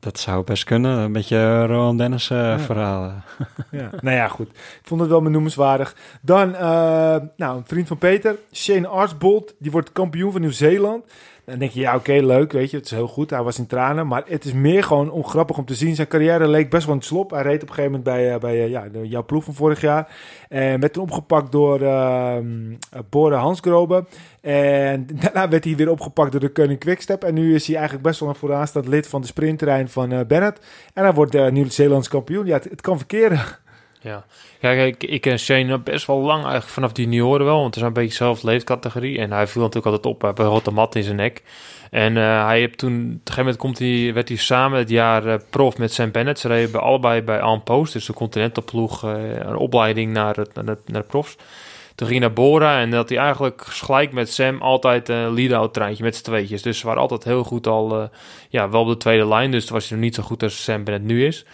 [0.07, 0.97] Dat zou best kunnen.
[0.97, 2.59] Een beetje Rowan Dennis uh, Ja.
[2.59, 3.11] verhaal.
[3.71, 4.47] Ja, nou ja, goed.
[4.49, 5.95] Ik vond het wel benoemenswaardig.
[6.21, 11.03] Dan, eh, nou, een vriend van Peter, Shane Archbold, die wordt kampioen van Nieuw-Zeeland.
[11.49, 13.29] Dan denk je, ja, oké, leuk, weet je, het is heel goed.
[13.29, 15.95] Hij was in tranen, maar het is meer gewoon ongrappig om te zien.
[15.95, 17.31] Zijn carrière leek best wel een slop.
[17.31, 19.81] Hij reed op een gegeven moment bij, eh, bij eh, ja, jouw ploeg van vorig
[19.81, 20.15] jaar.
[20.49, 22.75] En werd toen opgepakt door ehm
[23.09, 24.05] Bore Hansgrobe.
[24.41, 27.23] En daarna werd hij weer opgepakt door de Koning Quickstep.
[27.23, 30.25] En nu is hij eigenlijk best wel een vooraanstaand lid van de sprintterrein van eh,
[30.25, 30.65] Bennett.
[30.93, 32.45] En hij wordt uh, Nieuw-Zeelands kampioen.
[32.45, 33.39] Ja, het, het kan verkeren.
[34.01, 34.25] Ja,
[34.59, 37.81] kijk, ik ken Shane best wel lang eigenlijk vanaf die junioren wel, want het is
[37.81, 39.19] een beetje dezelfde leefcategorie.
[39.19, 41.43] En hij viel natuurlijk altijd op, de mat in zijn nek.
[41.91, 44.89] En eh, hij heeft toen, op een gegeven moment komt hij, werd hij samen het
[44.89, 46.39] jaar eh, prof met Sam Bennett.
[46.39, 50.35] Ze reden bij allebei bij Aan Post, dus de Continental ploeg, eh, een opleiding naar,
[50.35, 51.35] het, naar, naar de profs.
[51.95, 55.73] Toen ging hij naar Bora en dat hij eigenlijk gelijk met Sam altijd een lead-out
[55.73, 56.61] treintje met z'n tweetjes.
[56.61, 58.09] Dus ze waren altijd heel goed al,
[58.49, 59.51] ja, wel op de tweede lijn.
[59.51, 61.45] Dus toen was hij nog niet zo goed als Sam Bennett nu is.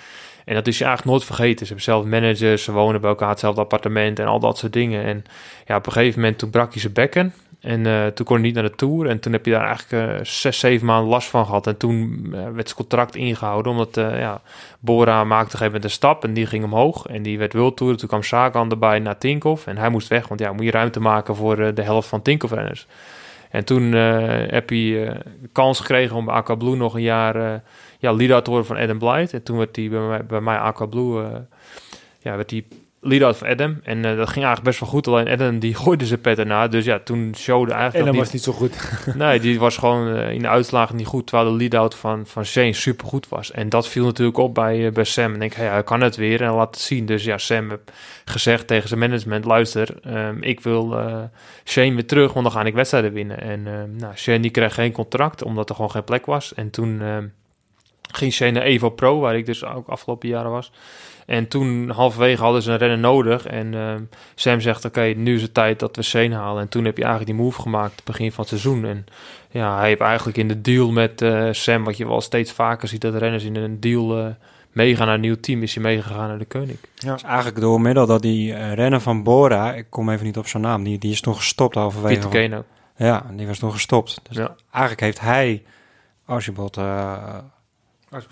[0.46, 1.66] En dat is je eigenlijk nooit vergeten.
[1.66, 5.04] Ze hebben zelf managers, ze wonen bij elkaar hetzelfde appartement en al dat soort dingen.
[5.04, 5.24] En
[5.66, 7.34] ja, op een gegeven moment toen brak hij zijn bekken.
[7.64, 9.08] En eh, toen kon hij niet naar de Tour.
[9.08, 11.68] En toen heb je daar eigenlijk eh, zes, zeven maanden last van gehad.
[11.68, 13.72] En toen eh, werd zijn contract ingehouden.
[13.72, 14.42] Omdat ja,
[14.80, 16.24] Bora maakte een gegeven moment een stap.
[16.24, 17.06] En die ging omhoog.
[17.06, 17.98] En die werd World Tour.
[17.98, 19.68] Toen kwam Sagan erbij naar Tinkoff.
[19.68, 20.28] En hij moest weg.
[20.28, 22.88] Want ja, moet je ruimte maken voor de helft van Tinkoff-renners.
[23.50, 25.18] En toen heb hij
[25.52, 27.64] kans gekregen om bij Blue nog een jaar
[28.04, 29.38] ja, lead-out te worden van Adam Blythe.
[29.38, 31.30] En toen werd hij bij mij, bij mij Aqua Blue, eh,
[32.20, 32.66] ja, werd hij
[33.00, 33.80] lead-out van Adam.
[33.84, 35.08] En eh, dat ging eigenlijk best wel goed.
[35.08, 36.68] Alleen Adam die gooide zijn pet erna.
[36.68, 39.04] Dus ja, toen showde En eigenlijk dan dat was niet zo goed.
[39.06, 41.28] die, Nee, die was gewoon eh, in de uitslagen niet goed.
[41.28, 43.52] Terwijl de lead-out van, van Shane super goed was.
[43.52, 45.26] En dat viel natuurlijk op bij, bij Sam.
[45.26, 47.06] En ik denk, hey, hij kan het weer en laat het zien.
[47.06, 47.92] Dus ja, Sam heeft
[48.26, 49.46] gezegd tegen zijn management...
[49.46, 50.96] luister, ehm, ik wil
[51.66, 53.42] Shane weer terug, want dan ga ik wedstrijden winnen.
[53.42, 56.54] En ehm, nou, Shane die kreeg geen contract, omdat er gewoon geen plek was.
[56.54, 57.26] En toen ehm,
[58.16, 60.72] ging naar Evo Pro, waar ik dus ook afgelopen jaren was.
[61.26, 63.46] En toen halverwege hadden ze een rennen nodig.
[63.46, 64.02] En ehm,
[64.36, 66.62] Sam zegt, oké, nu is het tijd dat we Shane halen.
[66.62, 68.86] En toen heb je eigenlijk die move gemaakt, het begin van het seizoen.
[68.86, 69.06] En
[69.50, 72.88] ja, hij heeft eigenlijk in de deal met eh, Sam, wat je wel steeds vaker
[72.88, 74.26] ziet, dat renners in een deal eh,
[74.72, 76.78] meegaan naar een nieuw team, is hij meegegaan naar de Koning.
[76.96, 80.48] Dus eigenlijk door middel dat die eh, renner van Bora, ik kom even niet op
[80.48, 82.14] zijn naam, die, die is toen gestopt halverwege.
[82.14, 82.64] Pieter Keno.
[82.96, 84.20] Ja, die was toen gestopt.
[84.28, 84.56] Dus Ja.
[84.72, 85.64] eigenlijk heeft hij
[86.26, 87.38] Archibald eh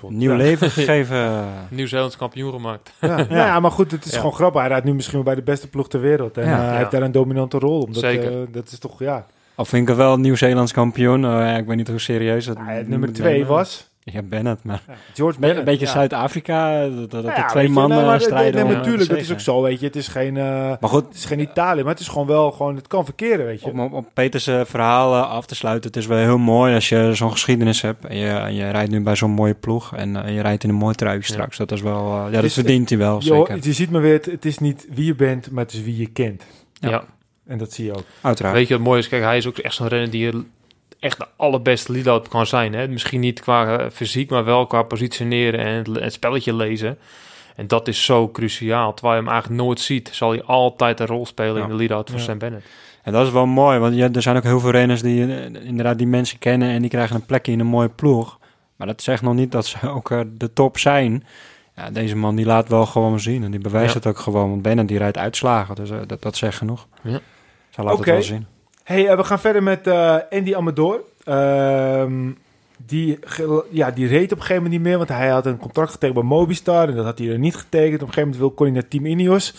[0.09, 0.37] Nieuw ja.
[0.37, 1.45] leven gegeven.
[1.69, 2.91] Nieuw-Zeelands kampioen gemaakt.
[3.01, 4.17] Ja, nou ja, maar goed, het is Ja.
[4.17, 4.59] gewoon grappig.
[4.59, 6.37] Hij rijdt nu misschien wel bij de beste ploeg ter wereld.
[6.37, 6.51] En Ja.
[6.51, 6.77] eh, hij Ja.
[6.77, 7.81] heeft daar een dominante rol.
[7.81, 8.31] Omdat, Zeker.
[8.41, 9.25] eh, dat is toch, ja.
[9.55, 11.23] Al vind ik wel een Nieuw-Zeelands kampioen.
[11.25, 14.93] Eh, ja, ik weet niet hoe serieus het nummer twee was Ja, Bennett, maar ja,
[15.13, 15.59] George Be- Bennett.
[15.59, 15.91] een beetje ja.
[15.91, 18.65] Zuid-Afrika, dat, dat Nou er ja, twee mannen maar, strijden.
[18.65, 19.85] Nee, natuurlijk, dat is ook zo, weet je.
[19.85, 20.43] Het is geen, eh,
[20.79, 23.45] Maar goed, het is geen Italië, maar het is gewoon wel, gewoon, het kan verkeren,
[23.45, 23.71] weet je.
[23.71, 26.73] om, om, om Peters eh, verhaal eh, af te sluiten, het is wel heel mooi
[26.75, 28.05] als je zo'n geschiedenis hebt.
[28.05, 30.69] En je, en je rijdt nu bij zo'n mooie ploeg en eh, je rijdt in
[30.69, 31.33] een mooi truitje Ja.
[31.33, 31.57] straks.
[31.57, 33.57] Dat is wel, ja, dat is- verdient hij wel, Je, zeker.
[33.61, 35.97] je ziet maar weer, het, het is niet wie je bent, maar het is wie
[35.97, 36.43] je kent.
[36.73, 36.89] Ja.
[36.89, 37.03] Ja.
[37.47, 38.03] En dat zie je ook.
[38.21, 38.55] Uiteraard.
[38.55, 39.07] Weet je wat mooi is?
[39.07, 40.31] Kijk, hij is ook echt zo'n renner die
[41.01, 42.73] echt de allerbeste lead-out kan zijn.
[42.73, 42.87] Hè?
[42.87, 46.97] Misschien niet qua eh, fysiek, maar wel qua positioneren en het, het spelletje lezen.
[47.55, 48.93] En dat is zo cruciaal.
[48.93, 51.63] Terwijl je hem eigenlijk nooit ziet, zal hij altijd een rol spelen Ja.
[51.63, 52.25] in de lead-out van Ja.
[52.25, 52.65] Sam Bennett.
[53.03, 55.45] En dat is wel mooi, want ja, er zijn ook heel veel renners die eh,
[55.65, 58.39] inderdaad die mensen kennen en die krijgen een plekje in een mooie ploeg.
[58.75, 61.25] Maar dat zegt nog niet dat ze ook eh, de top zijn.
[61.75, 63.97] Ja, deze man die laat wel gewoon zien en die bewijst Ja.
[63.99, 64.49] het ook gewoon.
[64.49, 66.87] Want Bennett die rijdt uitslagen, dus dat, dat zegt genoeg.
[67.03, 67.19] Ja.
[67.69, 68.03] Zij laat Oké.
[68.03, 68.45] het wel zien.
[68.83, 71.01] Hey, eh, we gaan verder met eh, Andy Amador.
[71.23, 72.31] Ehm,
[72.85, 73.19] die,
[73.69, 76.19] ja, die reed op een gegeven moment niet meer, want hij had een contract getekend
[76.19, 78.01] bij Mobistar en dat had hij er niet getekend.
[78.01, 79.53] Op een gegeven moment wil, kon hij naar Team Ineos.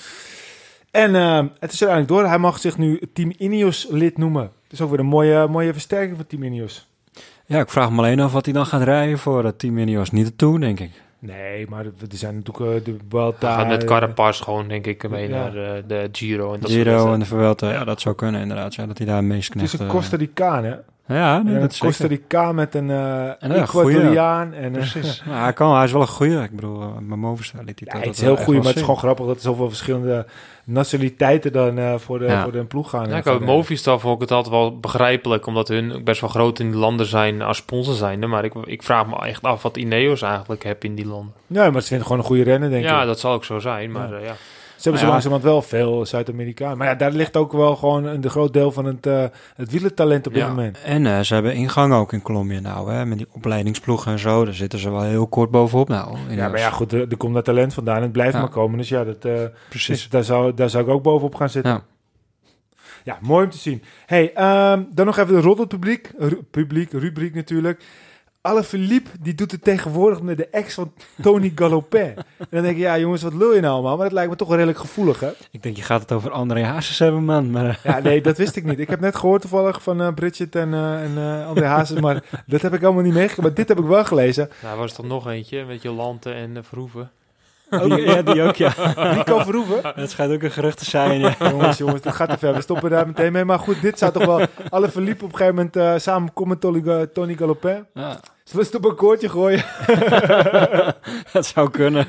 [0.90, 2.28] En ehm, het is er eigenlijk door.
[2.28, 4.42] Hij mag zich nu Team Ineos lid noemen.
[4.42, 6.88] Het is ook weer een mooie, mooie versterking van Team Ineos.
[7.46, 10.10] Ja, ik vraag me alleen af wat hij dan gaat rijden voor het Team Ineos.
[10.10, 10.90] Niet Tour, denk ik.
[11.24, 13.46] Nee, maar er zijn natuurlijk eh, de Vuelta.
[13.48, 15.36] Hij gaat met eh, Carapaz gewoon, denk ik, mee Ja.
[15.36, 16.52] naar eh, de Giro.
[16.54, 18.74] En dat soort Giro en de Vuelta, ja, dat zou kunnen inderdaad.
[18.74, 19.82] Ja, dat hij daar meest Het is knecht.
[19.84, 20.74] een Costa Ricaan, hè?
[21.14, 22.16] Ja, nee, Ja, dat Costa zeker.
[22.16, 23.88] Rica met een eh een goeie.
[23.90, 24.52] Ecuadoriaan.
[24.52, 25.22] En, eh, Precies.
[25.26, 26.42] Ja, hij, kan, hij is wel een goeie.
[26.42, 28.74] Ik bedoel, eh, mijn Movistar liet hij Ja, dat het is heel goed, maar het
[28.76, 30.26] is gewoon grappig dat er zoveel verschillende
[30.64, 32.42] nationaliteiten dan eh, voor, de, Ja.
[32.42, 33.08] voor de ploeg gaan.
[33.08, 33.42] Ja, ik rijden.
[33.46, 37.06] Movistar vond ik het altijd wel begrijpelijk, omdat hun best wel groot in die landen
[37.06, 38.28] zijn als sponsor zijn.
[38.28, 41.32] Maar ik, ik vraag me echt af wat Ineos eigenlijk heeft in die landen.
[41.46, 43.06] Nee, maar ze vinden gewoon een goede rennen, denk ja, ik.
[43.06, 44.34] dat zal ook zo zijn, maar Ja.
[44.82, 45.12] Ze hebben zo Ja.
[45.12, 46.76] langzamerhand wel veel Zuid-Amerikaan.
[46.78, 49.24] Maar ja, daar ligt ook wel gewoon een de groot deel van het, eh
[49.56, 50.78] het wielertalent op dit moment.
[50.82, 54.44] En eh, ze hebben ingang ook in Colombia nou, hè, met die opleidingsploegen en zo.
[54.44, 56.16] Daar zitten ze wel heel kort bovenop nou.
[56.28, 58.78] Ja, maar ja, goed, er, er komt dat talent vandaan en het blijft maar komen.
[58.78, 59.32] Dus ja, dat, eh,
[59.68, 60.00] precies.
[60.00, 61.72] dus daar, zou, daar zou ik ook bovenop gaan zitten.
[61.72, 61.82] Ja.
[63.04, 63.82] Ja, mooi om te zien.
[64.06, 66.12] hey, ehm, dan nog even de roddelpubliek.
[66.18, 67.82] Ru- publiek, rubriek natuurlijk.
[68.42, 72.00] Alle Philippe, die doet het tegenwoordig met de ex van Tony Galopin.
[72.38, 73.96] en dan denk je, ja jongens, wat lul je nou allemaal?
[73.96, 75.30] Maar dat lijkt me toch wel redelijk gevoelig, hè?
[75.50, 77.50] Ik denk, je gaat het over André Hazes hebben, man.
[77.50, 78.78] Maar, eh, Ja, nee, dat wist ik niet.
[78.78, 82.22] Ik heb net gehoord toevallig van eh, Bridget en, eh en eh, André Hazes, maar
[82.46, 83.42] dat heb ik allemaal niet meegekregen.
[83.42, 84.50] Maar dit heb ik wel gelezen.
[84.62, 87.10] Nou, was er toch nog eentje met Jolante en uh, Verhoeven.
[87.80, 88.72] Ook, ja, die ook, ja.
[89.16, 89.80] Nico Verhoeven.
[89.94, 91.20] Het schijnt ook een gerucht te zijn.
[91.20, 91.34] Ja.
[91.50, 92.54] jongens, jongens, dit gaat te ver.
[92.54, 93.44] We stoppen daar meteen mee.
[93.44, 94.40] Maar goed, dit zou toch wel...
[94.68, 97.84] Alle Philippe op een gegeven moment eh, samen komen met Tony, Ga- Tony Galopin.
[97.94, 98.20] Ja.
[98.44, 99.64] Zullen we het op een koordje gooien?
[101.32, 102.06] dat zou kunnen.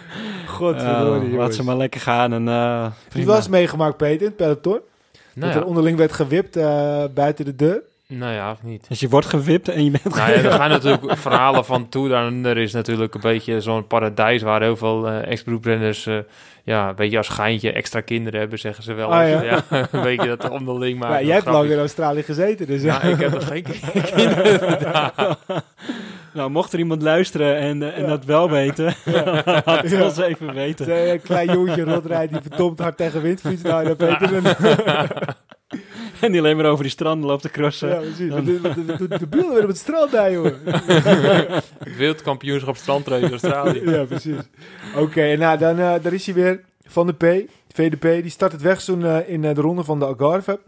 [0.48, 2.34] God, Ja, laat ze maar lekker gaan.
[2.34, 3.26] En, eh prima.
[3.28, 4.80] wel eens meegemaakt, Peter, in het peloton?
[5.34, 7.82] Nou dat er onderling werd gewipt eh, buiten de deur?
[8.08, 8.86] Nou ja, of niet.
[8.88, 10.16] Dus je wordt gewipt en je bent...
[10.16, 12.10] Nou ja, er gaan natuurlijk verhalen van toe.
[12.10, 16.18] Dan er is natuurlijk een beetje zo'n paradijs waar heel veel eh ex-beroeprenners eh,
[16.64, 19.14] ja, een beetje als geintje extra kinderen hebben, zeggen ze wel.
[19.14, 19.42] Ah, ja.
[19.42, 19.64] ja.
[19.92, 21.12] een beetje dat onderling maar.
[21.12, 23.02] Ja, jij hebt lang in Australië gezeten, dus ja.
[23.02, 23.64] Ik heb nog geen
[24.16, 25.12] kinderen.
[26.34, 28.08] Nou, mocht er iemand luisteren en, eh, en Ja.
[28.08, 28.96] dat wel weten,
[29.66, 30.04] laat het Ja.
[30.04, 31.10] ons even weten.
[31.12, 33.64] Een klein jongetje rotrijdt die verdomd hard tegen wind fietst.
[33.64, 34.42] Nou, dan Peter.
[34.44, 34.56] dan-
[36.22, 37.90] En die alleen maar over die stranden loopt te crossen.
[37.90, 38.18] Ja, precies.
[38.98, 40.60] De, de beelden weer op het strand daar, jongen.
[41.84, 43.90] Het wereldkampioenschap strandrace Australië.
[43.90, 44.38] Ja, precies.
[44.96, 46.62] Oké, en nou, dan eh, daar is hij weer.
[46.86, 48.02] Van de P, VDP.
[48.02, 50.60] Die start het wegseizoen eh, in eh, de ronde van de Algarve.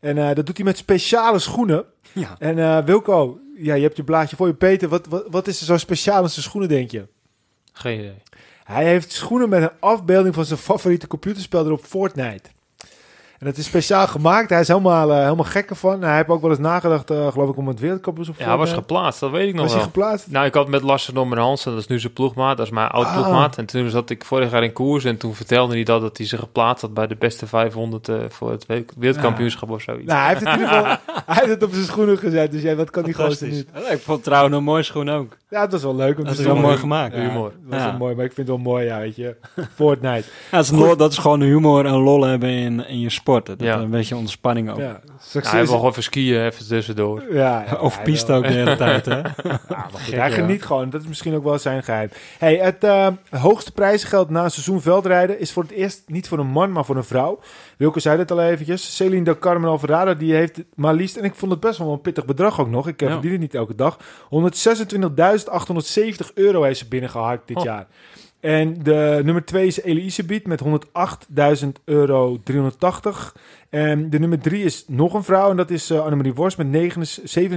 [0.00, 1.84] En eh, dat doet hij met speciale schoenen.
[2.12, 2.36] Ja.
[2.38, 4.54] En eh, Wilco, ja, je hebt je blaadje voor je.
[4.54, 7.06] Peter, wat, wat, wat is er zo speciaal aan zijn schoenen, denk je?
[7.72, 8.22] Geen idee.
[8.64, 12.50] Hij heeft schoenen met een afbeelding van zijn favoriete computerspel erop, Fortnite.
[13.44, 14.50] En dat is speciaal gemaakt.
[14.50, 16.02] Hij is helemaal, eh, helemaal gek ervan.
[16.02, 18.72] Hij heeft ook wel eens nagedacht, eh, geloof ik, om het wereldkampioenschap Ja, hij was
[18.72, 19.90] geplaatst, dat weet ik nog Was hij wel.
[19.90, 20.30] geplaatst?
[20.30, 22.88] Nou, ik had met Lasse Nommer Hansen, dat is nu zijn ploegmaat, dat is mijn
[22.88, 23.12] oud Ah.
[23.14, 23.56] ploegmaat.
[23.58, 26.26] En toen zat ik vorig jaar in koers en toen vertelde hij dat, dat hij
[26.26, 30.06] zich geplaatst had bij de beste 500 eh, voor het we- wereldkampioenschap of zoiets.
[30.06, 32.52] Nou, hij heeft het in ieder geval hij heeft het op zijn schoenen gezet.
[32.52, 33.66] Dus jij, wat kan die gozer niet?
[33.90, 35.36] Ik vond het trouwens een mooi schoen ook.
[35.50, 37.14] Ja, het was wel leuk om Dat is wel mooi gemaakt.
[37.14, 37.44] Ja, Humor.
[37.44, 37.88] Het was Ja.
[37.88, 39.36] wel mooi, maar ik vind het wel mooi, ja, weet je.
[39.74, 40.24] Fortnite.
[40.50, 43.33] Ja, dat, is lol- dat is gewoon humor en lol hebben in, in je sport.
[43.42, 43.78] Dat Ja.
[43.78, 44.78] een beetje ontspanning ook.
[44.78, 45.00] Ja,
[45.32, 47.22] Ja, hij wil gewoon even skiën, even tussendoor.
[47.30, 49.16] ja, ja, Of piste ook de hele tijd, hè?
[49.18, 49.26] Ja,
[49.92, 50.28] goed, hij ja.
[50.28, 50.90] geniet gewoon.
[50.90, 52.08] Dat is misschien ook wel zijn geheim.
[52.38, 56.38] Hey, het eh, hoogste prijzengeld na een seizoen veldrijden is voor het eerst niet voor
[56.38, 57.38] een man, maar voor een vrouw.
[57.76, 58.96] Wilke zei het al eventjes.
[58.96, 62.00] Celine del Carmen Alvarado, die heeft maar liefst, en ik vond het best wel een
[62.00, 62.88] pittig bedrag ook nog.
[62.88, 63.12] Ik eh, Ja.
[63.14, 63.98] verdien het niet elke dag.
[64.30, 67.64] 126.870 euro heeft ze binnengehaakt dit Oh.
[67.64, 67.86] jaar.
[68.44, 70.62] En de nummer 2 is Elise Beat met
[71.64, 73.36] 108.000 euro 380.
[73.70, 76.66] En de nummer 3 is nog een vrouw en dat is uh, Annemarie Worst met
[76.66, 77.50] 97.000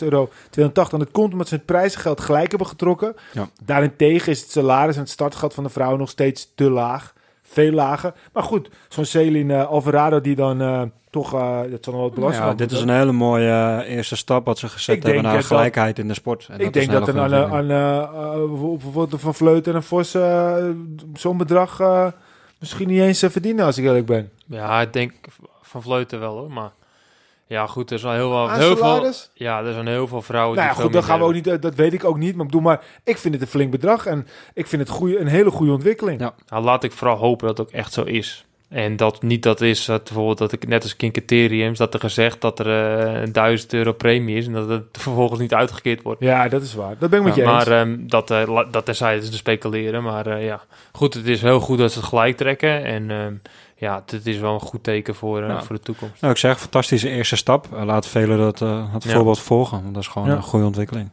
[0.00, 0.92] euro 280.
[0.92, 3.14] En dat komt omdat ze het prijzengeld gelijk hebben getrokken.
[3.32, 3.48] Ja.
[3.64, 7.14] Daarentegen is het salaris en het startgeld van de vrouw nog steeds te laag.
[7.42, 8.14] Veel lager.
[8.32, 10.82] Maar goed, zo'n Celine uh, Alvarado die dan uh,
[11.16, 14.16] toch, uh, dat zal nog wat belasting Ja, dit is een hele mooie uh, eerste
[14.16, 16.46] stap wat ze gezet Ik hebben naar dat- gelijkheid in de sport.
[16.50, 20.56] En ik denk dat een, goede uh, bijvoorbeeld een Van Vleuten en een Vos uh,
[21.14, 22.06] zo'n bedrag uh,
[22.58, 24.30] misschien niet eens uh, verdienen als ik eerlijk ben.
[24.46, 25.12] Ja, ik denk
[25.62, 26.70] van Vleuten wel hoor, maar...
[27.48, 29.12] Ja, goed, er zijn heel, wel, Aan heel veel...
[29.34, 31.62] Ja, er zijn heel veel vrouwen Nou ja, die goed, dat gaan we ook niet,
[31.62, 32.34] dat weet ik ook niet.
[32.34, 35.18] Maar ik bedoel, maar ik vind het een flink bedrag en ik vind het goeie,
[35.18, 36.20] een hele goede ontwikkeling.
[36.20, 36.34] Ja.
[36.48, 38.46] Nou, laat ik vooral hopen dat het ook echt zo is.
[38.76, 42.40] En dat niet dat is, dat bijvoorbeeld dat ik net als Kinkerteriums, dat er gezegd
[42.40, 42.66] dat er
[43.14, 46.20] uh, een 1000 euro premie is en dat het vervolgens niet uitgekeerd wordt.
[46.20, 46.94] Ja, dat is waar.
[46.98, 47.88] Dat ben ik met je maar eens.
[47.88, 50.02] um, dat, uh, dat terzijde is te speculeren.
[50.02, 50.60] Maar uh, ja,
[50.92, 52.84] goed, het is heel goed dat ze het gelijk trekken.
[52.84, 53.42] En um,
[53.76, 55.62] ja, het is wel een goed teken voor, uh, Ja.
[55.62, 56.20] voor de toekomst.
[56.20, 57.66] Nou, ik zeg, fantastische eerste stap.
[57.84, 59.10] Laat velen dat, uh, het Ja.
[59.10, 59.82] voorbeeld volgen.
[59.82, 60.34] Want dat is gewoon Ja.
[60.34, 61.10] een goede ontwikkeling.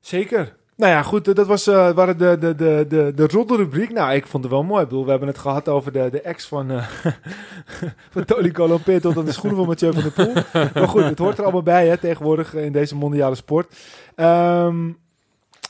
[0.00, 0.56] Zeker.
[0.76, 3.92] Nou ja, goed, dat was, uh, waren de, de, de, de, de roddelrubriek.
[3.92, 4.82] Nou, ik vond het wel mooi.
[4.82, 6.86] Ik bedoel, we hebben het gehad over de, de ex van, uh,
[8.12, 10.34] van Tony Colombé tot aan de schoenen van Mathieu van der Poel.
[10.74, 13.76] maar goed, het hoort er allemaal bij hè, tegenwoordig in deze mondiale sport.
[14.16, 14.98] Um,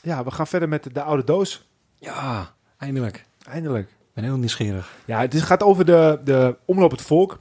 [0.01, 1.67] ja, we gaan verder met de, de oude doos.
[1.99, 3.25] Ja, eindelijk.
[3.49, 3.87] Eindelijk.
[3.87, 4.91] Ik ben heel nieuwsgierig.
[5.05, 7.39] Ja, het is, gaat over de, de omloop het volk.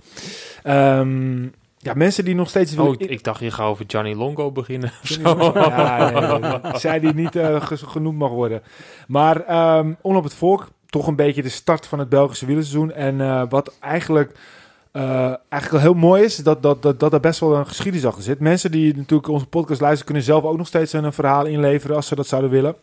[0.64, 1.52] Um,
[1.84, 2.76] ja, mensen die nog steeds...
[2.76, 4.92] Oh, ik dacht je gaat over Johnny Longo beginnen.
[5.22, 8.62] Ja, nee, zij die niet uh, genoemd mag worden.
[9.06, 12.92] Maar um, omloop het volk, toch een beetje de start van het Belgische wielerseizoen.
[12.92, 14.38] En uh, wat eigenlijk...
[14.92, 18.06] Uh, eigenlijk wel heel mooi is dat, dat, dat, dat er best wel een geschiedenis
[18.06, 18.40] achter zit.
[18.40, 22.06] Mensen die natuurlijk onze podcast luisteren, kunnen zelf ook nog steeds een verhaal inleveren als
[22.06, 22.74] ze dat zouden willen.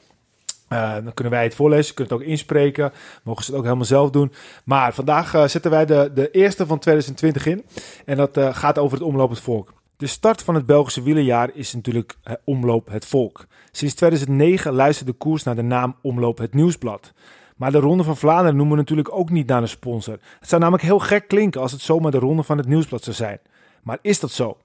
[0.74, 2.92] Uh, dan kunnen wij het voorlezen, kunnen het ook inspreken.
[3.24, 4.32] Mogen ze het ook helemaal zelf doen.
[4.64, 7.66] Maar vandaag uh, zetten wij de, de eerste van 2020 in.
[8.06, 9.74] En dat uh, gaat over het omloop het volk.
[9.98, 13.46] De start van het Belgische wielerjaar is natuurlijk Omloop het Volk.
[13.72, 17.14] Sinds 2009 luistert de koers naar de naam Omloop het Nieuwsblad.
[17.56, 20.20] Maar de Ronde van Vlaanderen noemen we natuurlijk ook niet naar een sponsor.
[20.40, 23.16] Het zou namelijk heel gek klinken als het zomaar de Ronde van het Nieuwsblad zou
[23.16, 23.40] zijn.
[23.84, 24.58] Maar is dat zo?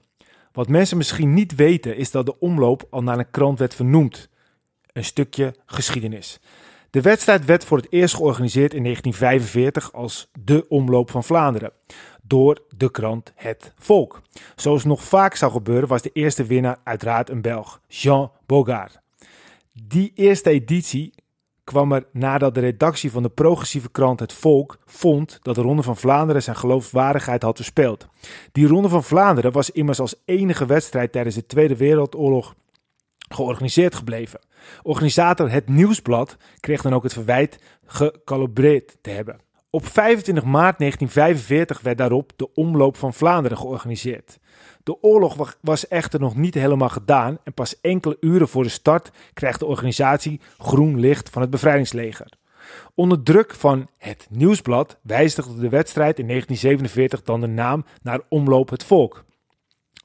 [0.51, 4.29] Wat mensen misschien niet weten is dat de omloop al naar een krant werd vernoemd.
[4.97, 6.39] Een stukje geschiedenis.
[6.89, 11.71] De wedstrijd werd voor het eerst georganiseerd in 1945 als de Omloop van Vlaanderen
[12.21, 14.21] door de krant Het Volk.
[14.55, 18.99] Zoals nog vaak zou gebeuren was de eerste winnaar uiteraard een Belg, Jean Bogart.
[19.73, 21.13] Die eerste editie
[21.63, 25.83] kwam er nadat de redactie van de progressieve krant Het Volk vond dat de Ronde
[25.83, 28.07] van Vlaanderen zijn geloofwaardigheid had verspeeld.
[28.51, 32.55] Die Ronde van Vlaanderen was immers als enige wedstrijd tijdens de Tweede Wereldoorlog
[33.29, 34.39] georganiseerd gebleven.
[34.83, 39.39] Organisator Het Nieuwsblad kreeg dan ook het verwijt gecalibreerd te hebben.
[39.69, 44.39] Op 25 maart 1945 werd daarop de Omloop van Vlaanderen georganiseerd.
[44.83, 49.11] De oorlog was echter nog niet helemaal gedaan en pas enkele uren voor de start
[49.33, 52.31] krijgt de organisatie groen licht van het bevrijdingsleger.
[52.93, 58.69] Onder druk van het Nieuwsblad wijzigde de wedstrijd in 1947 dan de naam naar Omloop
[58.69, 59.23] het Volk,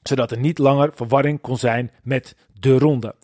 [0.03, 3.15] zodat er niet langer verwarring kon zijn met de ronde.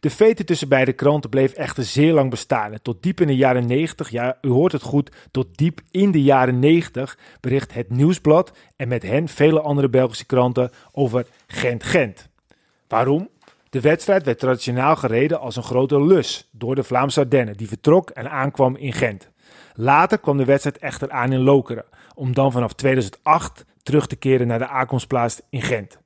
[0.00, 2.72] De vete tussen beide kranten bleef echter zeer lang bestaan.
[2.82, 6.22] Tot diep in de jaren 90, ja, u hoort het goed, tot diep in de
[6.22, 12.28] jaren 90 bericht het Nieuwsblad en met hen vele andere Belgische kranten over Gent-Gent.
[12.88, 13.28] Waarom?
[13.70, 18.10] De wedstrijd werd traditioneel gereden als een grote lus door de Vlaamse Ardennen, die vertrok
[18.10, 19.30] en aankwam in Gent.
[19.74, 21.84] Later kwam de wedstrijd echter aan in Lokeren,
[22.14, 25.98] om dan vanaf 2008 terug te keren naar de aankomstplaats in Gent.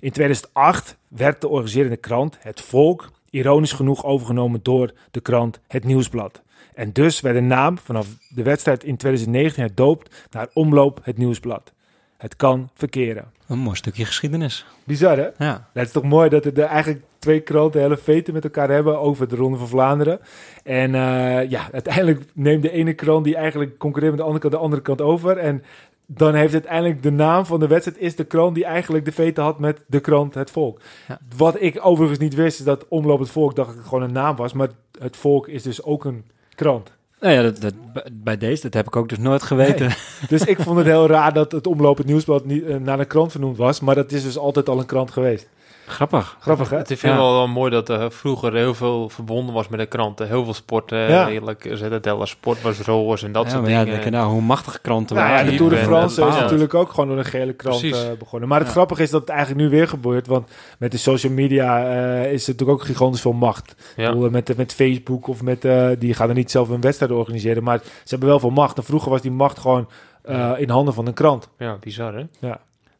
[0.00, 5.84] In 2008 werd de organiserende krant Het Volk ironisch genoeg overgenomen door de krant Het
[5.84, 6.42] Nieuwsblad.
[6.74, 11.72] En dus werd de naam vanaf de wedstrijd in 2019 herdoopt naar Omloop Het Nieuwsblad.
[12.16, 13.30] Het kan verkeren.
[13.48, 14.66] Een mooi stukje geschiedenis.
[14.84, 15.28] Bizar, hè?
[15.38, 15.68] Ja.
[15.72, 19.28] Het is toch mooi dat er eigenlijk twee kranten hele veten met elkaar hebben over
[19.28, 20.20] de Ronde van Vlaanderen.
[20.64, 24.54] En uh, ja, uiteindelijk neemt de ene krant die eigenlijk concurreert met de andere kant
[24.54, 25.38] de andere kant over.
[25.38, 25.62] En
[26.06, 29.40] dan heeft uiteindelijk de naam van de wedstrijd is de krant die eigenlijk de vete
[29.40, 30.80] had met de krant Het Volk.
[31.08, 31.18] Ja.
[31.36, 34.36] Wat ik overigens niet wist, is dat Omloop het Volk dacht ik gewoon een naam
[34.36, 34.52] was.
[34.52, 36.92] Maar het Volk is dus ook een krant.
[37.20, 37.74] Nou ja, dat, dat,
[38.12, 39.90] bij deze, dat heb ik ook dus nooit geweten.
[40.28, 43.06] Dus ik vond het heel raar dat het Omloop het Nieuwsblad niet uh, naar een
[43.06, 43.80] krant vernoemd was.
[43.80, 45.48] Maar dat is dus altijd al een krant geweest.
[45.86, 46.36] Grappig.
[46.40, 46.76] Grappig, hè?
[46.76, 47.16] Het is ja.
[47.16, 50.28] wel, wel mooi dat er vroeger heel veel verbonden was met de kranten.
[50.28, 51.24] Heel veel sporten, Ja.
[51.24, 51.70] redelijk.
[51.72, 53.92] Zetadella Sport was roos en dat Ja, soort maar ja, dingen.
[53.92, 56.34] denk je nou, hoe machtige kranten Nou ja, waren de die Tour de France is
[56.34, 58.48] natuurlijk ook gewoon door een gele krant eh, begonnen.
[58.48, 58.72] Maar het Ja.
[58.74, 60.26] grappige is dat het eigenlijk nu weer gebeurt.
[60.26, 63.74] Want met de social media eh, is er natuurlijk ook gigantisch veel macht.
[63.96, 64.12] Ja.
[64.12, 65.64] bedoel, met, met Facebook of met...
[65.64, 67.62] eh, die gaan er niet zelf een wedstrijd organiseren.
[67.62, 68.76] Maar ze hebben wel veel macht.
[68.76, 69.88] En vroeger was die macht gewoon
[70.22, 71.48] eh, in handen van een krant.
[71.58, 72.50] ja, bizar hè?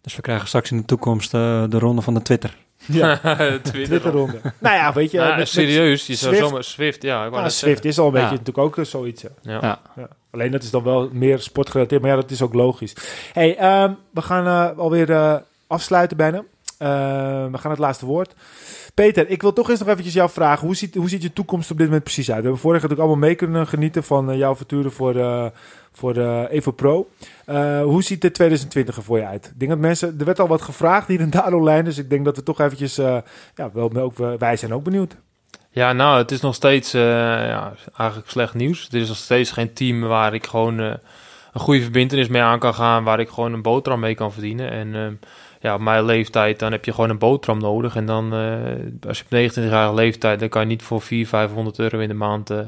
[0.01, 2.57] Dus we krijgen straks in de toekomst eh, de ronde van de Twitter.
[2.85, 3.17] Ja,
[3.63, 3.85] Twitter.
[3.85, 4.41] Twitterronde.
[4.59, 5.19] nou ja, weet je...
[5.19, 7.25] Met- met- serieus, je zou Swift- zomaar Swift, ja.
[7.25, 8.33] Ik Nou, Swift is al een beetje Ja.
[8.33, 9.23] natuurlijk ook eh, zoiets.
[9.23, 9.31] Ja.
[9.61, 9.81] Ja.
[9.97, 10.09] Ja.
[10.31, 12.95] Alleen dat is dan wel meer sportgerelateerd, maar ja, dat is ook logisch.
[13.33, 15.35] Hey, ehm, we gaan eh, alweer eh,
[15.67, 16.43] afsluiten bijna.
[16.79, 18.35] Ehm, we gaan het laatste woord.
[18.95, 20.67] Peter, ik wil toch eens nog eventjes jou vragen.
[20.67, 22.37] Hoe ziet, hoe ziet je toekomst op dit moment precies uit?
[22.37, 25.47] We hebben vorig jaar natuurlijk allemaal mee kunnen genieten van eh, jouw avonturen voor, eh
[25.93, 27.09] voor de Evo Pro.
[27.45, 29.47] Eh, hoe ziet de 2020 er voor je uit?
[29.47, 32.11] Ik denk dat mensen, er werd al wat gevraagd hier en daar online, dus ik
[32.11, 33.19] denk dat we toch eventjes, eh,
[33.55, 35.17] ja, wel, ook, wij zijn ook benieuwd.
[35.77, 38.83] Ja, nou, het is nog steeds eh, ja, eigenlijk slecht nieuws.
[38.83, 40.95] Het is nog steeds geen team waar ik gewoon eh,
[41.53, 44.71] een goede verbindenis mee aan kan gaan, waar ik gewoon een boterham mee kan verdienen.
[44.71, 45.15] En ehm,
[45.67, 47.97] ja, mijn leeftijd, dan heb je gewoon een boterham nodig.
[47.97, 51.79] En dan, eh, als je op 29-jarige leeftijd, dan kan je niet voor 400, 500
[51.79, 52.59] euro in de maand eh,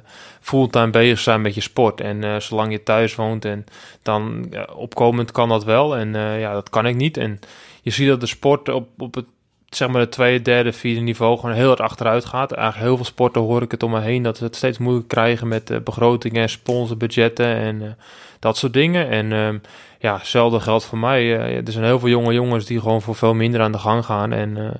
[0.40, 2.00] fulltime bezig zijn met je sport.
[2.00, 3.64] En eh, zolang je thuis woont, en
[4.02, 5.96] dan opkomend kan dat wel.
[5.96, 7.16] En ja, dat kan ik niet.
[7.16, 7.38] En
[7.82, 9.26] je ziet dat de sport op, op het
[9.68, 12.52] zeg maar het tweede, derde, vierde niveau gewoon heel hard achteruit gaat.
[12.52, 15.16] Eigenlijk heel veel sporten hoor ik het om me heen dat ze het steeds moeilijker
[15.16, 17.96] krijgen met eh, begrotingen, sponsorbudgetten en
[18.38, 19.08] dat soort dingen.
[19.08, 19.58] En ehm,
[19.98, 21.38] ja, hetzelfde geldt voor mij.
[21.38, 24.04] Eh, er zijn heel veel jonge jongens die gewoon voor veel minder aan de gang
[24.04, 24.32] gaan.
[24.32, 24.70] En eh,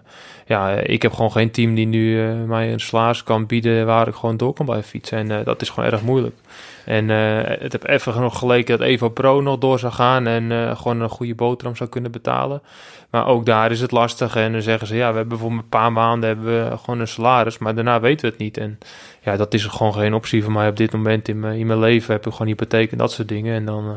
[0.47, 4.09] ja, ik heb gewoon geen team die nu eh, mij een slaas kan bieden waar
[4.09, 5.19] ik gewoon door kan blijven fietsen.
[5.19, 6.37] En dat is gewoon erg moeilijk.
[6.85, 11.01] En het heb even nog geleken dat Evo Pro nog door zou gaan en gewoon
[11.01, 12.63] een goede boterham zou kunnen betalen.
[13.11, 14.37] Maar ook daar is het lastig.
[14.37, 17.09] En dan zeggen ze, ja, we hebben voor een paar maanden hebben we gewoon een
[17.09, 18.57] salaris, maar daarna weten we het niet.
[18.57, 18.79] En
[19.21, 21.79] ja, dat is gewoon geen optie voor mij op dit moment in mijn, in mijn
[21.79, 22.13] leven.
[22.13, 23.55] Heb ik gewoon hypotheek en dat soort dingen.
[23.55, 23.93] En dan, uh,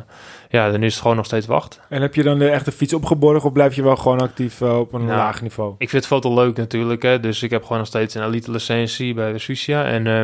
[0.50, 1.82] ja, dan is het gewoon nog steeds wachten.
[1.90, 4.80] En heb je dan de echte fiets opgeborgen of blijf je wel gewoon actief uh,
[4.80, 5.76] op een nou, laag niveau?
[5.78, 7.02] Ik vind het foto leuk natuurlijk.
[7.02, 7.20] Hè.
[7.20, 9.86] Dus ik heb gewoon nog steeds een elite licentie bij Sucia.
[9.86, 10.22] En uh,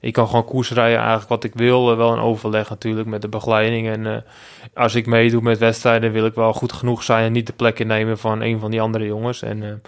[0.00, 1.96] ik kan gewoon koers rijden eigenlijk wat ik wil.
[1.96, 3.88] wel een overleg natuurlijk met de begeleiding.
[3.88, 4.24] En
[4.74, 7.78] als ik meedoe met wedstrijden wil ik wel goed genoeg zijn en niet de plek
[7.78, 9.42] innemen van een van die andere jongens.
[9.42, 9.82] En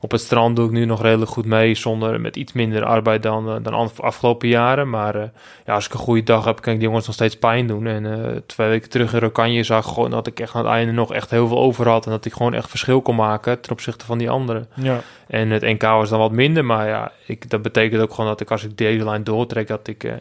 [0.00, 3.22] op het strand doe ik nu nog redelijk goed mee, zonder met iets minder arbeid
[3.22, 4.90] dan, uh, dan afgelopen jaren.
[4.90, 5.22] Maar uh,
[5.64, 7.86] ja, als ik een goede dag heb, kan ik die jongens nog steeds pijn doen.
[7.86, 10.92] En twee weken terug in Rokanje zag ik gewoon dat ik echt aan het einde
[10.92, 12.04] nog echt heel veel over had.
[12.04, 14.68] En dat ik gewoon echt verschil kon maken ten opzichte van die anderen.
[14.74, 15.00] Ja.
[15.26, 18.40] En het NK was dan wat minder, maar ja, ik, dat betekent ook gewoon dat
[18.40, 20.12] ik als ik deze lijn doortrek, dat ik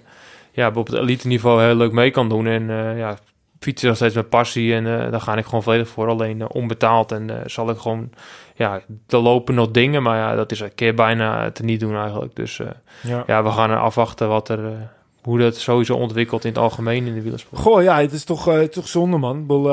[0.51, 2.47] ja, op het elite niveau heel leuk mee kan doen.
[2.47, 2.67] En
[2.97, 3.17] ja,
[3.66, 6.07] fietsen nog steeds met passie en uh, daar ga ik gewoon volledig voor.
[6.07, 8.09] Alleen uh, onbetaald en uh, zal ik gewoon,
[8.55, 11.95] ja, er lopen nog dingen, maar ja, dat is een keer bijna te niet doen
[11.95, 12.36] eigenlijk.
[12.36, 12.61] Dus
[13.01, 13.24] ja.
[13.28, 13.43] ja.
[13.43, 14.89] we gaan er afwachten wat er,
[15.22, 17.61] hoe dat sowieso ontwikkelt in het algemeen in de wielersport.
[17.61, 19.45] Goh, ja, het is toch, toch zonde man.
[19.45, 19.63] Bol,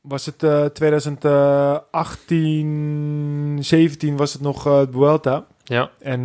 [0.00, 5.44] was het 2018, 17 was het nog het Vuelta.
[5.64, 5.90] Ja.
[5.98, 6.24] En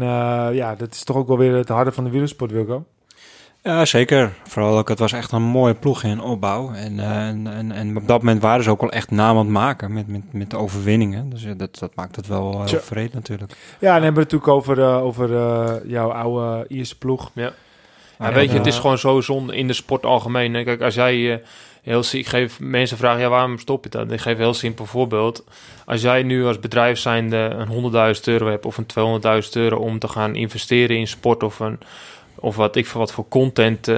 [0.53, 2.85] ja, dat is toch ook wel weer het harde van de wielersport, Wilco.
[3.63, 4.33] Ja, zeker.
[4.47, 6.73] Vooral ook, het was echt een mooie ploeg in opbouw.
[6.73, 9.53] En, uh, en, en, op dat moment waren ze ook wel echt naam aan het
[9.53, 11.29] maken met, met, met de overwinningen.
[11.29, 13.57] Dus dat, dat maakt het wel uh, vreed natuurlijk.
[13.79, 17.31] Ja, en hebben we het natuurlijk over, uh, over jouw oude eerste ploeg.
[17.33, 17.53] Ja.
[18.19, 20.63] ja weet je, het is gewoon zo zonde in de sport algemeen.
[20.63, 21.41] Kijk, als jij
[21.81, 24.11] heel ik geef mensen vragen, ja, waarom stop je dat?
[24.11, 25.43] Ik geef een heel simpel voorbeeld.
[25.85, 29.99] Als jij nu als bedrijf zijnde een 100.000 euro hebt of een 200.000 euro om
[29.99, 31.79] te gaan investeren in sport of een
[32.41, 33.95] of wat ik voor wat voor content uh,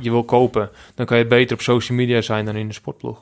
[0.00, 3.20] je wil kopen, dan kan je beter op social media zijn dan in de sportploeg.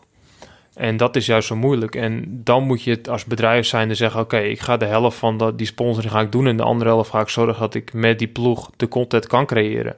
[0.75, 1.95] En dat is juist zo moeilijk.
[1.95, 5.19] En dan moet je het als bedrijf zijn en zeggen: Oké, ik ga de helft
[5.19, 6.47] van dat, die sponsoring ga ik doen.
[6.47, 9.47] En de andere helft ga ik zorgen dat ik met die ploeg de content kan
[9.47, 9.97] creëren.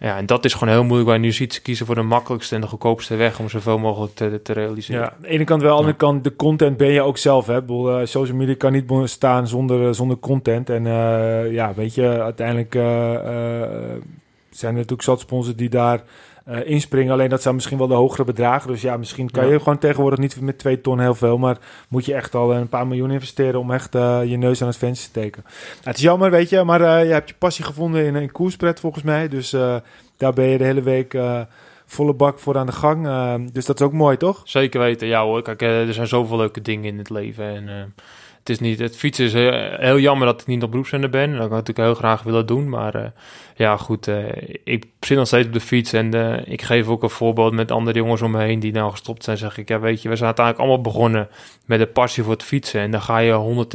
[0.00, 1.54] Ja, en dat is gewoon heel moeilijk waar je nu ziet.
[1.54, 5.00] Ze kiezen voor de makkelijkste en de goedkoopste weg om zoveel mogelijk te, te realiseren.
[5.00, 7.18] Ja, aan de ene kant wel, aan de andere kant de content ben je ook
[7.18, 7.46] zelf.
[7.46, 7.60] Hè?
[7.60, 10.70] Bedoel, uh, social media kan niet staan zonder, uh, zonder content.
[10.70, 12.72] En uh, ja, weet je, uiteindelijk
[14.50, 16.02] zijn er natuurlijk zat sponsors die daar
[16.48, 17.12] uh, inspringen.
[17.12, 18.70] Alleen dat zijn misschien wel de hogere bedragen.
[18.70, 21.38] Dus ja, misschien kan je gewoon tegenwoordig niet met twee ton heel veel.
[21.38, 24.68] Maar moet je echt al een paar miljoen investeren om echt uh, je neus aan
[24.68, 25.42] het venster te steken.
[25.44, 26.64] Nou, het is jammer, weet je.
[26.64, 29.28] Maar uh, je hebt je passie gevonden in een koerspret volgens mij.
[29.28, 29.50] Dus
[30.16, 31.18] daar ben je de hele week
[31.86, 33.04] volle bak voor aan de gang.
[33.52, 34.40] dus dat is ook mooi, toch?
[34.44, 35.42] Zeker weten, ja hoor.
[35.42, 37.44] Kijk, er zijn zoveel leuke dingen in het leven.
[37.44, 37.92] En
[38.46, 41.32] het is niet, het fietsen is heel, jammer dat ik niet op beroepszender ben.
[41.32, 42.68] Dat ik natuurlijk heel graag willen doen.
[42.68, 43.06] Maar uh,
[43.58, 44.24] ja, goed, uh,
[44.64, 45.92] ik zit nog steeds op de fiets.
[45.92, 48.90] En uh, ik geef ook een voorbeeld met andere jongens om me heen die nou
[48.90, 49.36] gestopt zijn.
[49.36, 51.28] Zeg ik, ja weet je, we zijn uiteindelijk allemaal begonnen
[51.64, 52.80] met de passie voor het fietsen.
[52.80, 53.66] En daar ga je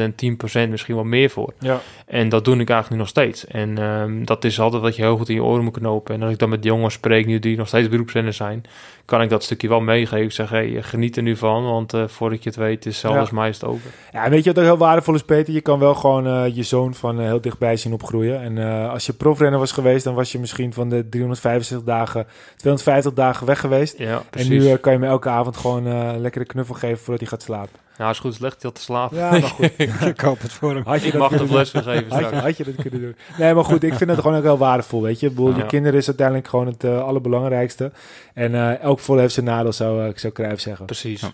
[0.66, 1.54] 110% misschien wel meer voor.
[1.60, 1.80] Ja.
[2.06, 3.48] En dat doe ik eigenlijk nu nog steeds.
[3.48, 6.16] En um, dat is altijd wat je heel goed in je oren moet knopen.
[6.16, 8.64] En als ik dan met jongens spreek nu die nog steeds beroepszender zijn,
[9.06, 10.26] kan ik dat stukje wel meegeven.
[10.26, 13.36] Ik zeg, hey, geniet er nu van, want voordat je het weet is alles ja.
[13.36, 13.92] mij is het over.
[14.14, 15.54] Ja, weet je wat heel waardevol is, Peter?
[15.54, 18.42] Je kan wel gewoon uh, je zoon van uh, heel dichtbij zien opgroeien.
[18.42, 22.28] En uh, als je profrenner was geweest, dan was je misschien van de 365 dagen,
[22.56, 23.98] 250 dagen weg geweest.
[23.98, 27.30] Ja, en nu kan je me elke avond gewoon een lekkere knuffel geven voordat hij
[27.30, 27.80] gaat slapen.
[28.02, 29.18] Nou, als goed is, legt hij al te slapen.
[29.18, 29.72] Ja, maar goed.
[29.80, 30.84] ik koop het voor hem.
[30.86, 33.16] Had je ik mag de fles geven had je, had je, dat kunnen doen.
[33.38, 35.30] Nee, maar goed, ik vind het gewoon ook heel waardevol, weet je.
[35.30, 37.92] Bedoel, je kinderen is uiteindelijk gewoon het uh, allerbelangrijkste.
[38.34, 40.86] En uh, elk vol heeft zijn nadeel, zou ik zou Cruijff zeggen.
[40.86, 41.22] Precies.
[41.22, 41.32] Ja.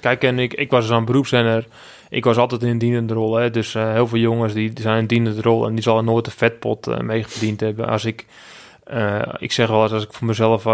[0.00, 1.66] Kijk, en ik, ik was dus een beroepszender
[2.08, 3.34] ik was altijd in een dienende rol.
[3.34, 3.50] Hè?
[3.50, 6.32] Dus uh, heel veel jongens die zijn in dienende rol en die zal nooit een
[6.32, 7.24] vetpot uh,
[7.56, 7.88] hebben.
[7.88, 8.26] Als ik,
[8.92, 10.66] uh, ik zeg wel eens, als ik voor mezelf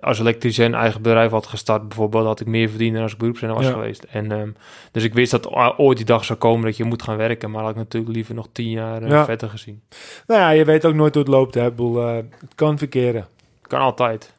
[0.00, 3.56] als elektricien eigen bedrijf had gestart, bijvoorbeeld, had ik meer verdiend dan als ik beroepszender
[3.56, 3.72] was ja.
[3.72, 4.02] geweest.
[4.02, 4.56] En, um,
[4.92, 7.62] dus ik wist dat ooit die dag zou komen dat je moet gaan werken, maar
[7.62, 9.24] had ik natuurlijk liever nog tien jaar ja.
[9.24, 9.82] verder gezien.
[10.26, 11.54] Nou ja, je weet ook nooit hoe het loopt.
[11.54, 11.70] Hè?
[11.70, 13.26] Bedoel, het kan verkeren.
[13.62, 14.32] Kan altijd.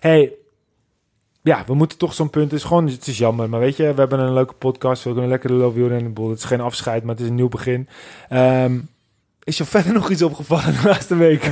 [0.00, 0.32] Hey,
[1.42, 2.50] ja, we moeten toch zo'n punt.
[2.50, 3.48] Het is gewoon, het is jammer.
[3.48, 5.04] Maar weet je, we hebben een leuke podcast.
[5.04, 7.48] We kunnen lekker de Love You Het is geen afscheid, maar het is een nieuw
[7.48, 7.88] begin.
[8.30, 8.90] Um,
[9.44, 11.48] is je verder nog iets opgevallen de laatste week?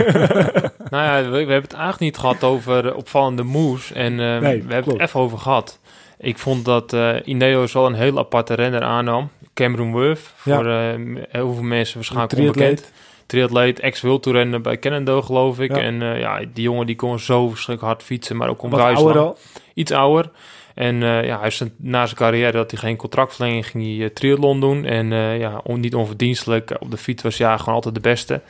[0.91, 3.93] nou ja, we, we, hebben het eigenlijk niet gehad over opvallende moves.
[3.93, 5.79] En uh, nee, we hebben het even over gehad.
[6.19, 9.31] Ik vond dat uh, Ineos wel een heel aparte renner aannam.
[9.55, 10.95] Cameron Worth, voor ja.
[10.95, 12.93] uh, heel veel mensen waarschijnlijk onbekend
[13.31, 15.77] triatleet, ex-wildtoerenner bij Cannondale, geloof ik.
[15.77, 15.83] Ja.
[15.83, 19.19] En uh, ja, die jongen die kon zo verschrikkelijk hard fietsen, maar ook om ouder
[19.19, 19.39] al?
[19.75, 20.31] Iets ouder.
[20.75, 24.07] En uh, ja, hij is na zijn carrière dat hij geen contractverlenging ging hij uh,
[24.07, 24.85] triathlon doen.
[24.85, 26.77] En ja, on, niet onverdienstelijk.
[26.79, 28.41] Op de fiets was ja gewoon altijd de beste.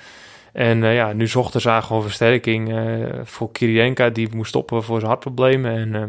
[0.53, 4.09] En eh, ja, nu zochten ze gewoon versterking eh, voor Kirienka.
[4.09, 5.73] Die moest stoppen voor zijn hartproblemen.
[5.73, 6.09] En eh,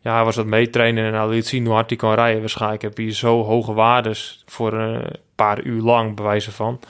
[0.00, 2.40] ja, hij was wat meetrainen en hij liet zien hoe hard hij kan rijden.
[2.40, 5.04] Waarschijnlijk heb je zo hoge waardes voor een
[5.34, 6.80] paar uur lang, bewijzen van.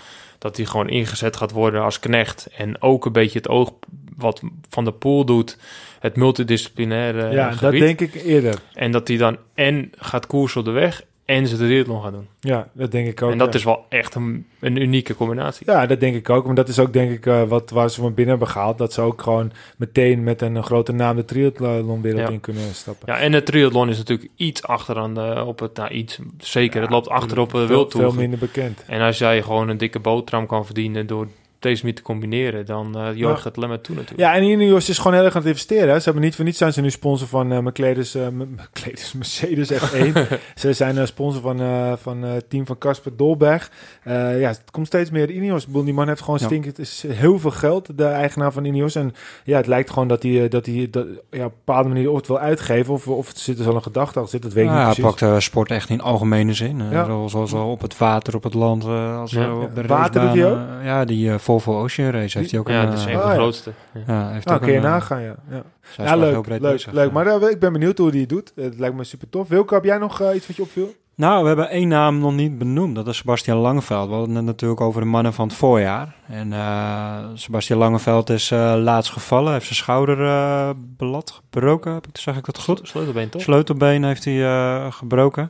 [0.42, 2.48] Dat hij gewoon ingezet gaat worden als knecht.
[2.56, 3.72] En ook een beetje het oog
[4.16, 5.58] wat Van de Poel doet.
[6.00, 7.80] Het multidisciplinaire ja, gebied.
[7.80, 8.62] dat denk ik eerder.
[8.74, 12.12] En dat hij dan en gaat koersen op de weg en ze de triathlon gaan
[12.12, 12.26] doen.
[12.40, 13.30] Ja, dat denk ik ook.
[13.30, 13.58] en dat ja.
[13.58, 15.70] is wel echt een, een unieke combinatie.
[15.70, 16.46] Ja, dat denk ik ook.
[16.46, 18.78] Maar dat is ook denk ik eh, wat waar ze van binnen hebben gehaald.
[18.78, 22.28] Dat ze ook gewoon meteen met een grote naam de triathlonwereld Ja.
[22.28, 23.12] in kunnen stappen.
[23.12, 26.80] Ja, en het triathlon is natuurlijk iets achter aan de, op het, nou iets, zeker,
[26.80, 28.10] het loopt achter op de veel, wildtour.
[28.10, 28.84] veel minder bekend.
[28.86, 31.26] En als jij gewoon een dikke boterham kan verdienen door
[31.62, 34.20] deze niet te combineren, dan uh, juicht het alleen maar toe natuurlijk.
[34.20, 35.88] Ja, en Ineos is gewoon heel erg aan het investeren.
[35.88, 35.98] hè.
[35.98, 39.12] Ze hebben niet voor niets zijn ze nu sponsor van eh Mercedes, eh, M- Mercedes,
[39.22, 40.12] Mercedes F1.
[40.54, 43.70] ze zijn eh, sponsor van, eh van eh, het team van Casper Dolberg.
[44.02, 45.66] Eh, ja, het komt steeds meer Ineos.
[45.66, 46.46] Die man heeft gewoon Ja.
[46.46, 48.94] stinkend is heel veel geld, de eigenaar van Ineos.
[48.94, 51.88] En ja, het lijkt gewoon dat hij, eh, dat hij dat, ja, op een bepaalde
[51.88, 54.42] manier of het wil uitgeven of, of het zit er zo een gedachte achter zit.
[54.42, 55.20] Dat weet ik Ja, niet hij precies.
[55.20, 56.80] pakt eh, sport echt in algemene zin.
[56.80, 57.04] eh, Ja.
[57.04, 59.42] Zoals, zoals wel op het water, op het land, eh, als Ja.
[59.44, 60.42] eh, op de Ja, water doet hij.
[60.52, 62.90] Eh, Ja, die eh, Volvo Ocean Race heeft hij ook Ja, een...
[62.90, 63.40] dat is eh, een van Ah, de ja.
[63.40, 63.72] grootste.
[64.06, 64.28] Ja.
[64.30, 65.34] heeft Nou, ook kun je een, eh, nagaan, ja.
[65.50, 65.62] ja.
[65.80, 67.06] zij is Ja, wel heel leuk, leuk, bezig, leuk.
[67.06, 67.12] ja.
[67.12, 68.52] Maar eh, ik ben benieuwd hoe hij het doet.
[68.56, 69.48] Het lijkt me super tof.
[69.48, 70.94] Wilke, heb jij nog iets wat je opviel?
[71.14, 72.94] Nou, we hebben één naam nog niet benoemd.
[72.94, 74.08] Dat is Sebastian Langeveld.
[74.08, 76.14] We hadden het natuurlijk over de mannen van het voorjaar.
[76.28, 79.52] En eh, Sebastian Langeveld is eh, laatst gevallen.
[79.52, 81.92] heeft zijn schouder eh belad gebroken.
[81.92, 82.80] Heb ik, zeg ik dat goed?
[82.82, 83.42] Sleutelbeen toch?
[83.42, 85.48] Sleutelbeen heeft hij eh, gebroken.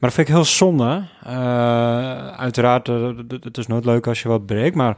[0.00, 1.02] Maar dat vind ik heel zonde.
[1.22, 2.86] Eh, uiteraard,
[3.40, 4.74] het is nooit leuk als je wat breekt.
[4.76, 4.96] Maar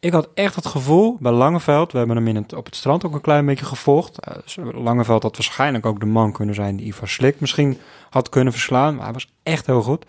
[0.00, 1.92] ik had echt het gevoel bij Langeveld...
[1.92, 4.18] We hebben hem in het, op het strand ook een klein beetje gevolgd.
[4.18, 6.76] Eh, Langeveld had waarschijnlijk ook de man kunnen zijn...
[6.76, 7.78] die Ivar Slik misschien
[8.10, 8.94] had kunnen verslaan.
[8.94, 10.04] Maar hij was echt heel goed.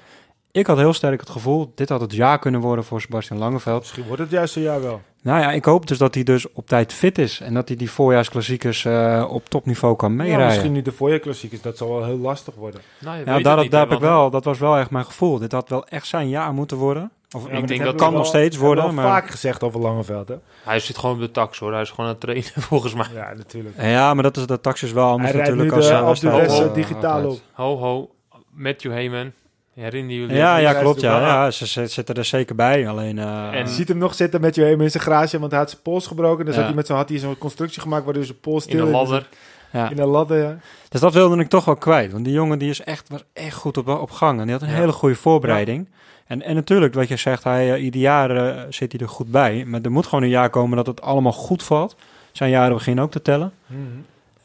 [0.52, 1.72] Ik had heel sterk het gevoel...
[1.76, 3.80] dit had het jaar kunnen worden voor Sebastian Langeveld.
[3.80, 5.02] Misschien wordt het juist een jaar wel.
[5.22, 7.40] Nou ja, ik hoop dus dat hij dus op tijd fit is...
[7.40, 10.46] en dat hij die voorjaarsklassiekers eh, op topniveau kan Ja, meerijden.
[10.48, 11.62] misschien niet de voorjaarklassiekers.
[11.62, 12.82] Dat zal wel heel lastig worden.
[13.00, 15.40] Nou, Ja, daar, heb ik wel, dat was wel echt mijn gevoel.
[15.40, 17.12] Dit had wel echt zijn jaar moeten worden.
[17.36, 20.36] Of, Ja, Ik denk dat kan nog steeds worden, maar- vaak gezegd over Langeveld, hè?
[20.64, 21.72] Hij zit gewoon op de tax hoor.
[21.72, 23.06] Hij is gewoon aan het trainen volgens mij.
[23.14, 23.76] Ja, natuurlijk.
[23.82, 26.30] Ja, maar dat is de tax is wel anders Hij rijdt natuurlijk nu als de
[26.30, 27.34] eh, als de- digitaal altijd.
[27.34, 27.40] op.
[27.52, 28.10] Ho ho,
[28.52, 29.32] Matthew Heyman.
[29.80, 30.36] Herinneren jullie?
[30.36, 31.02] Ja, ja, klopt.
[31.02, 32.88] Ja, ja, ze, ze zitten er zeker bij.
[32.88, 35.52] Alleen, eh, En- Je ziet hem nog zitten met je helemaal in zijn garage, want
[35.52, 36.46] hij had zijn pols gebroken.
[36.46, 36.62] Zat Ja.
[36.64, 39.28] hij met zo'n, had hij zo'n constructie gemaakt waardoor zijn pols In een ladder.
[39.72, 39.90] ja.
[39.90, 40.58] In een ladder, ja.
[40.90, 42.12] Dus dat wilde ik toch wel kwijt.
[42.12, 44.38] Want die jongen die is echt, was echt goed op, op gang.
[44.40, 44.76] En die had een Ja.
[44.76, 45.88] hele goede voorbereiding.
[46.28, 49.32] En, en natuurlijk, wat je zegt, hij, eh, ieder jaar eh, zit hij er goed
[49.32, 49.64] bij.
[49.68, 51.96] Maar er moet gewoon een jaar komen dat het allemaal goed valt.
[52.32, 53.52] Zijn jaren beginnen ook te tellen.
[53.68, 53.76] Ja,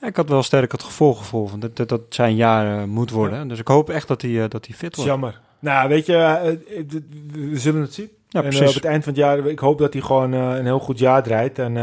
[0.07, 3.49] ik had wel sterk het gevoel gevoel van dat, dat, dat zijn jaar moet worden.
[3.49, 5.11] Dus ik hoop echt dat hij, eh, dat hij fit wordt.
[5.11, 5.41] jammer.
[5.59, 6.53] Nou, weet je, eh,
[7.33, 8.09] we zullen het zien.
[8.29, 8.69] Ja, en eh, precies.
[8.69, 11.23] op het eind van het jaar, ik hoop dat hij gewoon een heel goed jaar
[11.23, 11.59] draait.
[11.59, 11.75] En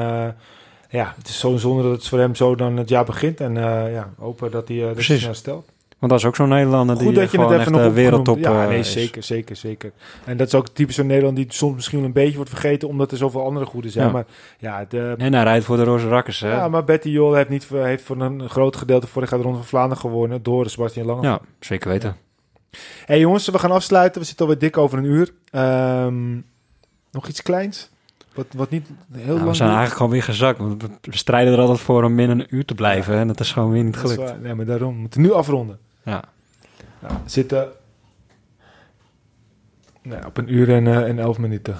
[0.89, 3.39] ja, het is zo zonde dat het voor hem zo dan het jaar begint.
[3.39, 3.55] En
[3.91, 5.21] ja, hopen dat hij uh, dat hij Precies.
[5.21, 5.69] snel stelt.
[6.01, 7.83] Want dat is ook zo'n Nederlander Goed die dat eh, je het gewoon even echt
[7.83, 8.37] nog de wereldtop.
[8.37, 8.91] Ja, eh, nee, is.
[8.91, 9.91] zeker, zeker, zeker.
[10.23, 13.11] En dat is ook typisch zo'n Nederland die soms misschien een beetje wordt vergeten, omdat
[13.11, 14.05] er zoveel andere goede zijn.
[14.05, 14.11] Ja.
[14.11, 14.25] Maar
[14.59, 16.51] ja, de, En hij rijdt voor de Roze Rakkers, hè?
[16.51, 19.59] ja, maar Betty Jol heeft, niet, heeft voor een groot gedeelte vorig jaar de Ronde
[19.59, 21.21] van Vlaanderen gewonnen door Sebastian Lange.
[21.21, 22.15] Ja, zeker weten.
[23.05, 24.21] hey, jongens, we gaan afsluiten.
[24.21, 25.33] We zitten alweer dik over een uur.
[25.51, 26.33] Ehm,
[27.11, 27.89] nog iets kleins?
[28.33, 29.79] Wat, wat niet heel Nou, lang we zijn duurt?
[29.79, 30.57] eigenlijk gewoon weer gezakt.
[30.57, 33.15] Want we strijden er altijd voor om binnen een uur te blijven.
[33.15, 34.41] En dat is gewoon weer niet gelukt.
[34.41, 34.93] Nee, maar daarom.
[34.93, 35.79] We moeten nu afronden.
[36.03, 36.23] Ja.
[36.99, 37.71] Nou, zitten
[40.01, 41.79] nou, op een uur en, eh, en elf minuten.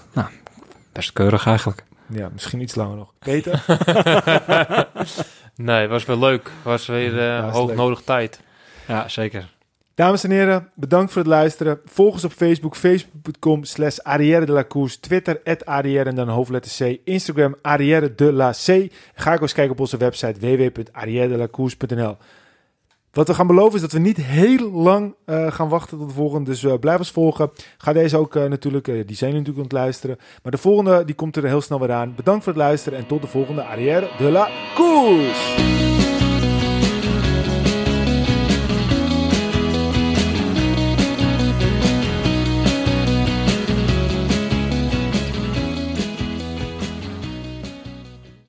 [0.91, 1.83] Best keurig eigenlijk.
[2.09, 3.13] Ja, misschien iets langer nog.
[3.19, 3.63] Peter?
[5.55, 6.51] Nee, was wel leuk.
[6.63, 7.77] Was weer eh Ja, is hoog leuk.
[7.77, 8.39] nodig tijd.
[8.87, 9.53] Ja, zeker.
[9.95, 11.79] Dames en heren, bedankt voor het luisteren.
[11.85, 14.99] Volg ons op Facebook, facebook.com slash Arrière de la Course.
[14.99, 16.99] Twitter, at Arrière en dan hoofdletter C.
[17.03, 18.91] Instagram, Arrière de la C.
[19.15, 22.17] Ga ook eens kijken op onze website www.arrièredelacourse.nl
[23.11, 26.13] Wat we gaan beloven is dat we niet heel lang eh, gaan wachten tot de
[26.13, 26.49] volgende.
[26.49, 27.51] Dus eh, blijf ons volgen.
[27.77, 30.17] Ga deze ook eh, natuurlijk, die zijn natuurlijk aan het luisteren.
[30.43, 32.13] Maar de volgende, die komt er heel snel weer aan.
[32.15, 36.10] Bedankt voor het luisteren en tot de volgende Arrière de la Course.